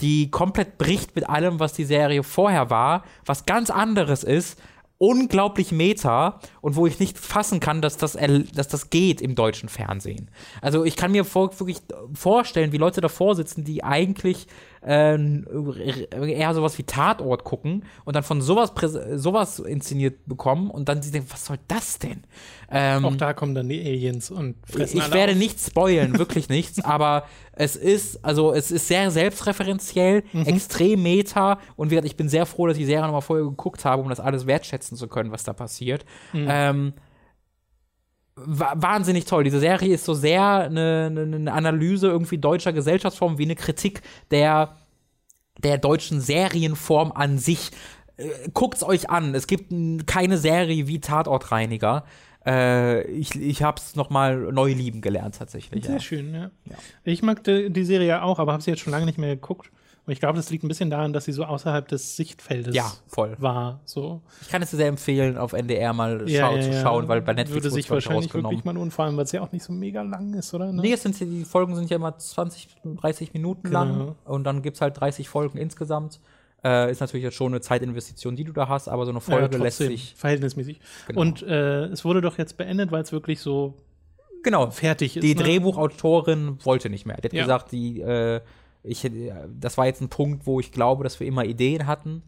[0.00, 4.60] die komplett bricht mit allem, was die Serie vorher war, was ganz anderes ist,
[4.98, 8.18] unglaublich meta und wo ich nicht fassen kann, dass das,
[8.52, 10.30] dass das geht im deutschen Fernsehen.
[10.60, 11.78] Also ich kann mir vor, wirklich
[12.12, 14.48] vorstellen, wie Leute davor sitzen, die eigentlich
[14.86, 18.72] äh, eher sowas wie Tatort gucken und dann von sowas,
[19.14, 22.22] sowas inszeniert bekommen und dann sie denken, was soll das denn?
[22.70, 25.38] Ähm, Auch da kommen dann die Aliens und fressen Ich werde auf.
[25.38, 30.44] nichts spoilen, wirklich nichts, aber es ist, also es ist sehr selbstreferenziell, mhm.
[30.44, 33.46] extrem meta und wie gesagt, ich bin sehr froh, dass ich die Serie nochmal vorher
[33.46, 36.04] geguckt habe, um das alles wertschätzen zu können, was da passiert.
[36.32, 36.46] Mhm.
[36.48, 36.92] Ähm,
[38.46, 39.44] wahnsinnig toll.
[39.44, 44.76] Diese Serie ist so sehr eine, eine, Analyse irgendwie deutscher Gesellschaftsform wie eine Kritik der,
[45.58, 47.70] der deutschen Serienform an sich.
[48.16, 49.34] Äh, guckt's euch an.
[49.34, 49.72] Es gibt
[50.06, 52.04] keine Serie wie Tatortreiniger.
[52.46, 55.84] Äh, ich ich habe es nochmal neu lieben gelernt tatsächlich.
[55.84, 56.00] Sehr ja.
[56.00, 56.50] schön, ja.
[56.64, 56.76] ja.
[57.04, 59.70] Ich mag die, die Serie auch, aber habe sie jetzt schon lange nicht mehr geguckt.
[60.08, 62.90] Und ich glaube, das liegt ein bisschen daran, dass sie so außerhalb des Sichtfeldes ja,
[63.08, 63.36] voll.
[63.40, 63.80] war.
[63.84, 64.22] So.
[64.40, 67.34] Ich kann es dir sehr empfehlen, auf NDR mal ja, ja, zu schauen, weil bei
[67.34, 69.74] Netflix würde sich wahrscheinlich wirklich mal lohnen, vor allem, weil es ja auch nicht so
[69.74, 70.72] mega lang ist, oder?
[70.72, 70.80] Ne?
[70.80, 73.84] Nee, es sind, die Folgen sind ja immer 20, 30 Minuten genau.
[73.84, 76.20] lang und dann gibt es halt 30 Folgen insgesamt.
[76.64, 79.58] Äh, ist natürlich jetzt schon eine Zeitinvestition, die du da hast, aber so eine Folge
[79.58, 80.14] ja, lässt sich.
[80.16, 80.80] Verhältnismäßig.
[81.08, 81.20] Genau.
[81.20, 83.74] Und äh, es wurde doch jetzt beendet, weil es wirklich so
[84.42, 84.70] genau.
[84.70, 85.22] fertig ist.
[85.22, 85.42] Die ne?
[85.42, 87.18] Drehbuchautorin wollte nicht mehr.
[87.18, 87.42] Die hat ja.
[87.42, 88.40] gesagt, die äh,
[88.82, 89.10] ich,
[89.60, 92.22] das war jetzt ein Punkt, wo ich glaube, dass wir immer Ideen hatten.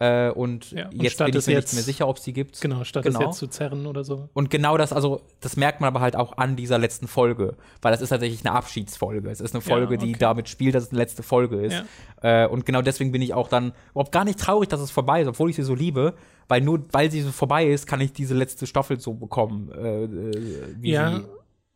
[0.00, 2.60] Äh, und, ja, und jetzt bin ich mir nicht mehr sicher, ob es die gibt.
[2.60, 3.20] Genau, statt genau.
[3.20, 4.28] es jetzt zu zerren oder so.
[4.34, 7.92] Und genau das, also das merkt man aber halt auch an dieser letzten Folge, weil
[7.92, 9.30] das ist tatsächlich eine Abschiedsfolge.
[9.30, 10.12] Es ist eine Folge, ja, okay.
[10.12, 11.84] die damit spielt, dass es eine letzte Folge ist.
[12.22, 12.44] Ja.
[12.44, 15.22] Äh, und genau deswegen bin ich auch dann überhaupt gar nicht traurig, dass es vorbei
[15.22, 16.14] ist, obwohl ich sie so liebe,
[16.48, 20.04] weil nur weil sie so vorbei ist, kann ich diese letzte Staffel so bekommen, äh,
[20.04, 21.18] äh wie ja.
[21.18, 21.24] sie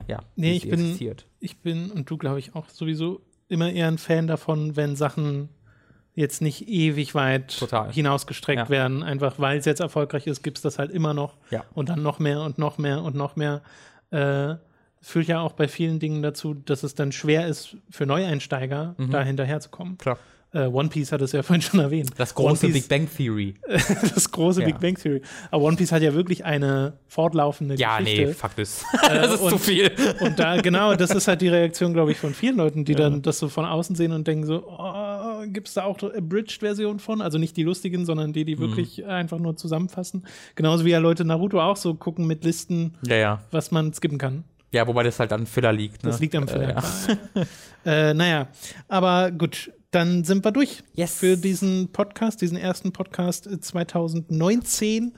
[0.08, 1.26] ja, nee, ich bin, existiert.
[1.38, 5.48] Ich bin, und du glaube ich auch sowieso immer eher ein Fan davon, wenn Sachen
[6.14, 7.92] jetzt nicht ewig weit Total.
[7.92, 8.68] hinausgestreckt Ja.
[8.68, 9.02] werden.
[9.02, 11.36] Einfach weil es jetzt erfolgreich ist, gibt es das halt immer noch.
[11.50, 11.64] Ja.
[11.74, 13.62] Und dann noch mehr und noch mehr und noch mehr.
[14.10, 14.56] Äh,
[15.00, 19.22] führt ja auch bei vielen Dingen dazu, dass es dann schwer ist, für Neueinsteiger da
[19.22, 19.96] hinterherzukommen.
[19.96, 20.18] Klar.
[20.54, 22.10] Äh, One Piece hat es ja vorhin schon erwähnt.
[22.16, 23.54] Das große One Big Piece, Bang Theory.
[24.14, 24.66] das große Ja.
[24.66, 25.20] Big Bang Theory.
[25.50, 28.26] Aber One Piece hat ja wirklich eine fortlaufende Ja, Geschichte.
[28.28, 28.82] nee, fuck this.
[29.02, 29.90] das ist und- zu viel.
[30.20, 32.98] Und da, genau, das ist halt die Reaktion, glaube ich, von vielen Leuten, die Ja.
[32.98, 36.14] dann das so von außen sehen und denken so, oh, gibt es da auch eine
[36.16, 37.20] Abridged-Version von?
[37.20, 38.60] Also nicht die lustigen, sondern die, die Mhm.
[38.60, 40.24] wirklich einfach nur zusammenfassen.
[40.54, 43.42] Genauso wie ja Leute Naruto auch so gucken mit Listen, Ja, ja.
[43.50, 44.44] was man skippen kann.
[44.72, 46.04] Ja, wobei das halt an Filler liegt.
[46.04, 46.10] Ne?
[46.10, 46.76] Das liegt am Filler.
[46.76, 47.44] Äh,
[47.84, 48.10] ja.
[48.10, 48.48] äh, naja,
[48.86, 51.14] aber gut, dann sind wir durch Yes.
[51.18, 55.14] für diesen Podcast, diesen ersten Podcast äh, 2019.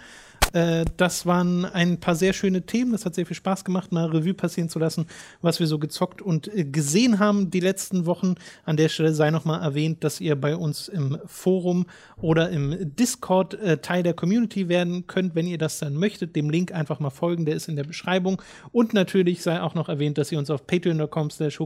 [0.53, 2.93] Äh, das waren ein paar sehr schöne Themen.
[2.93, 5.07] Das hat sehr viel Spaß gemacht, mal Revue passieren zu lassen,
[5.43, 8.35] was wir so gezockt und äh, gesehen haben die letzten Wochen.
[8.65, 11.87] An der Stelle sei noch mal erwähnt, dass ihr bei uns im Forum
[12.17, 16.37] oder im Discord äh, Teil der Community werden könnt, wenn ihr das dann möchtet.
[16.37, 18.41] Dem Link einfach mal folgen, der ist in der Beschreibung.
[18.73, 21.61] Und natürlich sei auch noch erwähnt, dass ihr uns auf patreon.com slash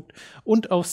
[0.44, 0.86] und auf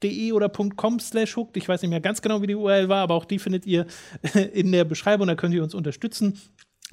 [0.00, 1.56] steadyhq.de oder .com slash hooked.
[1.56, 3.86] Ich weiß nicht mehr ganz genau, wie die URL war, aber auch die findet ihr
[4.52, 5.26] in der Beschreibung.
[5.26, 6.38] Da könnt ihr uns unterstützen.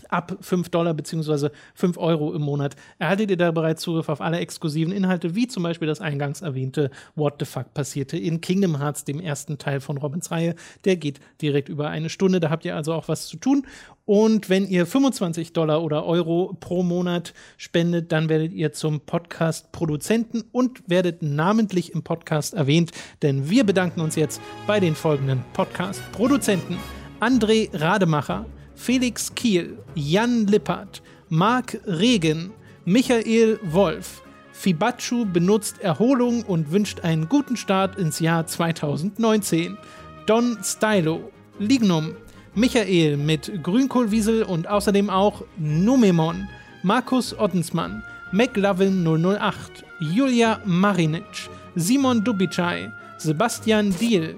[0.10, 1.49] Ab 5 Dollar bzw.
[1.74, 5.64] 5 Euro im Monat erhaltet ihr da bereits Zugriff auf alle exklusiven Inhalte, wie zum
[5.64, 9.98] Beispiel das eingangs erwähnte What the Fuck passierte in Kingdom Hearts, dem ersten Teil von
[9.98, 10.56] Robins Reihe.
[10.86, 13.65] Der geht direkt über eine Stunde, da habt ihr also auch was zu tun.
[14.06, 20.44] Und wenn ihr 25 Dollar oder Euro pro Monat spendet, dann werdet ihr zum Podcast-Produzenten
[20.52, 22.91] und werdet namentlich im Podcast erwähnt,
[23.22, 26.78] denn wir bedanken uns jetzt bei den folgenden Podcast-Produzenten.
[27.19, 28.45] André Rademacher,
[28.78, 32.52] Felix Kiel, Jan Lippert, Marc Regen,
[32.86, 34.22] Michael Wolf.
[34.54, 39.78] Fibachu benutzt Erholung und wünscht einen guten Start ins Jahr 2019.
[40.26, 42.16] Don Stylo, Lignum,
[42.54, 46.48] Michael mit Grünkohlwiesel und außerdem auch Numemon,
[46.84, 54.38] Markus Ottensmann, McLovin 008, Julia Marinic, Simon Dubicai, Sebastian Diel,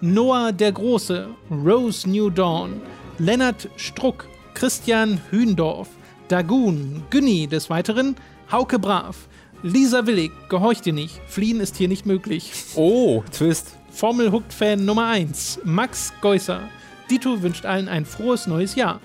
[0.00, 2.80] Noah der Große, Rose New Dawn,
[3.18, 5.88] Lennart Struck, Christian Hühndorf,
[6.28, 8.14] Dagun, Günni des Weiteren,
[8.50, 9.28] Hauke Brav,
[9.62, 12.52] Lisa Willig, gehorcht ihr nicht, fliehen ist hier nicht möglich.
[12.76, 13.76] Oh, Twist.
[13.90, 16.68] Formel Hooked Fan Nummer 1, Max Geusser.
[17.10, 19.00] Dito wünscht allen ein frohes neues Jahr.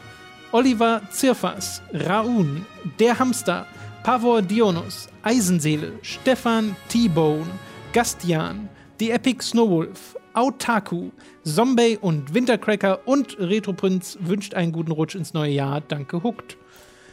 [0.51, 2.67] Oliver Zirfas, Raun,
[2.99, 3.65] Der Hamster,
[4.03, 7.47] Pavor Dionus, Eisenseele, Stefan T-Bone,
[7.93, 8.69] Gastian,
[8.99, 11.09] The Epic Snowwolf, Autaku,
[11.43, 15.81] Zombie und Wintercracker und Retroprinz wünscht einen guten Rutsch ins neue Jahr.
[15.81, 16.57] Danke, Hooked.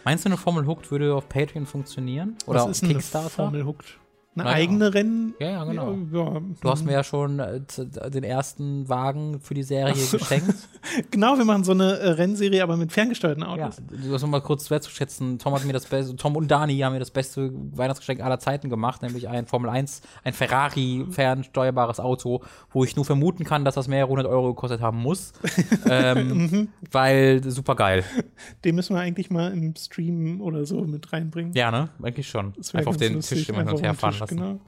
[0.04, 2.36] Meinst du, eine Formel Hooked würde auf Patreon funktionieren?
[2.46, 3.30] Oder Was auf ist eine Kickstarter?
[3.30, 3.98] Formel Hooked?
[4.36, 4.56] Eine Naja.
[4.56, 5.34] eigene Rennen?
[5.40, 5.92] Ja, ja, genau.
[6.12, 6.40] Ja, ja.
[6.60, 7.60] Du hast mir ja schon äh,
[8.10, 10.54] den ersten Wagen für die Serie geschenkt.
[11.10, 13.82] Genau, wir machen so eine äh, Rennserie, aber mit ferngesteuerten Ja, Autos.
[13.90, 15.38] du hast mal kurz wertzuschätzen.
[15.38, 18.70] Tom hat mir das beste, Tom und Dani haben mir das beste Weihnachtsgeschenk aller Zeiten
[18.70, 23.74] gemacht, nämlich ein Formel 1, ein Ferrari fernsteuerbares Auto, wo ich nur vermuten kann, dass
[23.74, 25.32] das mehrere hundert Euro gekostet haben muss.
[25.90, 28.04] ähm, weil super geil.
[28.64, 31.52] Den müssen wir eigentlich mal im Stream oder so mit reinbringen.
[31.54, 31.90] Ja, ne?
[32.02, 32.54] Eigentlich schon.
[32.72, 34.36] Einfach auf den lustig, Tisch immer hin und her fahren lassen.
[34.36, 34.58] Genau.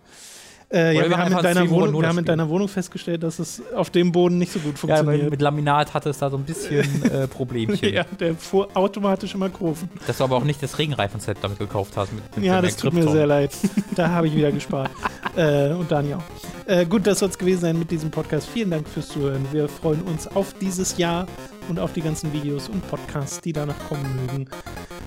[0.75, 3.61] Äh, ja, wir haben, in deiner Wohnung, wir haben in deiner Wohnung festgestellt, dass es
[3.75, 5.31] auf dem Boden nicht so gut Ja, funktioniert.
[5.31, 7.93] mit Laminat hatte es da so ein bisschen äh, Problemchen.
[7.93, 9.91] Ja, der fuhr automatisch immer Kurven.
[10.07, 12.15] Dass du aber auch nicht das Regenreifenset damit gekauft hast.
[12.15, 13.51] Mit, mit Ja, das tut mir sehr leid.
[13.97, 14.91] Da habe ich wieder gespart.
[15.37, 16.23] äh, und Dani auch.
[16.67, 18.49] Äh, gut, das soll es gewesen sein mit diesem Podcast.
[18.49, 19.45] Vielen Dank fürs Zuhören.
[19.53, 21.27] Wir freuen uns auf dieses Jahr
[21.69, 24.49] und auf die ganzen Videos und Podcasts, die danach kommen mögen.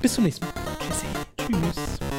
[0.04, 0.54] Bis zum nächsten Mal.
[0.80, 1.06] Tschüssi.
[1.40, 2.15] Tschüss.